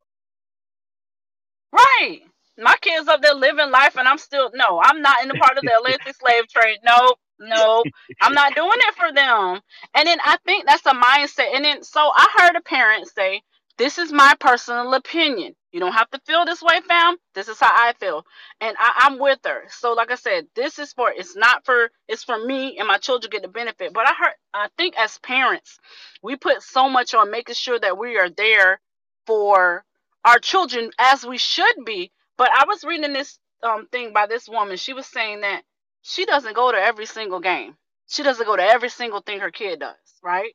Right. 1.72 2.20
My 2.58 2.76
kids 2.82 3.08
up 3.08 3.22
there 3.22 3.34
living 3.34 3.70
life, 3.70 3.96
and 3.96 4.06
I'm 4.06 4.18
still 4.18 4.50
no. 4.54 4.80
I'm 4.84 5.00
not 5.00 5.22
in 5.22 5.28
the 5.28 5.34
part 5.34 5.56
of 5.56 5.64
the 5.64 5.74
Atlantic 5.74 6.14
slave 6.16 6.46
trade. 6.48 6.78
No, 6.84 7.14
no, 7.42 7.84
I'm 8.22 8.34
not 8.34 8.56
doing 8.56 8.70
it 8.74 8.94
for 8.96 9.12
them. 9.12 9.60
And 9.94 10.08
then 10.08 10.18
I 10.24 10.38
think 10.46 10.66
that's 10.66 10.86
a 10.86 10.92
mindset. 10.94 11.54
And 11.54 11.64
then 11.64 11.84
so 11.84 12.00
I 12.14 12.28
heard 12.38 12.56
a 12.56 12.62
parent 12.62 13.08
say, 13.08 13.42
"This 13.78 13.98
is 13.98 14.12
my 14.12 14.34
personal 14.40 14.94
opinion. 14.94 15.54
You 15.72 15.80
don't 15.80 15.92
have 15.94 16.10
to 16.12 16.20
feel 16.26 16.44
this 16.46 16.62
way, 16.62 16.80
fam. 16.88 17.16
This 17.34 17.48
is 17.48 17.60
how 17.60 17.70
I 17.72 17.94
feel, 18.00 18.24
and 18.60 18.76
I, 18.80 19.06
am 19.08 19.18
with 19.20 19.40
her. 19.46 19.64
So, 19.70 19.92
like 19.94 20.10
I 20.12 20.16
said, 20.16 20.46
this 20.56 20.78
is 20.80 20.92
for 20.94 21.12
it's 21.12 21.36
not 21.36 21.64
for 21.66 21.90
it's 22.08 22.24
for 22.24 22.38
me 22.44 22.78
and 22.78 22.88
my 22.88 22.98
children 22.98 23.30
get 23.30 23.42
the 23.42 23.48
benefit. 23.48 23.92
But 23.94 24.08
I 24.08 24.14
heard, 24.14 24.34
I 24.54 24.68
think 24.78 24.96
as 24.98 25.18
parents, 25.20 25.78
we 26.22 26.36
put 26.36 26.62
so 26.62 26.88
much 26.90 27.14
on 27.14 27.30
making 27.30 27.56
sure 27.56 27.78
that 27.80 27.98
we 27.98 28.18
are 28.18 28.30
there 28.30 28.80
for 29.26 29.84
our 30.24 30.38
children 30.40 30.90
as 30.98 31.24
we 31.26 31.38
should 31.38 31.84
be. 31.86 32.12
But 32.38 32.50
I 32.54 32.66
was 32.66 32.84
reading 32.84 33.14
this 33.14 33.38
um 33.62 33.88
thing 33.92 34.12
by 34.14 34.26
this 34.26 34.48
woman. 34.48 34.76
She 34.78 34.94
was 34.94 35.06
saying 35.06 35.42
that 35.42 35.62
she 36.02 36.24
doesn't 36.24 36.54
go 36.54 36.70
to 36.72 36.78
every 36.78 37.06
single 37.06 37.40
game. 37.40 37.76
She 38.08 38.22
doesn't 38.22 38.46
go 38.46 38.56
to 38.56 38.62
every 38.62 38.90
single 38.90 39.20
thing 39.20 39.40
her 39.40 39.50
kid 39.50 39.80
does, 39.80 39.96
right? 40.22 40.54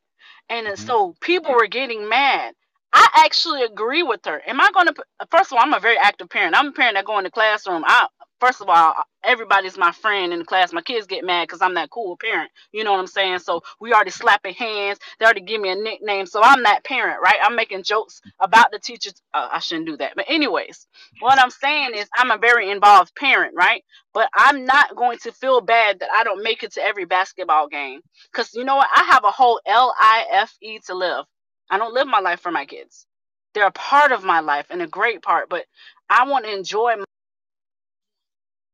And 0.50 0.68
mm-hmm. 0.68 0.86
so 0.86 1.16
people 1.22 1.54
were 1.54 1.68
getting 1.68 2.08
mad 2.08 2.54
I 2.98 3.26
actually 3.26 3.64
agree 3.64 4.04
with 4.04 4.22
her. 4.26 4.42
Am 4.48 4.62
I 4.62 4.72
going 4.74 4.88
to? 4.88 4.96
First 5.32 5.52
of 5.54 5.58
all, 5.60 5.64
I'm 5.64 5.74
a 5.76 5.82
very 5.82 5.98
active 6.00 6.30
parent. 6.30 6.56
I'm 6.58 6.70
a 6.70 6.74
parent 6.74 6.96
that 6.98 7.06
go 7.06 7.20
in 7.20 7.26
the 7.26 7.32
classroom. 7.32 7.84
I 7.88 8.08
first 8.42 8.62
of 8.62 8.70
all, 8.70 8.96
everybody's 9.24 9.78
my 9.78 9.94
friend 9.94 10.34
in 10.34 10.40
the 10.40 10.46
class. 10.46 10.74
My 10.74 10.82
kids 10.82 11.08
get 11.08 11.26
mad 11.26 11.48
because 11.48 11.62
I'm 11.64 11.76
that 11.76 11.92
cool 11.92 12.18
parent. 12.18 12.52
You 12.74 12.84
know 12.86 12.94
what 12.94 13.02
I'm 13.02 13.08
saying? 13.08 13.40
So 13.40 13.64
we 13.82 13.94
already 13.94 14.12
slapping 14.12 14.56
hands. 14.56 15.00
They 15.20 15.26
already 15.26 15.42
give 15.44 15.62
me 15.62 15.70
a 15.72 15.76
nickname. 15.76 16.28
So 16.28 16.42
I'm 16.44 16.64
that 16.64 16.86
parent, 16.86 17.22
right? 17.24 17.38
I'm 17.44 17.56
making 17.56 17.84
jokes 17.84 18.22
about 18.42 18.74
the 18.74 18.80
teachers. 18.80 19.16
Uh, 19.34 19.50
I 19.54 19.60
shouldn't 19.60 19.88
do 19.88 19.98
that. 20.00 20.14
But 20.18 20.28
anyways, 20.30 20.88
what 21.22 21.40
I'm 21.40 21.52
saying 21.52 21.94
is 21.96 22.10
I'm 22.18 22.32
a 22.32 22.40
very 22.40 22.72
involved 22.72 23.16
parent, 23.16 23.56
right? 23.58 23.84
But 24.14 24.30
I'm 24.36 24.66
not 24.66 24.98
going 24.98 25.20
to 25.20 25.34
feel 25.34 25.62
bad 25.62 26.02
that 26.02 26.10
I 26.14 26.26
don't 26.26 26.44
make 26.44 26.64
it 26.64 26.74
to 26.74 26.84
every 26.84 27.06
basketball 27.06 27.70
game 27.70 28.02
because 28.32 28.54
you 28.56 28.66
know 28.66 28.78
what? 28.78 28.90
I 28.96 29.06
have 29.14 29.26
a 29.26 29.32
whole 29.32 29.62
L 29.68 29.96
I 30.00 30.26
F 30.34 30.56
E 30.62 30.80
to 30.88 30.96
live. 30.96 31.26
I 31.70 31.78
don't 31.78 31.94
live 31.94 32.08
my 32.08 32.20
life 32.20 32.40
for 32.42 32.52
my 32.52 32.66
kids. 32.66 33.06
They're 33.54 33.68
a 33.68 33.72
part 33.72 34.12
of 34.12 34.24
my 34.24 34.40
life 34.42 34.68
and 34.70 34.82
a 34.82 34.88
great 34.88 35.22
part, 35.22 35.50
but 35.50 35.66
I 36.10 36.28
want 36.28 36.46
to 36.46 36.54
enjoy 36.56 36.96
my 36.98 37.06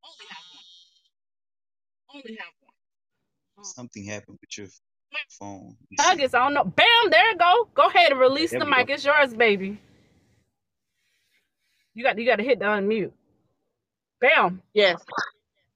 only 0.04 0.26
have 0.30 0.44
one. 2.12 2.16
Only 2.16 2.38
have 2.38 2.54
one. 2.62 2.74
Hmm. 3.58 3.64
Something 3.64 4.06
happened 4.06 4.38
with 4.42 4.58
your 4.58 4.68
phone. 5.40 5.78
I 6.00 6.16
guess 6.16 6.34
I 6.34 6.40
don't 6.40 6.54
know. 6.54 6.64
Bam, 6.64 6.86
there 7.12 7.32
you 7.32 7.38
go. 7.38 7.70
Go 7.74 7.88
ahead 7.88 8.12
and 8.12 8.20
release 8.20 8.52
the 8.52 8.66
mic. 8.66 8.88
Go. 8.88 8.94
It's 8.96 9.06
yours, 9.06 9.34
baby. 9.34 9.80
You 11.94 12.04
got 12.04 12.18
you 12.18 12.26
got 12.26 12.38
to 12.38 12.44
hit 12.44 12.60
the 12.60 12.66
unmute. 12.66 13.12
Bam. 14.22 14.62
Yes. 14.74 15.02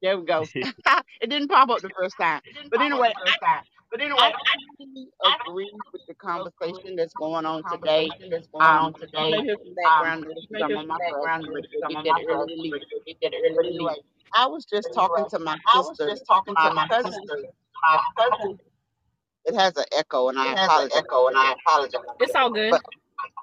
There 0.01 0.17
we 0.19 0.25
go. 0.25 0.45
it 0.55 1.29
didn't 1.29 1.49
pop 1.49 1.69
up 1.69 1.81
the 1.81 1.89
first 1.89 2.15
time. 2.19 2.41
But 2.69 2.81
anyway, 2.81 3.13
I, 3.43 3.61
but 3.91 4.01
anyway, 4.01 4.17
I, 4.19 4.33
I 5.23 5.35
agree 5.47 5.71
with 5.93 6.01
the 6.07 6.13
conversation 6.15 6.95
that's 6.95 7.13
going 7.13 7.45
on 7.45 7.63
today. 7.71 8.09
That's 8.29 8.47
going 8.47 8.65
um, 8.65 8.85
on 8.85 8.93
today. 8.93 9.33
Um, 9.33 9.45
background 9.83 10.25
some 10.59 10.75
of 10.75 10.87
my 10.87 10.97
background 10.97 11.47
I 14.35 14.45
was 14.45 14.65
just 14.65 14.93
talking 14.93 15.25
to 15.29 15.39
my 15.39 15.57
sister. 15.73 15.73
I 15.73 15.79
was 15.79 15.97
just 15.97 16.25
talking 16.27 16.55
to 16.55 16.61
uh, 16.61 16.73
my 16.73 16.87
cousin. 16.87 17.13
My 17.89 17.95
uh, 17.95 18.29
cousin. 18.29 18.59
It 19.45 19.55
has 19.55 19.77
an 19.77 19.85
echo, 19.97 20.27
and 20.29 20.37
I 20.37 20.51
apologize. 20.51 20.97
Echo, 20.97 21.27
and 21.27 21.37
I 21.37 21.53
apologize. 21.53 22.01
It's 22.19 22.35
all 22.35 22.51
good. 22.51 22.71
But 22.71 22.83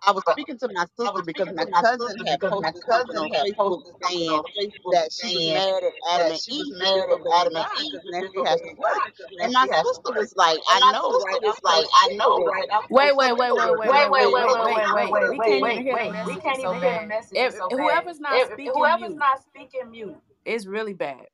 I 0.07 0.13
was 0.13 0.25
speaking 0.27 0.59
to 0.59 0.71
my 0.73 0.87
sister 0.99 1.23
because 1.23 1.51
my 1.53 1.67
cousin 1.81 2.17
had 2.27 2.41
posted 2.49 2.85
something 2.91 3.17
on 3.19 3.31
Facebook 3.41 3.85
saying 4.03 4.45
that 4.91 5.13
she 5.13 5.31
was 5.31 5.45
mad 5.47 5.85
at 5.85 5.95
Adam 6.13 6.31
and 6.33 6.41
Eve 6.49 6.67
mad 6.79 7.11
at 7.11 7.21
Adam 7.35 7.57
and 7.57 7.67
Eve 7.75 8.01
and 8.13 8.27
she 8.33 8.43
has 8.45 8.61
to 8.63 8.71
work. 8.79 9.05
And 9.41 9.53
my 9.53 9.67
sister 9.83 10.13
was 10.13 10.35
like, 10.37 10.61
I 10.69 10.81
know, 10.83 11.19
right? 11.19 11.41
It's 11.43 11.63
like, 11.65 11.87
I 11.95 12.09
know, 12.13 12.45
right? 12.45 12.69
Wait, 12.91 13.17
wait, 13.17 13.37
wait, 13.37 13.57
wait, 13.57 13.77
wait, 13.77 13.95
wait, 13.95 14.11
wait, 14.11 14.33
wait, 14.33 14.53
wait, 14.91 14.91
wait, 14.91 15.29
We 15.29 15.41
can't 15.41 15.65
even 15.67 15.85
hear 15.85 15.99
the 15.99 16.07
message. 16.07 16.27
We 16.27 16.39
can't 16.39 16.61
even 16.61 16.81
hear 16.81 16.95
the 17.01 17.07
message. 17.07 17.41
Whoever's 17.71 18.21
not 18.21 18.43
speaking, 18.43 18.73
whoever's 18.75 19.15
not 19.17 19.43
speaking, 19.43 19.91
mute. 19.91 20.17
It's 20.45 20.67
really 20.67 20.95
bad. 20.95 21.27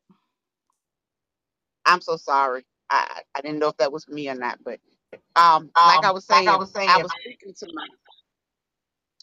I'm 1.86 2.00
so 2.00 2.16
sorry. 2.16 2.64
I 2.90 3.22
I 3.34 3.40
didn't 3.40 3.58
know 3.60 3.68
if 3.68 3.76
that 3.78 3.92
was 3.92 4.08
me 4.08 4.28
or 4.28 4.34
not, 4.34 4.58
but 4.64 4.80
um, 5.36 5.70
like 5.84 6.04
I 6.04 6.12
was 6.12 6.24
saying, 6.26 6.48
I 6.48 6.56
was 6.56 6.70
saying, 6.72 6.90
I 6.90 6.98
was 6.98 7.12
speaking 7.12 7.54
to 7.58 7.68
my 7.74 7.86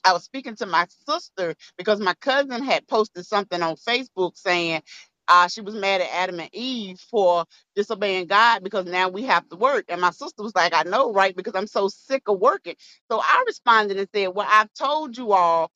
I 0.08 0.14
was 0.14 0.26
speaking 0.26 0.56
to 0.58 0.68
my 0.68 0.88
sister 1.10 1.56
because 1.78 2.02
my 2.02 2.16
cousin 2.16 2.64
had 2.64 2.88
posted 2.88 3.26
something 3.28 3.62
on 3.64 3.78
Facebook 3.78 4.38
saying 4.38 4.84
uh, 5.30 5.48
she 5.50 5.62
was 5.62 5.76
mad 5.76 6.02
at 6.02 6.10
Adam 6.14 6.40
and 6.42 6.50
Eve 6.54 7.00
for 7.12 7.46
disobeying 7.76 8.28
God 8.28 8.64
because 8.64 8.86
now 8.86 9.10
we 9.10 9.24
have 9.26 9.48
to 9.50 9.58
work. 9.58 9.86
And 9.90 10.02
my 10.02 10.12
sister 10.12 10.44
was 10.44 10.56
like, 10.56 10.74
I 10.76 10.84
know, 10.84 11.14
right? 11.14 11.36
Because 11.36 11.56
I'm 11.56 11.68
so 11.68 11.90
sick 11.90 12.24
of 12.28 12.40
working. 12.40 12.76
So 13.12 13.20
I 13.22 13.44
responded 13.48 13.98
and 13.98 14.10
said, 14.16 14.30
Well, 14.36 14.48
I've 14.50 14.74
told 14.74 15.18
you 15.18 15.34
all 15.34 15.72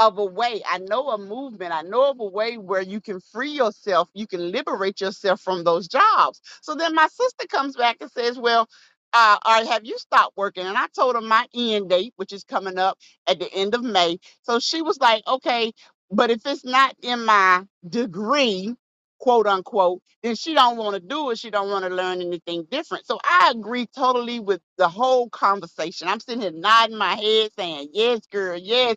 of 0.00 0.18
a 0.18 0.26
way. 0.26 0.62
I 0.70 0.78
know 0.80 1.10
a 1.10 1.18
movement. 1.18 1.72
I 1.72 1.82
know 1.82 2.10
of 2.12 2.20
a 2.20 2.26
way 2.26 2.58
where 2.58 2.82
you 2.82 3.00
can 3.00 3.20
free 3.32 3.52
yourself, 3.52 4.10
you 4.14 4.28
can 4.28 4.52
liberate 4.52 5.00
yourself 5.02 5.40
from 5.42 5.64
those 5.64 5.88
jobs. 5.88 6.40
So 6.62 6.76
then 6.76 6.94
my 6.94 7.08
sister 7.08 7.48
comes 7.48 7.76
back 7.76 7.98
and 8.02 8.12
says, 8.12 8.38
Well, 8.38 8.68
uh, 9.14 9.38
or 9.46 9.66
have 9.72 9.86
you 9.86 9.98
stopped 9.98 10.36
working? 10.38 10.66
And 10.66 10.78
I 10.78 10.88
told 10.96 11.16
her 11.16 11.22
my 11.22 11.46
end 11.54 11.90
date, 11.90 12.14
which 12.16 12.34
is 12.34 12.44
coming 12.44 12.78
up 12.78 12.98
at 13.28 13.40
the 13.40 13.52
end 13.54 13.74
of 13.76 13.84
May. 13.84 14.18
So 14.44 14.60
she 14.60 14.82
was 14.82 14.98
like, 15.00 15.24
okay, 15.28 15.72
but 16.12 16.30
if 16.30 16.42
it's 16.46 16.66
not 16.66 16.96
in 17.02 17.26
my 17.26 17.64
degree, 17.88 18.74
quote 19.20 19.48
unquote, 19.48 20.02
then 20.24 20.36
she 20.36 20.54
don't 20.54 20.78
want 20.78 20.96
to 20.96 21.00
do 21.00 21.30
it. 21.32 21.38
She 21.40 21.50
don't 21.50 21.70
want 21.70 21.86
to 21.86 21.90
learn 21.94 22.22
anything 22.22 22.66
different. 22.70 23.06
So 23.06 23.20
I 23.24 23.52
agree 23.56 23.88
totally 23.96 24.40
with 24.40 24.62
the 24.78 24.88
whole 24.88 25.30
conversation. 25.30 26.08
I'm 26.08 26.20
sitting 26.20 26.42
here 26.42 26.52
nodding 26.52 26.98
my 26.98 27.16
head 27.16 27.50
saying, 27.58 27.90
yes, 27.94 28.20
girl, 28.32 28.58
yes, 28.58 28.96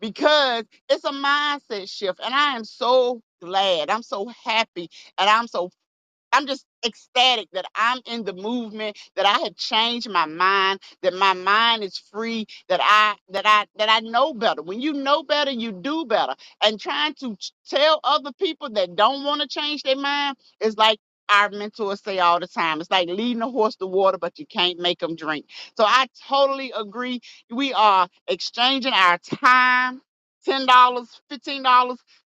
because 0.00 0.64
it's 0.90 1.04
a 1.04 1.12
mindset 1.12 1.90
shift. 1.90 2.20
And 2.24 2.34
I 2.34 2.56
am 2.56 2.64
so 2.64 3.22
glad. 3.42 3.90
I'm 3.90 4.04
so 4.04 4.28
happy 4.44 4.90
and 5.18 5.30
I'm 5.30 5.48
so 5.48 5.70
I'm 6.32 6.48
just 6.48 6.66
ecstatic 6.84 7.48
that 7.52 7.66
I'm 7.76 8.00
in 8.06 8.24
the 8.24 8.34
movement, 8.34 8.98
that 9.16 9.26
I 9.26 9.40
have 9.44 9.56
changed 9.56 10.10
my 10.10 10.26
mind, 10.26 10.80
that 11.02 11.14
my 11.14 11.34
mind 11.34 11.84
is 11.84 11.98
free, 12.12 12.46
that 12.68 12.80
I 12.82 13.16
that 13.30 13.46
I 13.46 13.66
that 13.76 13.90
I 13.90 14.00
know 14.00 14.34
better. 14.34 14.62
When 14.62 14.80
you 14.80 14.92
know 14.94 15.22
better, 15.24 15.50
you 15.52 15.72
do 15.72 16.06
better. 16.06 16.34
And 16.64 16.80
trying 16.80 17.14
to 17.16 17.36
tell 17.68 18.00
other 18.04 18.32
people 18.34 18.70
that 18.72 18.96
don't 18.96 19.24
want 19.24 19.42
to 19.42 19.48
change 19.48 19.82
their 19.84 19.96
mind 19.96 20.36
is 20.60 20.76
like 20.76 20.98
our 21.30 21.50
mentors 21.50 22.02
say 22.02 22.18
all 22.20 22.40
the 22.40 22.48
time. 22.48 22.80
It's 22.80 22.90
like 22.90 23.08
leading 23.08 23.42
a 23.42 23.50
horse 23.50 23.76
to 23.76 23.86
water, 23.86 24.18
but 24.18 24.38
you 24.38 24.46
can't 24.46 24.78
make 24.80 25.00
them 25.00 25.16
drink. 25.16 25.46
So 25.76 25.84
I 25.84 26.06
totally 26.28 26.72
agree. 26.76 27.20
We 27.50 27.74
are 27.74 28.08
exchanging 28.28 28.92
our 28.94 29.18
time, 29.18 30.02
$10, 30.48 30.66
$15 31.32 31.64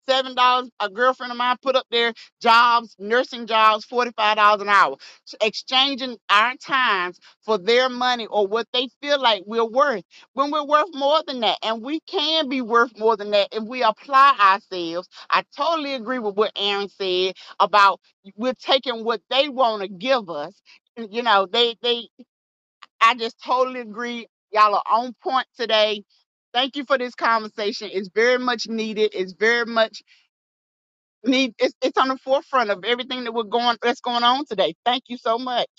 seven 0.10 0.36
dollars. 0.36 0.70
A 0.80 0.89
girlfriend 0.89 1.32
of 1.32 1.38
mine 1.38 1.58
put 1.62 1.76
up 1.76 1.86
their 1.91 2.14
jobs, 2.41 2.95
nursing 2.99 3.47
jobs, 3.47 3.86
forty-five 3.86 4.38
dollars 4.38 4.62
an 4.62 4.70
hour, 4.70 4.97
exchanging 5.41 6.18
our 6.30 6.56
times 6.58 7.20
for 7.45 7.58
their 7.58 7.89
money 7.89 8.28
or 8.28 8.47
what 8.47 8.68
they 8.74 8.89
feel 9.01 9.22
like 9.22 9.43
we're 9.45 9.66
worth. 9.70 10.04
When 10.34 10.51
we're 10.51 10.66
worth 10.66 10.89
more 10.93 11.24
than 11.28 11.41
that, 11.41 11.60
and 11.64 11.84
we 11.84 11.99
can 12.01 12.49
be 12.49 12.62
worth 12.62 12.97
more 12.97 13.18
than 13.18 13.32
that 13.32 13.49
if 13.51 13.64
we 13.64 13.84
apply 13.84 14.36
ourselves. 14.39 15.08
I 15.30 15.43
totally 15.58 15.95
agree 15.95 16.20
with 16.20 16.36
what 16.36 16.51
Aaron 16.58 16.89
said 16.89 17.34
about 17.60 17.99
we're 18.38 18.54
taking 18.56 19.04
what 19.04 19.22
they 19.30 19.49
want 19.49 19.82
to 19.84 19.88
give 19.89 20.30
us. 20.30 20.54
You 20.97 21.24
know, 21.24 21.47
they 21.51 21.76
they. 21.82 22.10
I 23.01 23.16
just 23.16 23.38
totally 23.43 23.82
agree. 23.82 24.28
Y'all 24.51 24.76
are 24.76 24.84
on 24.91 25.14
point 25.24 25.47
today. 25.60 26.04
Thank 26.54 26.78
you 26.78 26.86
for 26.86 26.97
this 26.99 27.16
conversation. 27.16 27.89
It's 27.93 28.10
very 28.16 28.39
much 28.39 28.68
needed. 28.70 29.12
It's 29.16 29.34
very 29.34 29.66
much 29.68 30.04
need. 31.26 31.54
It's, 31.60 31.76
it's 31.84 31.97
on 31.97 32.10
the 32.10 32.18
forefront 32.18 32.72
of 32.72 32.84
everything 32.86 33.26
that 33.26 33.34
we're 33.34 33.43
going 33.43 33.78
that's 33.82 34.01
going 34.01 34.24
on 34.24 34.45
today. 34.45 34.76
Thank 34.86 35.06
you 35.10 35.18
so 35.18 35.39
much. 35.39 35.70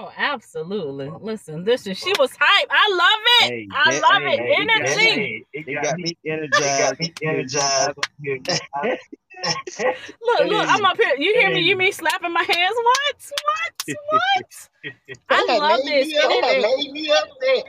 Oh, 0.00 0.12
absolutely. 0.16 1.10
Listen, 1.20 1.64
listen, 1.64 1.92
she 1.92 2.12
was 2.20 2.30
hype. 2.38 2.68
I 2.70 2.88
love 2.92 3.20
it. 3.40 3.52
Hey, 3.52 3.68
I 3.74 3.90
that, 3.90 4.02
love 4.02 4.22
hey, 4.22 4.38
it. 4.38 4.60
Energy. 4.60 5.44
It, 5.52 5.66
got, 5.66 5.82
it 5.82 5.82
got 5.82 5.98
me 5.98 6.16
energized. 6.24 7.00
me 7.00 7.12
energized. 7.20 7.98
look, 10.24 10.46
look, 10.46 10.68
I'm 10.68 10.84
up 10.84 10.96
here. 10.96 11.16
You 11.18 11.34
hear 11.34 11.50
me? 11.50 11.62
You 11.62 11.76
mean 11.76 11.92
slapping 11.92 12.32
my 12.32 12.44
hands? 12.44 12.76
What? 12.76 13.32
What? 13.42 13.96
What? 14.10 14.68
I 15.30 15.58
love 15.58 15.80
this. 15.84 16.12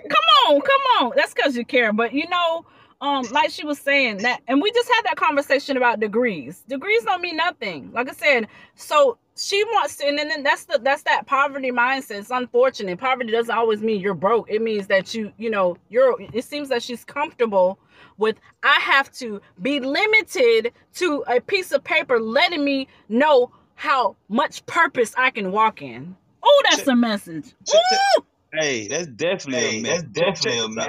Come 0.08 0.24
on, 0.50 0.62
come 0.62 0.82
on. 1.02 1.14
That's 1.16 1.34
because 1.34 1.58
you 1.58 1.66
care. 1.66 1.92
But 1.94 2.14
you 2.14 2.30
know, 2.30 2.64
um, 3.02 3.26
like 3.32 3.50
she 3.50 3.66
was 3.66 3.80
saying 3.80 4.18
that, 4.18 4.42
and 4.48 4.62
we 4.62 4.72
just 4.72 4.88
had 4.88 5.02
that 5.06 5.16
conversation 5.16 5.78
about 5.78 6.00
degrees. 6.00 6.64
Degrees 6.68 7.04
don't 7.06 7.22
mean 7.22 7.38
nothing. 7.38 7.92
Like 7.92 8.08
I 8.08 8.14
said, 8.14 8.48
so 8.76 9.18
she 9.40 9.64
wants 9.64 9.96
to, 9.98 10.08
and 10.08 10.18
then 10.18 10.44
that's 10.44 10.66
the 10.66 10.80
that's 10.82 11.04
that 11.04 11.26
poverty 11.26 11.72
mindset. 11.72 12.20
It's 12.20 12.30
unfortunate. 12.30 13.00
Poverty 13.00 13.32
doesn't 13.32 13.56
always 13.56 13.82
mean 13.82 14.02
you're 14.02 14.14
broke. 14.14 14.50
It 14.52 14.62
means 14.62 14.88
that 14.88 15.14
you, 15.14 15.32
you 15.38 15.50
know, 15.50 15.78
you're. 15.90 16.16
It 16.34 16.44
seems 16.44 16.70
that 16.70 16.84
she's 16.84 17.06
comfortable 17.06 17.80
with. 18.18 18.38
I 18.64 18.80
have 18.82 19.12
to 19.14 19.42
be 19.62 19.80
limited 19.80 20.74
to 20.96 21.24
a 21.28 21.40
piece 21.40 21.72
of 21.72 21.84
paper 21.84 22.20
letting 22.20 22.64
me 22.64 22.88
know 23.08 23.52
how 23.76 24.18
much 24.28 24.66
purpose 24.66 25.14
I 25.18 25.32
can 25.32 25.52
walk 25.52 25.82
in. 25.82 26.16
Oh, 26.44 26.62
that's 26.70 26.88
a 26.88 26.96
message. 26.96 27.54
Ooh! 27.74 28.24
Hey, 28.54 28.88
that's 28.88 29.08
definitely 29.08 29.62
hey, 29.62 29.80
a 29.80 29.82
mess. 29.82 30.04
That's 30.14 30.42
definitely 30.42 30.60
a 30.60 30.70
mess. 30.70 30.88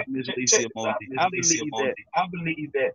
I 1.19 1.29
believe 1.31 1.71
that. 1.73 1.95
I 2.17 2.27
believe 2.31 2.73
that 2.73 2.93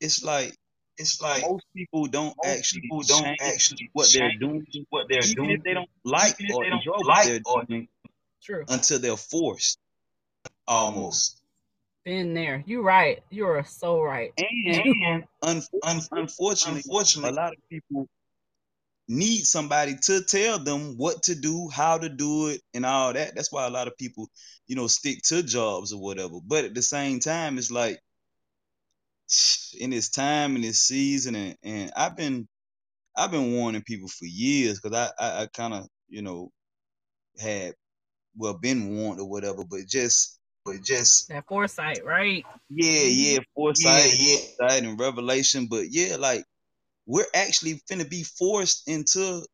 it's 0.00 0.22
like 0.22 0.54
it's 1.02 1.20
like 1.20 1.42
most 1.42 1.64
people 1.74 2.06
don't 2.06 2.34
actually 2.44 2.82
people 2.82 3.02
don't 3.02 3.36
actually 3.40 3.90
what 3.92 4.10
they're 4.12 4.32
doing, 4.38 4.64
what 4.90 5.06
they're 5.08 5.24
even 5.24 5.34
doing. 5.34 5.50
If 5.50 5.62
they 5.64 5.74
don't 5.74 5.90
like 6.04 6.36
or 6.54 6.64
don't 6.64 6.72
enjoy 6.72 6.92
like 6.92 7.06
what 7.06 7.26
they're 7.26 7.40
doing, 7.68 7.88
true, 8.42 8.64
until 8.68 8.98
they're 8.98 9.16
forced. 9.16 9.78
Almost. 10.66 11.40
Been 12.04 12.34
there. 12.34 12.62
You're 12.66 12.82
right. 12.82 13.22
You're 13.30 13.64
so 13.64 14.00
right. 14.00 14.32
And, 14.38 14.76
and 14.76 15.24
un- 15.42 15.62
un- 15.82 16.00
unfortunately, 16.12 16.82
unfortunately, 16.84 17.30
a 17.30 17.34
lot 17.34 17.52
of 17.52 17.58
people 17.68 18.08
need 19.08 19.40
somebody 19.44 19.96
to 20.02 20.22
tell 20.22 20.58
them 20.58 20.96
what 20.96 21.24
to 21.24 21.34
do, 21.34 21.68
how 21.68 21.98
to 21.98 22.08
do 22.08 22.48
it, 22.48 22.60
and 22.74 22.86
all 22.86 23.12
that. 23.12 23.34
That's 23.34 23.52
why 23.52 23.66
a 23.66 23.70
lot 23.70 23.88
of 23.88 23.96
people, 23.96 24.30
you 24.66 24.76
know, 24.76 24.86
stick 24.86 25.22
to 25.24 25.42
jobs 25.42 25.92
or 25.92 26.00
whatever. 26.00 26.38
But 26.44 26.64
at 26.64 26.74
the 26.74 26.82
same 26.82 27.20
time, 27.20 27.58
it's 27.58 27.70
like 27.70 28.00
in 29.78 29.90
this 29.90 30.10
time 30.10 30.56
in 30.56 30.62
this 30.62 30.80
season, 30.80 31.34
and, 31.34 31.56
and 31.62 31.92
I've 31.96 32.16
been 32.16 32.48
I've 33.16 33.30
been 33.30 33.52
warning 33.54 33.82
people 33.82 34.08
for 34.08 34.26
years 34.26 34.80
because 34.80 34.96
I 34.96 35.10
I, 35.22 35.42
I 35.42 35.46
kind 35.46 35.74
of 35.74 35.86
you 36.08 36.22
know 36.22 36.50
had 37.38 37.74
well 38.36 38.54
been 38.54 38.96
warned 38.96 39.20
or 39.20 39.28
whatever, 39.28 39.64
but 39.64 39.86
just 39.86 40.38
but 40.64 40.82
just 40.82 41.28
that 41.28 41.46
foresight, 41.46 42.04
right? 42.04 42.44
Yeah, 42.70 42.90
mm-hmm. 42.92 43.34
yeah, 43.34 43.38
foresight, 43.54 44.14
yeah, 44.18 44.36
yeah, 44.36 44.36
foresight 44.58 44.82
and 44.84 45.00
revelation. 45.00 45.66
But 45.66 45.86
yeah, 45.90 46.16
like 46.16 46.44
we're 47.06 47.26
actually 47.34 47.80
finna 47.90 48.08
be 48.08 48.22
forced 48.22 48.88
into 48.88 49.44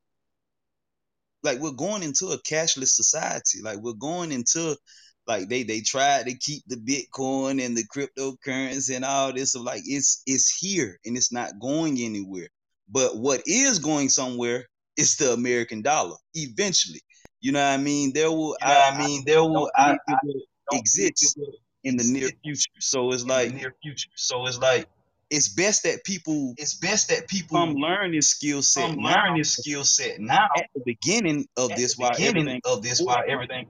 like 1.42 1.60
we're 1.60 1.72
going 1.72 2.02
into 2.02 2.26
a 2.28 2.38
cashless 2.42 2.88
society. 2.88 3.60
Like 3.62 3.78
we're 3.78 3.92
going 3.94 4.32
into 4.32 4.76
like 5.28 5.48
they 5.48 5.62
they 5.62 5.80
tried 5.80 6.26
to 6.26 6.34
keep 6.34 6.62
the 6.66 6.76
Bitcoin 6.76 7.64
and 7.64 7.76
the 7.76 7.84
cryptocurrency 7.84 8.96
and 8.96 9.04
all 9.04 9.32
this. 9.32 9.52
So 9.52 9.60
like 9.60 9.82
it's 9.84 10.22
it's 10.26 10.50
here 10.58 10.98
and 11.04 11.16
it's 11.16 11.30
not 11.30 11.60
going 11.60 11.98
anywhere. 12.00 12.48
But 12.88 13.18
what 13.18 13.42
is 13.46 13.78
going 13.78 14.08
somewhere 14.08 14.66
is 14.96 15.16
the 15.16 15.32
American 15.32 15.82
dollar 15.82 16.16
eventually. 16.32 17.00
You 17.40 17.52
know 17.52 17.60
what 17.60 17.74
I 17.74 17.76
mean? 17.76 18.12
There 18.14 18.30
will 18.30 18.56
you 18.60 18.66
know 18.66 18.74
I, 18.74 18.90
I, 18.90 19.06
mean 19.06 19.22
there 19.26 19.42
will 19.42 19.70
I, 19.76 19.96
I, 20.08 20.16
exist 20.72 21.38
in 21.84 21.96
the 21.96 22.04
near 22.04 22.30
future. 22.42 22.70
So 22.80 23.12
it's 23.12 23.26
like 23.26 23.52
near 23.52 23.74
future. 23.82 24.08
So 24.16 24.46
it's 24.46 24.58
like 24.58 24.88
it's 25.30 25.48
best 25.48 25.82
that 25.82 26.02
people 26.04 26.54
it's 26.56 26.74
best 26.74 27.10
that 27.10 27.28
people 27.28 27.58
come 27.58 27.74
learn 27.74 28.12
this 28.12 28.30
skill 28.30 28.62
set 28.62 28.88
come 28.88 28.96
learn 28.96 29.36
this 29.36 29.52
skill 29.52 29.84
set 29.84 30.18
now 30.18 30.48
at 30.56 30.64
the 30.74 30.80
beginning 30.86 31.46
of 31.58 31.68
this 31.76 31.98
while 31.98 32.12
everything 32.18 32.62
of 32.64 32.82
this 32.82 33.02
while 33.02 33.22
everything 33.28 33.66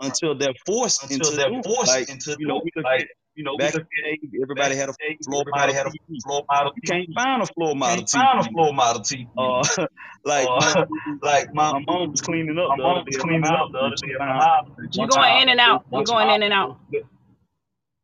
until 0.00 0.36
they're 0.36 0.54
forced 0.66 1.02
until 1.02 1.16
into 1.16 1.36
they're 1.36 1.62
forced 1.62 1.88
like, 1.88 2.08
into 2.08 2.36
you 2.38 2.46
know 2.46 2.62
like 2.82 3.08
you 3.34 3.44
know 3.44 3.56
back 3.56 3.74
in 3.74 3.80
the 3.80 3.86
day 4.02 4.38
everybody 4.42 4.76
had 4.76 4.88
a 4.88 4.94
floor 5.24 5.44
model 5.46 5.74
had 5.74 5.86
a 5.86 5.90
floor 6.24 6.44
model 6.50 6.72
you 6.76 6.82
can't 6.86 7.08
find 7.14 7.42
a 7.42 7.46
floor 7.46 7.74
model 7.74 8.04
TV. 8.04 8.10
find 8.12 8.40
a 8.40 8.50
floor 8.50 8.72
model 8.72 9.02
TV 9.02 9.26
uh, 9.36 9.86
like 10.24 10.46
uh, 10.48 10.86
like 11.22 11.52
my, 11.54 11.72
my 11.72 11.80
mom 11.86 12.10
was 12.10 12.20
cleaning 12.20 12.58
up 12.58 12.76
my 12.76 12.82
mom 12.82 13.04
was 13.04 13.16
cleaning 13.16 13.44
up 13.44 13.72
the 13.72 13.78
other 13.78 13.96
day 13.96 14.88
you're 14.92 15.08
going 15.08 15.42
in 15.42 15.48
and 15.48 15.60
out 15.60 15.84
you're 15.92 16.04
going 16.04 16.30
in 16.30 16.42
and 16.42 16.52
out 16.52 16.78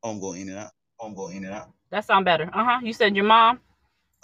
I'm 0.02 0.18
going 0.18 0.40
in 0.42 0.48
and 0.48 0.58
out 0.58 0.70
I'm 1.00 1.14
going 1.14 1.36
in 1.36 1.44
and 1.44 1.54
out 1.54 1.70
that 1.90 2.04
sound 2.04 2.24
better. 2.24 2.48
Uh 2.52 2.64
huh. 2.64 2.80
You 2.82 2.92
said 2.92 3.16
your 3.16 3.24
mom. 3.24 3.60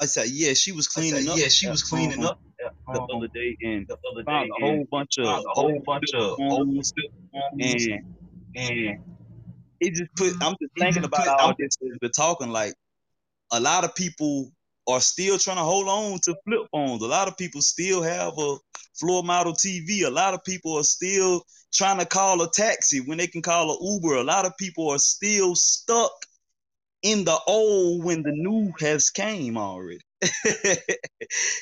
I 0.01 0.07
said 0.07 0.29
yeah. 0.29 0.55
She 0.55 0.73
was 0.73 0.87
cleaning 0.87 1.23
said, 1.23 1.33
up. 1.33 1.39
Yeah, 1.39 1.49
she 1.49 1.69
was 1.69 1.83
cleaning 1.83 2.25
up 2.25 2.41
the 2.93 3.01
um, 3.01 3.09
other 3.14 3.29
day 3.29 3.57
and 3.62 3.87
the 3.89 3.97
other 4.11 4.23
day 4.23 4.27
found 4.27 4.51
a 4.51 4.64
whole 4.64 4.87
bunch 4.91 5.19
of 5.19 5.27
a 5.27 5.43
whole 5.49 5.81
bunch 5.85 6.14
of 6.14 6.37
homes 6.39 6.93
and 7.59 8.03
and 8.55 8.99
it 9.81 9.95
just 9.95 10.14
put. 10.17 10.33
I'm 10.43 10.57
just 10.61 10.73
thinking 10.79 11.05
about 11.05 11.29
all 11.29 11.55
this 11.59 11.77
as 11.83 11.99
we're 12.01 12.09
talking. 12.09 12.51
Like 12.51 12.75
a 13.53 13.61
lot 13.61 13.85
of 13.85 13.95
people 13.95 14.51
are 14.89 15.01
still 15.01 15.39
trying 15.39 15.57
to 15.57 15.62
hold 15.62 15.89
on 15.89 16.19
to 16.25 16.37
flip 16.45 16.61
phones. 16.73 17.03
A 17.03 17.07
lot 17.07 17.29
of 17.29 17.37
people 17.37 17.61
still 17.61 18.03
have 18.03 18.33
a 18.39 18.57
floor 18.99 19.23
model 19.23 19.53
TV. 19.53 20.05
A 20.05 20.11
lot 20.11 20.35
of 20.35 20.45
people 20.45 20.77
are 20.79 20.85
still 20.85 21.43
trying 21.73 21.99
to 21.99 22.07
call 22.07 22.41
a 22.43 22.51
taxi 22.51 23.01
when 23.01 23.19
they 23.19 23.27
can 23.27 23.43
call 23.43 23.73
an 23.73 23.79
Uber. 23.83 24.17
A 24.17 24.25
lot 24.25 24.47
of 24.47 24.57
people 24.57 24.89
are 24.91 24.99
still 24.99 25.55
stuck 25.55 26.12
in 27.07 27.25
the 27.25 27.39
old 27.47 28.05
when 28.05 28.23
the 28.23 28.33
new 28.33 28.73
has 28.81 29.11
came 29.11 29.57
already. 29.57 30.01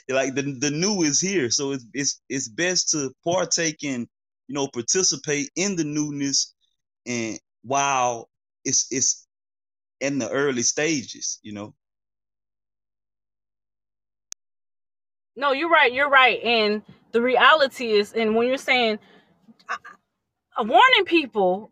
like 0.09 0.34
the 0.34 0.57
the 0.59 0.70
new 0.70 1.03
is 1.03 1.20
here, 1.20 1.51
so 1.51 1.72
it's 1.72 1.84
it's 1.92 2.22
it's 2.30 2.49
best 2.49 2.90
to 2.90 3.12
partake 3.24 3.84
in, 3.84 4.09
you 4.49 4.55
know, 4.55 4.68
participate 4.68 5.51
in 5.55 5.76
the 5.76 5.84
newness, 5.84 6.55
and 7.07 7.38
while 7.62 8.30
it's 8.64 8.86
it's 8.90 9.26
in 10.01 10.18
the 10.18 10.30
early 10.30 10.62
stages, 10.62 11.40
you 11.42 11.53
know. 11.53 11.74
No, 15.36 15.53
you're 15.53 15.68
right. 15.70 15.92
You're 15.92 16.09
right, 16.09 16.42
and 16.42 16.80
the 17.12 17.20
reality 17.20 17.92
is, 17.92 18.14
and 18.14 18.34
when 18.34 18.49
you're 18.49 18.57
saying, 18.57 18.99
I, 19.68 19.76
warning 20.62 21.05
people 21.05 21.70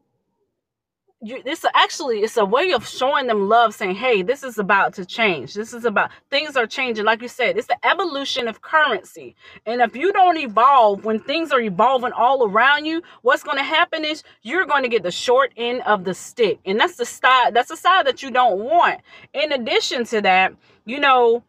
you, 1.23 1.43
this 1.45 1.65
actually 1.75 2.21
it's 2.21 2.37
a 2.37 2.45
way 2.45 2.73
of 2.73 2.87
showing 2.87 3.29
them 3.29 3.49
love 3.49 3.75
saying 3.75 3.95
hey 3.95 4.23
this 4.23 4.43
is 4.43 4.59
about 4.59 4.93
to 4.95 5.05
change. 5.05 5.55
This 5.55 5.73
is 5.73 5.85
about 5.85 6.11
things 6.31 6.57
are 6.57 6.67
changing. 6.67 7.05
Like 7.05 7.23
you 7.23 7.29
said 7.29 7.57
it's 7.57 7.69
the 7.69 7.87
evolution 7.87 8.49
of 8.49 8.61
currency. 8.61 9.37
And 9.65 9.81
if 9.81 9.95
you 9.95 10.13
don't 10.13 10.37
evolve 10.37 11.05
when 11.05 11.21
things 11.21 11.53
are 11.53 11.61
evolving 11.61 12.13
all 12.13 12.49
around 12.49 12.87
you 12.87 13.03
what's 13.23 13.45
going 13.45 13.59
to 13.59 13.65
happen 13.65 14.05
is 14.05 14.25
you're 14.43 14.67
going 14.67 14.83
to 14.83 14.89
get 14.89 15.05
the 15.05 15.13
short 15.13 15.53
end 15.57 15.83
of 15.83 16.05
the 16.05 16.15
stick. 16.15 16.59
And 16.65 16.81
that's 16.81 16.97
the 16.97 17.07
side 17.07 17.55
that's 17.55 17.69
the 17.69 17.77
side 17.77 18.07
that 18.07 18.23
you 18.23 18.31
don't 18.31 18.59
want. 18.59 19.01
In 19.33 19.53
addition 19.53 20.05
to 20.07 20.21
that 20.23 20.55
you 20.85 20.99
know 20.99 21.45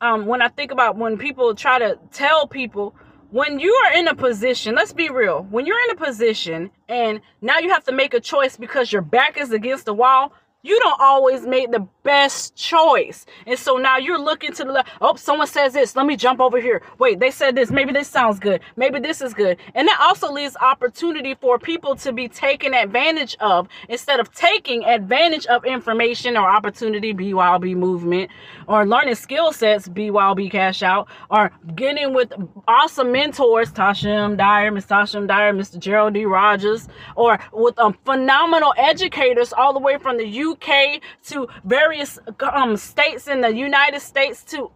um, 0.00 0.26
when 0.26 0.42
i 0.42 0.48
think 0.48 0.72
about 0.72 0.96
when 0.96 1.16
people 1.16 1.54
try 1.54 1.78
to 1.78 1.98
tell 2.12 2.46
people 2.46 2.94
when 3.32 3.58
you 3.58 3.72
are 3.72 3.94
in 3.94 4.08
a 4.08 4.14
position, 4.14 4.74
let's 4.74 4.92
be 4.92 5.08
real, 5.08 5.46
when 5.50 5.64
you're 5.64 5.82
in 5.84 5.90
a 5.90 5.96
position 5.96 6.70
and 6.88 7.18
now 7.40 7.58
you 7.58 7.70
have 7.70 7.82
to 7.84 7.92
make 7.92 8.12
a 8.12 8.20
choice 8.20 8.58
because 8.58 8.92
your 8.92 9.00
back 9.00 9.38
is 9.38 9.52
against 9.52 9.86
the 9.86 9.94
wall, 9.94 10.34
you 10.62 10.78
don't 10.78 11.00
always 11.00 11.44
make 11.44 11.72
the 11.72 11.86
best 12.04 12.54
choice. 12.54 13.26
And 13.46 13.58
so 13.58 13.76
now 13.76 13.96
you're 13.98 14.20
looking 14.20 14.52
to 14.52 14.64
the 14.64 14.72
left. 14.72 14.90
Oh, 15.00 15.16
someone 15.16 15.48
says 15.48 15.72
this. 15.72 15.96
Let 15.96 16.06
me 16.06 16.16
jump 16.16 16.40
over 16.40 16.60
here. 16.60 16.82
Wait, 16.98 17.18
they 17.18 17.30
said 17.30 17.56
this. 17.56 17.70
Maybe 17.70 17.92
this 17.92 18.08
sounds 18.08 18.38
good. 18.38 18.60
Maybe 18.76 19.00
this 19.00 19.20
is 19.20 19.34
good. 19.34 19.58
And 19.74 19.88
that 19.88 19.98
also 20.00 20.30
leaves 20.32 20.56
opportunity 20.60 21.34
for 21.34 21.58
people 21.58 21.96
to 21.96 22.12
be 22.12 22.28
taken 22.28 22.74
advantage 22.74 23.36
of 23.40 23.68
instead 23.88 24.20
of 24.20 24.32
taking 24.34 24.84
advantage 24.84 25.46
of 25.46 25.64
information 25.64 26.36
or 26.36 26.48
opportunity, 26.48 27.12
BYOB 27.12 27.76
movement, 27.76 28.30
or 28.68 28.86
learning 28.86 29.16
skill 29.16 29.52
sets, 29.52 29.88
BYOB 29.88 30.50
cash 30.50 30.82
out, 30.82 31.08
or 31.30 31.50
getting 31.74 32.14
with 32.14 32.32
awesome 32.68 33.10
mentors, 33.10 33.72
Tasha. 33.72 34.36
Dyer, 34.36 34.70
Miss 34.70 34.86
Tasha. 34.86 35.26
Dyer, 35.26 35.52
Mr. 35.52 35.78
Gerald 35.78 36.14
D. 36.14 36.24
Rogers, 36.24 36.88
or 37.16 37.38
with 37.52 37.78
um, 37.78 37.96
phenomenal 38.04 38.74
educators 38.76 39.52
all 39.52 39.72
the 39.72 39.80
way 39.80 39.98
from 39.98 40.18
the 40.18 40.26
UK 40.52 41.00
to 41.24 41.48
various 41.64 42.18
um 42.52 42.76
states 42.76 43.28
in 43.28 43.40
the 43.40 43.54
United 43.54 44.00
States 44.00 44.44
to 44.44 44.70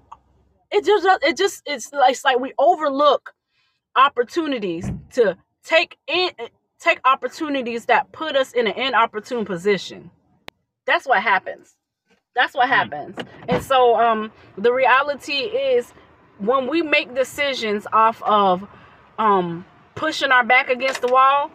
it 0.70 0.84
just 0.84 1.06
it 1.22 1.36
just 1.36 1.62
it's 1.66 1.92
like, 1.92 2.12
it's 2.12 2.24
like 2.24 2.38
we 2.38 2.52
overlook 2.58 3.34
opportunities 3.96 4.90
to 5.12 5.36
take 5.64 5.96
in 6.06 6.30
take 6.78 7.00
opportunities 7.04 7.86
that 7.86 8.12
put 8.12 8.36
us 8.36 8.52
in 8.52 8.66
an 8.66 8.74
inopportune 8.74 9.44
position. 9.44 10.10
That's 10.86 11.06
what 11.06 11.22
happens. 11.22 11.74
That's 12.34 12.54
what 12.54 12.68
hmm. 12.68 12.74
happens. 12.74 13.16
And 13.48 13.62
so 13.62 13.98
um 13.98 14.32
the 14.58 14.72
reality 14.72 15.32
is 15.34 15.92
when 16.38 16.66
we 16.66 16.82
make 16.82 17.14
decisions 17.14 17.86
off 17.92 18.22
of 18.22 18.66
um 19.18 19.64
pushing 19.94 20.30
our 20.30 20.44
back 20.44 20.68
against 20.68 21.00
the 21.00 21.08
wall, 21.08 21.50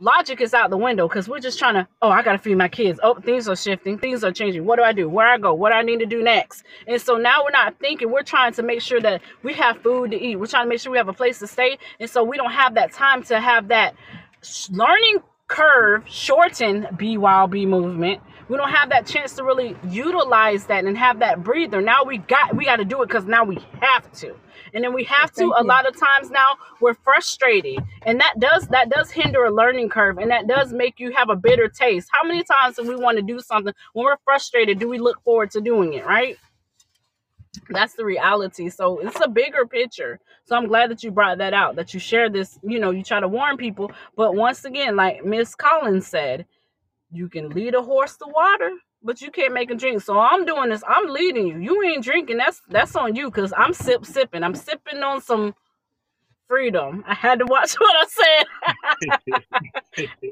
logic 0.00 0.40
is 0.40 0.54
out 0.54 0.70
the 0.70 0.76
window 0.76 1.08
because 1.08 1.28
we're 1.28 1.40
just 1.40 1.58
trying 1.58 1.74
to, 1.74 1.88
oh, 2.02 2.10
I 2.10 2.22
got 2.22 2.32
to 2.32 2.38
feed 2.38 2.56
my 2.56 2.68
kids. 2.68 3.00
Oh, 3.02 3.14
things 3.14 3.48
are 3.48 3.56
shifting. 3.56 3.98
Things 3.98 4.22
are 4.24 4.32
changing. 4.32 4.64
What 4.64 4.76
do 4.76 4.82
I 4.82 4.92
do? 4.92 5.08
Where 5.08 5.26
I 5.26 5.38
go? 5.38 5.54
What 5.54 5.70
do 5.70 5.74
I 5.74 5.82
need 5.82 5.98
to 6.00 6.06
do 6.06 6.22
next? 6.22 6.64
And 6.86 7.00
so 7.00 7.16
now 7.16 7.44
we're 7.44 7.50
not 7.50 7.78
thinking. 7.78 8.10
We're 8.10 8.22
trying 8.22 8.52
to 8.54 8.62
make 8.62 8.80
sure 8.80 9.00
that 9.00 9.22
we 9.42 9.54
have 9.54 9.82
food 9.82 10.12
to 10.12 10.20
eat. 10.20 10.36
We're 10.36 10.46
trying 10.46 10.66
to 10.66 10.68
make 10.68 10.80
sure 10.80 10.92
we 10.92 10.98
have 10.98 11.08
a 11.08 11.12
place 11.12 11.38
to 11.40 11.46
stay. 11.46 11.78
And 12.00 12.08
so 12.08 12.22
we 12.22 12.36
don't 12.36 12.52
have 12.52 12.74
that 12.74 12.92
time 12.92 13.22
to 13.24 13.40
have 13.40 13.68
that 13.68 13.94
learning 14.70 15.18
curve 15.48 16.04
shorten 16.06 16.84
BYOB 16.92 17.66
movement. 17.66 18.20
We 18.48 18.56
don't 18.56 18.70
have 18.70 18.90
that 18.90 19.06
chance 19.06 19.34
to 19.34 19.44
really 19.44 19.76
utilize 19.90 20.66
that 20.66 20.84
and 20.84 20.96
have 20.96 21.18
that 21.18 21.42
breather. 21.44 21.82
Now 21.82 22.04
we 22.04 22.18
got 22.18 22.56
we 22.56 22.64
got 22.64 22.76
to 22.76 22.84
do 22.84 23.02
it 23.02 23.08
because 23.08 23.26
now 23.26 23.44
we 23.44 23.58
have 23.80 24.10
to 24.20 24.34
and 24.74 24.84
then 24.84 24.92
we 24.92 25.04
have 25.04 25.32
to 25.32 25.52
a 25.56 25.62
lot 25.62 25.86
of 25.86 25.96
times 25.98 26.30
now 26.30 26.56
we're 26.80 26.94
frustrated. 26.94 27.78
And 28.02 28.20
that 28.20 28.34
does 28.38 28.68
that 28.68 28.90
does 28.90 29.10
hinder 29.10 29.44
a 29.44 29.50
learning 29.50 29.88
curve 29.88 30.18
and 30.18 30.30
that 30.30 30.46
does 30.46 30.72
make 30.72 30.98
you 30.98 31.12
have 31.12 31.30
a 31.30 31.36
bitter 31.36 31.68
taste. 31.68 32.08
How 32.12 32.26
many 32.26 32.42
times 32.42 32.76
do 32.76 32.82
we 32.82 32.96
want 32.96 33.16
to 33.18 33.22
do 33.22 33.40
something 33.40 33.74
when 33.92 34.04
we're 34.04 34.16
frustrated 34.24 34.78
do 34.78 34.88
we 34.88 34.98
look 34.98 35.22
forward 35.22 35.50
to 35.52 35.60
doing 35.60 35.94
it 35.94 36.06
right? 36.06 36.36
That's 37.70 37.94
the 37.94 38.04
reality. 38.04 38.68
So 38.68 38.98
it's 38.98 39.20
a 39.20 39.28
bigger 39.28 39.66
picture. 39.66 40.20
So 40.44 40.56
i'm 40.56 40.66
glad 40.66 40.90
that 40.90 41.02
you 41.02 41.10
brought 41.10 41.38
that 41.38 41.54
out 41.54 41.76
that 41.76 41.92
you 41.92 42.00
share 42.00 42.30
this 42.30 42.58
you 42.62 42.78
know 42.78 42.90
you 42.90 43.02
try 43.02 43.20
to 43.20 43.28
warn 43.28 43.56
people. 43.56 43.92
But 44.16 44.34
once 44.34 44.64
again 44.64 44.96
like 44.96 45.24
miss 45.24 45.54
collins 45.54 46.06
said 46.06 46.46
you 47.10 47.28
can 47.28 47.50
lead 47.50 47.74
a 47.74 47.82
horse 47.82 48.16
to 48.18 48.26
water 48.28 48.70
but 49.02 49.22
you 49.22 49.30
can't 49.30 49.54
make 49.54 49.70
him 49.70 49.78
drink. 49.78 50.02
So 50.02 50.18
I'm 50.20 50.46
doing 50.46 50.70
this. 50.70 50.82
I'm 50.88 51.08
leading 51.08 51.48
you. 51.48 51.58
You 51.60 51.82
ain't 51.84 52.04
drinking. 52.04 52.38
That's 52.38 52.62
that's 52.68 52.96
on 52.96 53.16
you 53.16 53.30
because 53.30 53.52
I'm 53.56 53.74
sip 53.74 54.06
sipping. 54.06 54.44
I'm 54.44 54.54
sipping 54.56 55.02
on 55.02 55.20
some 55.22 55.54
freedom. 56.48 57.04
I 57.06 57.14
had 57.14 57.40
to 57.40 57.46
watch 57.46 57.74
what 57.78 57.96
I 57.96 58.06
said. 58.08 58.46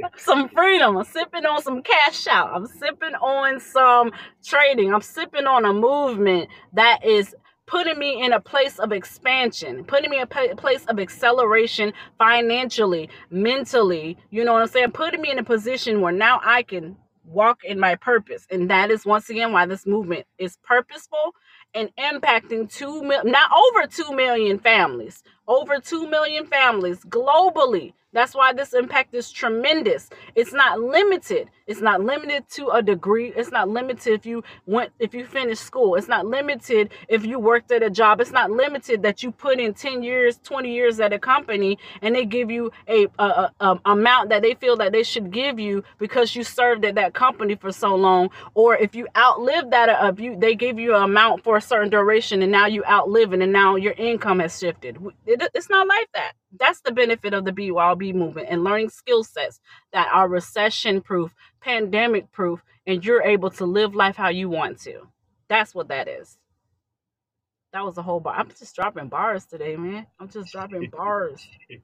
some 0.18 0.48
freedom. 0.50 0.98
I'm 0.98 1.04
sipping 1.04 1.46
on 1.46 1.62
some 1.62 1.82
cash 1.82 2.26
out. 2.28 2.50
I'm 2.54 2.66
sipping 2.66 3.14
on 3.16 3.60
some 3.60 4.12
trading. 4.44 4.94
I'm 4.94 5.02
sipping 5.02 5.46
on 5.46 5.64
a 5.64 5.72
movement 5.72 6.48
that 6.74 7.04
is 7.04 7.34
putting 7.66 7.98
me 7.98 8.22
in 8.24 8.32
a 8.34 8.40
place 8.40 8.78
of 8.78 8.92
expansion, 8.92 9.84
putting 9.84 10.10
me 10.10 10.18
in 10.18 10.24
a 10.24 10.56
place 10.56 10.84
of 10.86 11.00
acceleration 11.00 11.92
financially, 12.18 13.08
mentally. 13.30 14.18
You 14.30 14.44
know 14.44 14.54
what 14.54 14.62
I'm 14.62 14.68
saying? 14.68 14.92
Putting 14.92 15.22
me 15.22 15.30
in 15.32 15.38
a 15.38 15.44
position 15.44 16.02
where 16.02 16.12
now 16.12 16.40
I 16.44 16.62
can 16.64 16.96
walk 17.26 17.64
in 17.64 17.80
my 17.80 17.96
purpose. 17.96 18.46
And 18.50 18.70
that 18.70 18.90
is 18.90 19.06
once 19.06 19.30
again 19.30 19.52
why 19.52 19.66
this 19.66 19.86
movement 19.86 20.26
is 20.38 20.58
purposeful 20.64 21.34
and 21.74 21.90
impacting 21.98 22.72
2 22.72 23.02
million, 23.02 23.32
not 23.32 23.50
over 23.52 23.86
2 23.88 24.14
million 24.14 24.58
families, 24.58 25.22
over 25.48 25.80
2 25.80 26.08
million 26.10 26.46
families 26.46 27.00
globally. 27.06 27.94
That's 28.16 28.34
why 28.34 28.54
this 28.54 28.72
impact 28.72 29.14
is 29.14 29.30
tremendous. 29.30 30.08
It's 30.34 30.54
not 30.54 30.80
limited. 30.80 31.50
It's 31.66 31.82
not 31.82 32.00
limited 32.00 32.48
to 32.52 32.68
a 32.70 32.80
degree. 32.80 33.30
It's 33.36 33.50
not 33.50 33.68
limited 33.68 34.14
if 34.14 34.24
you 34.24 34.42
went 34.64 34.90
if 34.98 35.12
you 35.12 35.26
finished 35.26 35.62
school. 35.62 35.96
It's 35.96 36.08
not 36.08 36.24
limited 36.24 36.88
if 37.08 37.26
you 37.26 37.38
worked 37.38 37.70
at 37.72 37.82
a 37.82 37.90
job. 37.90 38.22
It's 38.22 38.30
not 38.30 38.50
limited 38.50 39.02
that 39.02 39.22
you 39.22 39.32
put 39.32 39.60
in 39.60 39.74
10 39.74 40.02
years, 40.02 40.38
20 40.38 40.72
years 40.72 40.98
at 40.98 41.12
a 41.12 41.18
company 41.18 41.78
and 42.00 42.14
they 42.14 42.24
give 42.24 42.50
you 42.50 42.72
a, 42.88 43.06
a, 43.18 43.24
a, 43.24 43.52
a 43.60 43.80
amount 43.84 44.30
that 44.30 44.40
they 44.40 44.54
feel 44.54 44.78
that 44.78 44.92
they 44.92 45.02
should 45.02 45.30
give 45.30 45.60
you 45.60 45.84
because 45.98 46.34
you 46.34 46.42
served 46.42 46.86
at 46.86 46.94
that 46.94 47.12
company 47.12 47.54
for 47.54 47.70
so 47.70 47.94
long 47.94 48.30
or 48.54 48.76
if 48.76 48.94
you 48.94 49.06
outlive 49.14 49.70
that 49.72 49.90
uh, 49.90 50.10
if 50.10 50.18
you 50.18 50.38
they 50.38 50.54
give 50.54 50.78
you 50.78 50.94
an 50.94 51.02
amount 51.02 51.44
for 51.44 51.58
a 51.58 51.60
certain 51.60 51.90
duration 51.90 52.40
and 52.40 52.50
now 52.50 52.64
you 52.64 52.82
outlive 52.86 53.34
it 53.34 53.42
and 53.42 53.52
now 53.52 53.76
your 53.76 53.92
income 53.98 54.38
has 54.38 54.58
shifted. 54.58 54.96
It, 55.26 55.42
it's 55.52 55.68
not 55.68 55.86
like 55.86 56.08
that. 56.14 56.32
That's 56.58 56.80
the 56.80 56.92
benefit 56.92 57.34
of 57.34 57.44
the 57.44 57.52
BYOB 57.52 58.14
movement 58.14 58.48
and 58.50 58.64
learning 58.64 58.90
skill 58.90 59.24
sets 59.24 59.60
that 59.92 60.08
are 60.12 60.28
recession 60.28 61.00
proof, 61.02 61.34
pandemic 61.60 62.32
proof, 62.32 62.62
and 62.86 63.04
you're 63.04 63.22
able 63.22 63.50
to 63.52 63.66
live 63.66 63.94
life 63.94 64.16
how 64.16 64.28
you 64.30 64.48
want 64.48 64.80
to. 64.82 65.08
That's 65.48 65.74
what 65.74 65.88
that 65.88 66.08
is. 66.08 66.38
That 67.72 67.84
was 67.84 67.98
a 67.98 68.02
whole 68.02 68.20
bar. 68.20 68.34
I'm 68.36 68.48
just 68.58 68.74
dropping 68.74 69.08
bars 69.08 69.46
today, 69.46 69.76
man. 69.76 70.06
I'm 70.20 70.28
just 70.28 70.52
dropping 70.52 70.90
bars. 70.90 71.46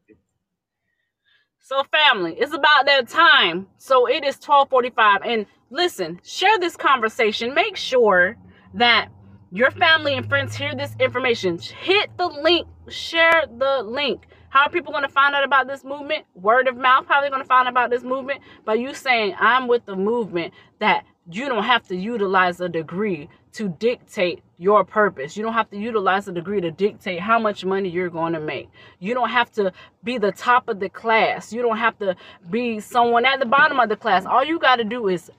So, 1.61 1.85
family, 1.85 2.35
it's 2.39 2.55
about 2.55 2.87
that 2.87 3.09
time. 3.09 3.69
So 3.79 4.09
it 4.09 4.25
is 4.25 4.37
1245. 4.37 5.23
And 5.25 5.47
listen, 5.71 6.21
share 6.25 6.59
this 6.59 6.77
conversation. 6.77 7.55
Make 7.55 7.77
sure 7.77 8.37
that 8.75 9.09
your 9.53 9.71
family 9.71 10.15
and 10.15 10.29
friends 10.29 10.57
hear 10.57 10.75
this 10.75 10.95
information. 10.99 11.59
Hit 11.59 12.11
the 12.19 12.27
link, 12.29 12.67
share 12.89 13.45
the 13.59 13.83
link. 13.85 14.27
How 14.53 14.65
are 14.65 14.71
people 14.71 14.93
going 14.93 15.03
to 15.03 15.09
find 15.09 15.35
out 15.35 15.45
about 15.45 15.67
this 15.67 15.83
movement? 15.83 16.27
Word 16.35 16.69
of 16.69 16.77
mouth. 16.77 17.07
How 17.09 17.15
are 17.15 17.23
they 17.23 17.31
going 17.31 17.41
to 17.41 17.49
find 17.49 17.67
out 17.67 17.73
about 17.73 17.89
this 17.89 18.03
movement? 18.03 18.43
By 18.67 18.75
you 18.75 18.93
saying, 18.93 19.35
I'm 19.41 19.67
with 19.67 19.87
the 19.87 19.97
movement, 19.97 20.53
that 20.79 21.07
you 21.31 21.49
don't 21.49 21.65
have 21.65 21.89
to 21.89 21.97
utilize 21.97 22.61
a 22.61 22.69
degree 22.69 23.31
to 23.53 23.71
dictate 23.71 24.43
your 24.59 24.85
purpose. 24.85 25.39
You 25.39 25.43
don't 25.43 25.55
have 25.55 25.71
to 25.71 25.79
utilize 25.79 26.29
a 26.29 26.33
degree 26.33 26.61
to 26.61 26.71
dictate 26.71 27.21
how 27.21 27.39
much 27.39 27.65
money 27.65 27.89
you're 27.89 28.11
going 28.11 28.35
to 28.35 28.41
make. 28.41 28.69
You 28.99 29.15
don't 29.15 29.31
have 29.31 29.51
to 29.53 29.73
be 30.05 30.19
the 30.19 30.33
top 30.33 30.69
of 30.69 30.81
the 30.81 30.91
class. 30.91 31.51
You 31.51 31.63
don't 31.63 31.79
have 31.79 31.99
to 32.01 32.15
be 32.51 32.79
someone 32.79 33.25
at 33.25 33.41
the 33.41 33.47
bottom 33.47 33.81
of 33.81 33.89
the 33.89 33.97
class. 33.97 34.27
All 34.27 34.45
you 34.45 34.59
got 34.59 34.77
to 34.77 34.85
do 34.85 35.09
is 35.09 35.31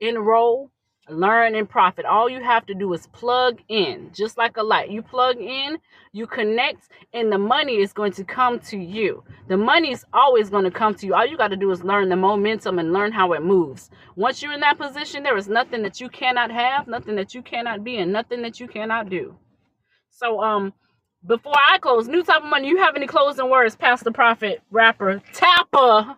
enroll 0.00 0.72
learn 1.10 1.54
and 1.54 1.68
profit. 1.68 2.04
All 2.06 2.28
you 2.30 2.42
have 2.42 2.66
to 2.66 2.74
do 2.74 2.92
is 2.94 3.06
plug 3.08 3.58
in, 3.68 4.10
just 4.14 4.38
like 4.38 4.56
a 4.56 4.62
light. 4.62 4.90
You 4.90 5.02
plug 5.02 5.38
in, 5.38 5.78
you 6.12 6.26
connect, 6.26 6.88
and 7.14 7.32
the 7.32 7.38
money 7.38 7.76
is 7.76 7.92
going 7.92 8.12
to 8.12 8.24
come 8.24 8.60
to 8.60 8.78
you. 8.78 9.24
The 9.48 9.56
money 9.56 9.92
is 9.92 10.04
always 10.12 10.50
going 10.50 10.64
to 10.64 10.70
come 10.70 10.94
to 10.96 11.06
you. 11.06 11.14
All 11.14 11.26
you 11.26 11.36
got 11.36 11.48
to 11.48 11.56
do 11.56 11.70
is 11.70 11.84
learn 11.84 12.08
the 12.08 12.16
momentum 12.16 12.78
and 12.78 12.92
learn 12.92 13.12
how 13.12 13.32
it 13.34 13.42
moves. 13.42 13.90
Once 14.16 14.42
you're 14.42 14.52
in 14.52 14.60
that 14.60 14.78
position, 14.78 15.22
there 15.22 15.36
is 15.36 15.48
nothing 15.48 15.82
that 15.82 16.00
you 16.00 16.08
cannot 16.08 16.50
have, 16.50 16.88
nothing 16.88 17.16
that 17.16 17.34
you 17.34 17.42
cannot 17.42 17.84
be, 17.84 17.96
and 17.98 18.12
nothing 18.12 18.42
that 18.42 18.60
you 18.60 18.68
cannot 18.68 19.10
do. 19.10 19.36
So, 20.10 20.42
um, 20.42 20.72
before 21.26 21.54
I 21.56 21.78
close, 21.78 22.08
new 22.08 22.22
type 22.22 22.42
of 22.42 22.48
money. 22.48 22.68
You 22.68 22.78
have 22.78 22.96
any 22.96 23.06
closing 23.06 23.50
words, 23.50 23.76
Pastor 23.76 24.10
Prophet, 24.10 24.62
rapper, 24.70 25.22
Tapper? 25.34 26.16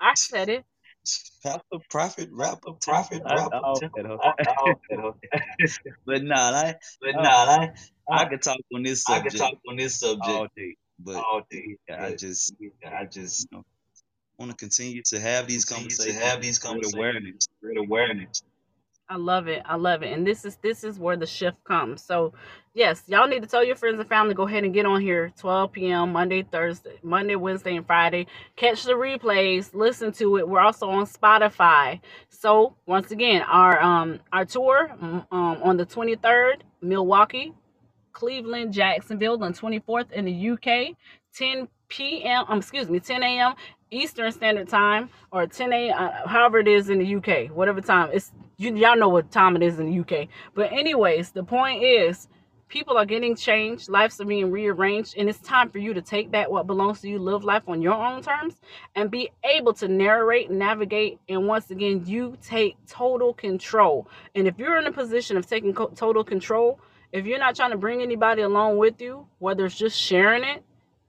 I 0.00 0.14
said 0.14 0.48
it. 0.48 0.64
Pastor, 1.42 1.78
prophet, 1.90 2.28
rapper, 2.30 2.72
prophet, 2.80 3.22
rapper. 3.24 3.60
but 6.06 6.22
nah, 6.22 6.50
I, 6.50 6.76
but 7.00 7.16
oh. 7.16 7.22
nah, 7.22 7.28
I, 7.28 7.72
I 8.10 8.24
could 8.26 8.42
talk 8.42 8.58
on 8.74 8.84
this 8.84 9.04
subject. 9.04 9.26
I 9.26 9.30
could 9.30 9.38
talk 9.38 9.54
on 9.68 9.76
this 9.76 9.98
subject 9.98 10.28
all 10.28 10.46
day, 10.56 10.76
but 11.00 11.16
all 11.16 11.42
day. 11.50 11.76
I 11.92 12.14
just, 12.14 12.54
I 12.86 13.06
just 13.06 13.48
you 13.50 13.58
know, 13.58 13.64
want 14.38 14.52
to 14.52 14.56
continue 14.56 15.02
to 15.06 15.18
have 15.18 15.48
these 15.48 15.64
conversations, 15.64 16.18
have 16.18 16.40
these 16.40 16.58
conversations, 16.58 16.94
awareness, 16.94 17.48
awareness. 17.76 18.42
I 19.12 19.16
love 19.16 19.46
it. 19.46 19.62
I 19.66 19.76
love 19.76 20.02
it. 20.02 20.12
And 20.14 20.26
this 20.26 20.46
is 20.46 20.56
this 20.62 20.84
is 20.84 20.98
where 20.98 21.18
the 21.18 21.26
shift 21.26 21.62
comes. 21.64 22.02
So 22.02 22.32
yes, 22.72 23.02
y'all 23.08 23.28
need 23.28 23.42
to 23.42 23.48
tell 23.48 23.62
your 23.62 23.76
friends 23.76 24.00
and 24.00 24.08
family, 24.08 24.32
go 24.32 24.48
ahead 24.48 24.64
and 24.64 24.72
get 24.72 24.86
on 24.86 25.02
here 25.02 25.30
12 25.38 25.70
p.m. 25.70 26.12
Monday, 26.12 26.44
Thursday, 26.50 26.98
Monday, 27.02 27.36
Wednesday, 27.36 27.76
and 27.76 27.86
Friday. 27.86 28.26
Catch 28.56 28.84
the 28.84 28.94
replays, 28.94 29.74
listen 29.74 30.12
to 30.12 30.38
it. 30.38 30.48
We're 30.48 30.60
also 30.60 30.88
on 30.88 31.04
Spotify. 31.04 32.00
So 32.30 32.74
once 32.86 33.10
again, 33.10 33.42
our 33.42 33.82
um 33.82 34.20
our 34.32 34.46
tour 34.46 34.90
um, 35.02 35.26
on 35.30 35.76
the 35.76 35.84
23rd, 35.84 36.62
Milwaukee, 36.80 37.52
Cleveland, 38.14 38.72
Jacksonville, 38.72 39.44
on 39.44 39.52
24th 39.52 40.10
in 40.12 40.24
the 40.24 40.50
UK, 40.52 40.96
10 41.34 41.68
p.m. 41.88 42.46
Um, 42.48 42.58
excuse 42.60 42.88
me, 42.88 42.98
10 42.98 43.22
a.m. 43.22 43.54
Eastern 43.90 44.32
Standard 44.32 44.68
Time 44.68 45.10
or 45.30 45.46
10 45.46 45.72
a.m. 45.72 45.96
Uh, 45.98 46.26
however 46.26 46.60
it 46.60 46.68
is 46.68 46.88
in 46.88 46.98
the 46.98 47.16
UK, 47.16 47.50
whatever 47.50 47.82
time. 47.82 48.08
It's 48.14 48.32
you, 48.62 48.74
y'all 48.76 48.96
know 48.96 49.08
what 49.08 49.30
time 49.30 49.56
it 49.56 49.62
is 49.62 49.78
in 49.78 49.90
the 49.90 50.00
UK. 50.00 50.28
But 50.54 50.72
anyways, 50.72 51.32
the 51.32 51.44
point 51.44 51.82
is 51.82 52.28
people 52.68 52.96
are 52.96 53.06
getting 53.06 53.36
changed, 53.36 53.88
lives 53.88 54.20
are 54.20 54.24
being 54.24 54.50
rearranged, 54.50 55.14
and 55.18 55.28
it's 55.28 55.40
time 55.40 55.70
for 55.70 55.78
you 55.78 55.94
to 55.94 56.02
take 56.02 56.30
back 56.30 56.50
what 56.50 56.66
belongs 56.66 57.00
to 57.02 57.08
you, 57.08 57.18
live 57.18 57.44
life 57.44 57.64
on 57.68 57.82
your 57.82 57.94
own 57.94 58.22
terms, 58.22 58.54
and 58.94 59.10
be 59.10 59.30
able 59.44 59.74
to 59.74 59.88
narrate, 59.88 60.50
navigate, 60.50 61.20
and 61.28 61.46
once 61.46 61.70
again, 61.70 62.04
you 62.06 62.36
take 62.42 62.76
total 62.86 63.34
control. 63.34 64.08
And 64.34 64.48
if 64.48 64.58
you're 64.58 64.78
in 64.78 64.86
a 64.86 64.92
position 64.92 65.36
of 65.36 65.46
taking 65.46 65.74
co- 65.74 65.88
total 65.94 66.24
control, 66.24 66.80
if 67.12 67.26
you're 67.26 67.38
not 67.38 67.56
trying 67.56 67.72
to 67.72 67.76
bring 67.76 68.02
anybody 68.02 68.42
along 68.42 68.78
with 68.78 69.00
you, 69.00 69.26
whether 69.38 69.66
it's 69.66 69.76
just 69.76 69.98
sharing 69.98 70.44
it, 70.44 70.62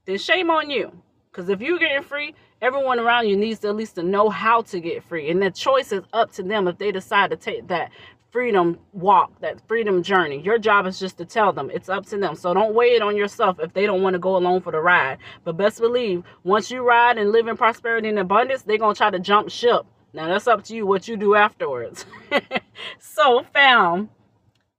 then 0.04 0.18
shame 0.18 0.50
on 0.50 0.70
you. 0.70 0.92
Because 1.30 1.48
if 1.48 1.62
you're 1.62 1.78
getting 1.78 2.02
free, 2.02 2.34
everyone 2.64 2.98
around 2.98 3.28
you 3.28 3.36
needs 3.36 3.60
to 3.60 3.68
at 3.68 3.76
least 3.76 3.96
to 3.96 4.02
know 4.02 4.30
how 4.30 4.62
to 4.62 4.80
get 4.80 5.04
free. 5.04 5.30
And 5.30 5.42
the 5.42 5.50
choice 5.50 5.92
is 5.92 6.02
up 6.14 6.32
to 6.32 6.42
them 6.42 6.66
if 6.66 6.78
they 6.78 6.90
decide 6.90 7.28
to 7.30 7.36
take 7.36 7.68
that 7.68 7.90
freedom 8.30 8.78
walk, 8.92 9.38
that 9.40 9.60
freedom 9.68 10.02
journey. 10.02 10.40
Your 10.40 10.58
job 10.58 10.86
is 10.86 10.98
just 10.98 11.18
to 11.18 11.26
tell 11.26 11.52
them. 11.52 11.70
It's 11.70 11.90
up 11.90 12.06
to 12.06 12.16
them. 12.16 12.34
So 12.34 12.54
don't 12.54 12.74
weigh 12.74 12.94
it 12.94 13.02
on 13.02 13.16
yourself 13.16 13.60
if 13.60 13.74
they 13.74 13.84
don't 13.84 14.02
want 14.02 14.14
to 14.14 14.18
go 14.18 14.36
along 14.36 14.62
for 14.62 14.72
the 14.72 14.80
ride. 14.80 15.18
But 15.44 15.58
best 15.58 15.78
believe, 15.78 16.24
once 16.42 16.70
you 16.70 16.80
ride 16.82 17.18
and 17.18 17.32
live 17.32 17.48
in 17.48 17.56
prosperity 17.58 18.08
and 18.08 18.18
abundance, 18.18 18.62
they're 18.62 18.78
going 18.78 18.94
to 18.94 18.98
try 18.98 19.10
to 19.10 19.18
jump 19.18 19.50
ship. 19.50 19.82
Now 20.14 20.28
that's 20.28 20.46
up 20.46 20.64
to 20.64 20.74
you 20.74 20.86
what 20.86 21.06
you 21.06 21.18
do 21.18 21.34
afterwards. 21.34 22.06
so, 22.98 23.44
fam, 23.52 24.08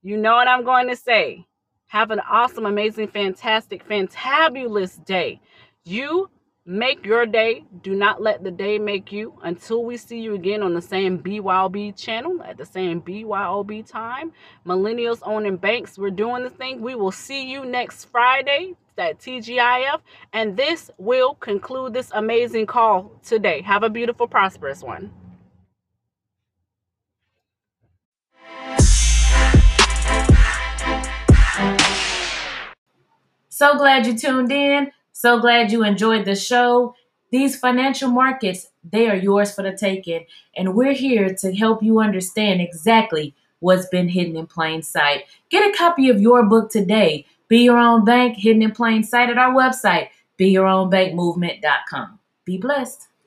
you 0.02 0.18
know 0.18 0.34
what 0.34 0.48
I'm 0.48 0.66
going 0.66 0.90
to 0.90 0.96
say. 0.96 1.46
Have 1.88 2.10
an 2.10 2.20
awesome, 2.20 2.66
amazing, 2.66 3.10
fantastic, 3.10 3.88
fantabulous 3.88 5.04
day. 5.06 5.40
You 5.84 6.32
Make 6.68 7.05
your 7.05 7.28
day. 7.28 7.63
Do 7.84 7.93
not 7.93 8.24
let 8.24 8.43
the 8.43 8.49
day 8.49 8.80
make 8.80 9.11
you. 9.11 9.39
Until 9.43 9.86
we 9.86 9.97
see 9.97 10.20
you 10.20 10.34
again 10.34 10.63
on 10.63 10.74
the 10.74 10.82
same 10.82 11.20
BYOB 11.20 11.95
channel 11.95 12.41
at 12.41 12.57
the 12.57 12.66
same 12.66 13.03
BYOB 13.03 13.88
time. 13.88 14.32
Millennials 14.66 15.20
owning 15.22 15.57
banks. 15.57 15.95
We're 15.95 16.09
doing 16.09 16.41
the 16.41 16.49
thing. 16.49 16.82
We 16.82 16.95
will 16.95 17.11
see 17.11 17.47
you 17.47 17.66
next 17.66 18.05
Friday 18.05 18.74
at 18.97 19.20
TGIF. 19.20 19.99
And 20.34 20.57
this 20.57 20.89
will 20.97 21.36
conclude 21.36 21.93
this 21.93 22.09
amazing 22.16 22.66
call 22.66 23.11
today. 23.24 23.61
Have 23.61 23.84
a 23.84 23.89
beautiful, 23.91 24.28
prosperous 24.28 24.82
one. 24.82 25.11
So 33.49 33.78
glad 33.78 34.07
you 34.07 34.18
tuned 34.18 34.51
in. 34.51 34.91
So 35.18 35.39
glad 35.39 35.72
you 35.72 35.82
enjoyed 35.86 36.26
the 36.26 36.36
show. 36.36 36.93
These 37.32 37.57
financial 37.57 38.09
markets, 38.09 38.68
they 38.84 39.09
are 39.09 39.16
yours 39.16 39.55
for 39.55 39.63
the 39.63 39.72
taking. 39.72 40.26
And 40.57 40.76
we're 40.76 40.93
here 40.93 41.34
to 41.36 41.55
help 41.55 41.82
you 41.82 42.01
understand 42.01 42.59
exactly 42.59 43.34
what's 43.59 43.88
been 43.88 44.09
hidden 44.09 44.36
in 44.36 44.45
plain 44.45 44.84
sight. 44.84 45.24
Get 45.49 45.74
a 45.74 45.78
copy 45.78 46.09
of 46.09 46.20
your 46.20 46.43
book 46.43 46.70
today. 46.70 47.26
Be 47.47 47.59
Your 47.59 47.78
Own 47.78 48.03
Bank, 48.03 48.36
hidden 48.36 48.61
in 48.61 48.72
plain 48.72 49.03
sight 49.03 49.30
at 49.30 49.38
our 49.38 49.53
website, 49.53 50.09
beyourownbankmovement.com. 50.38 52.20
Be 52.43 52.57
blessed. 52.57 53.07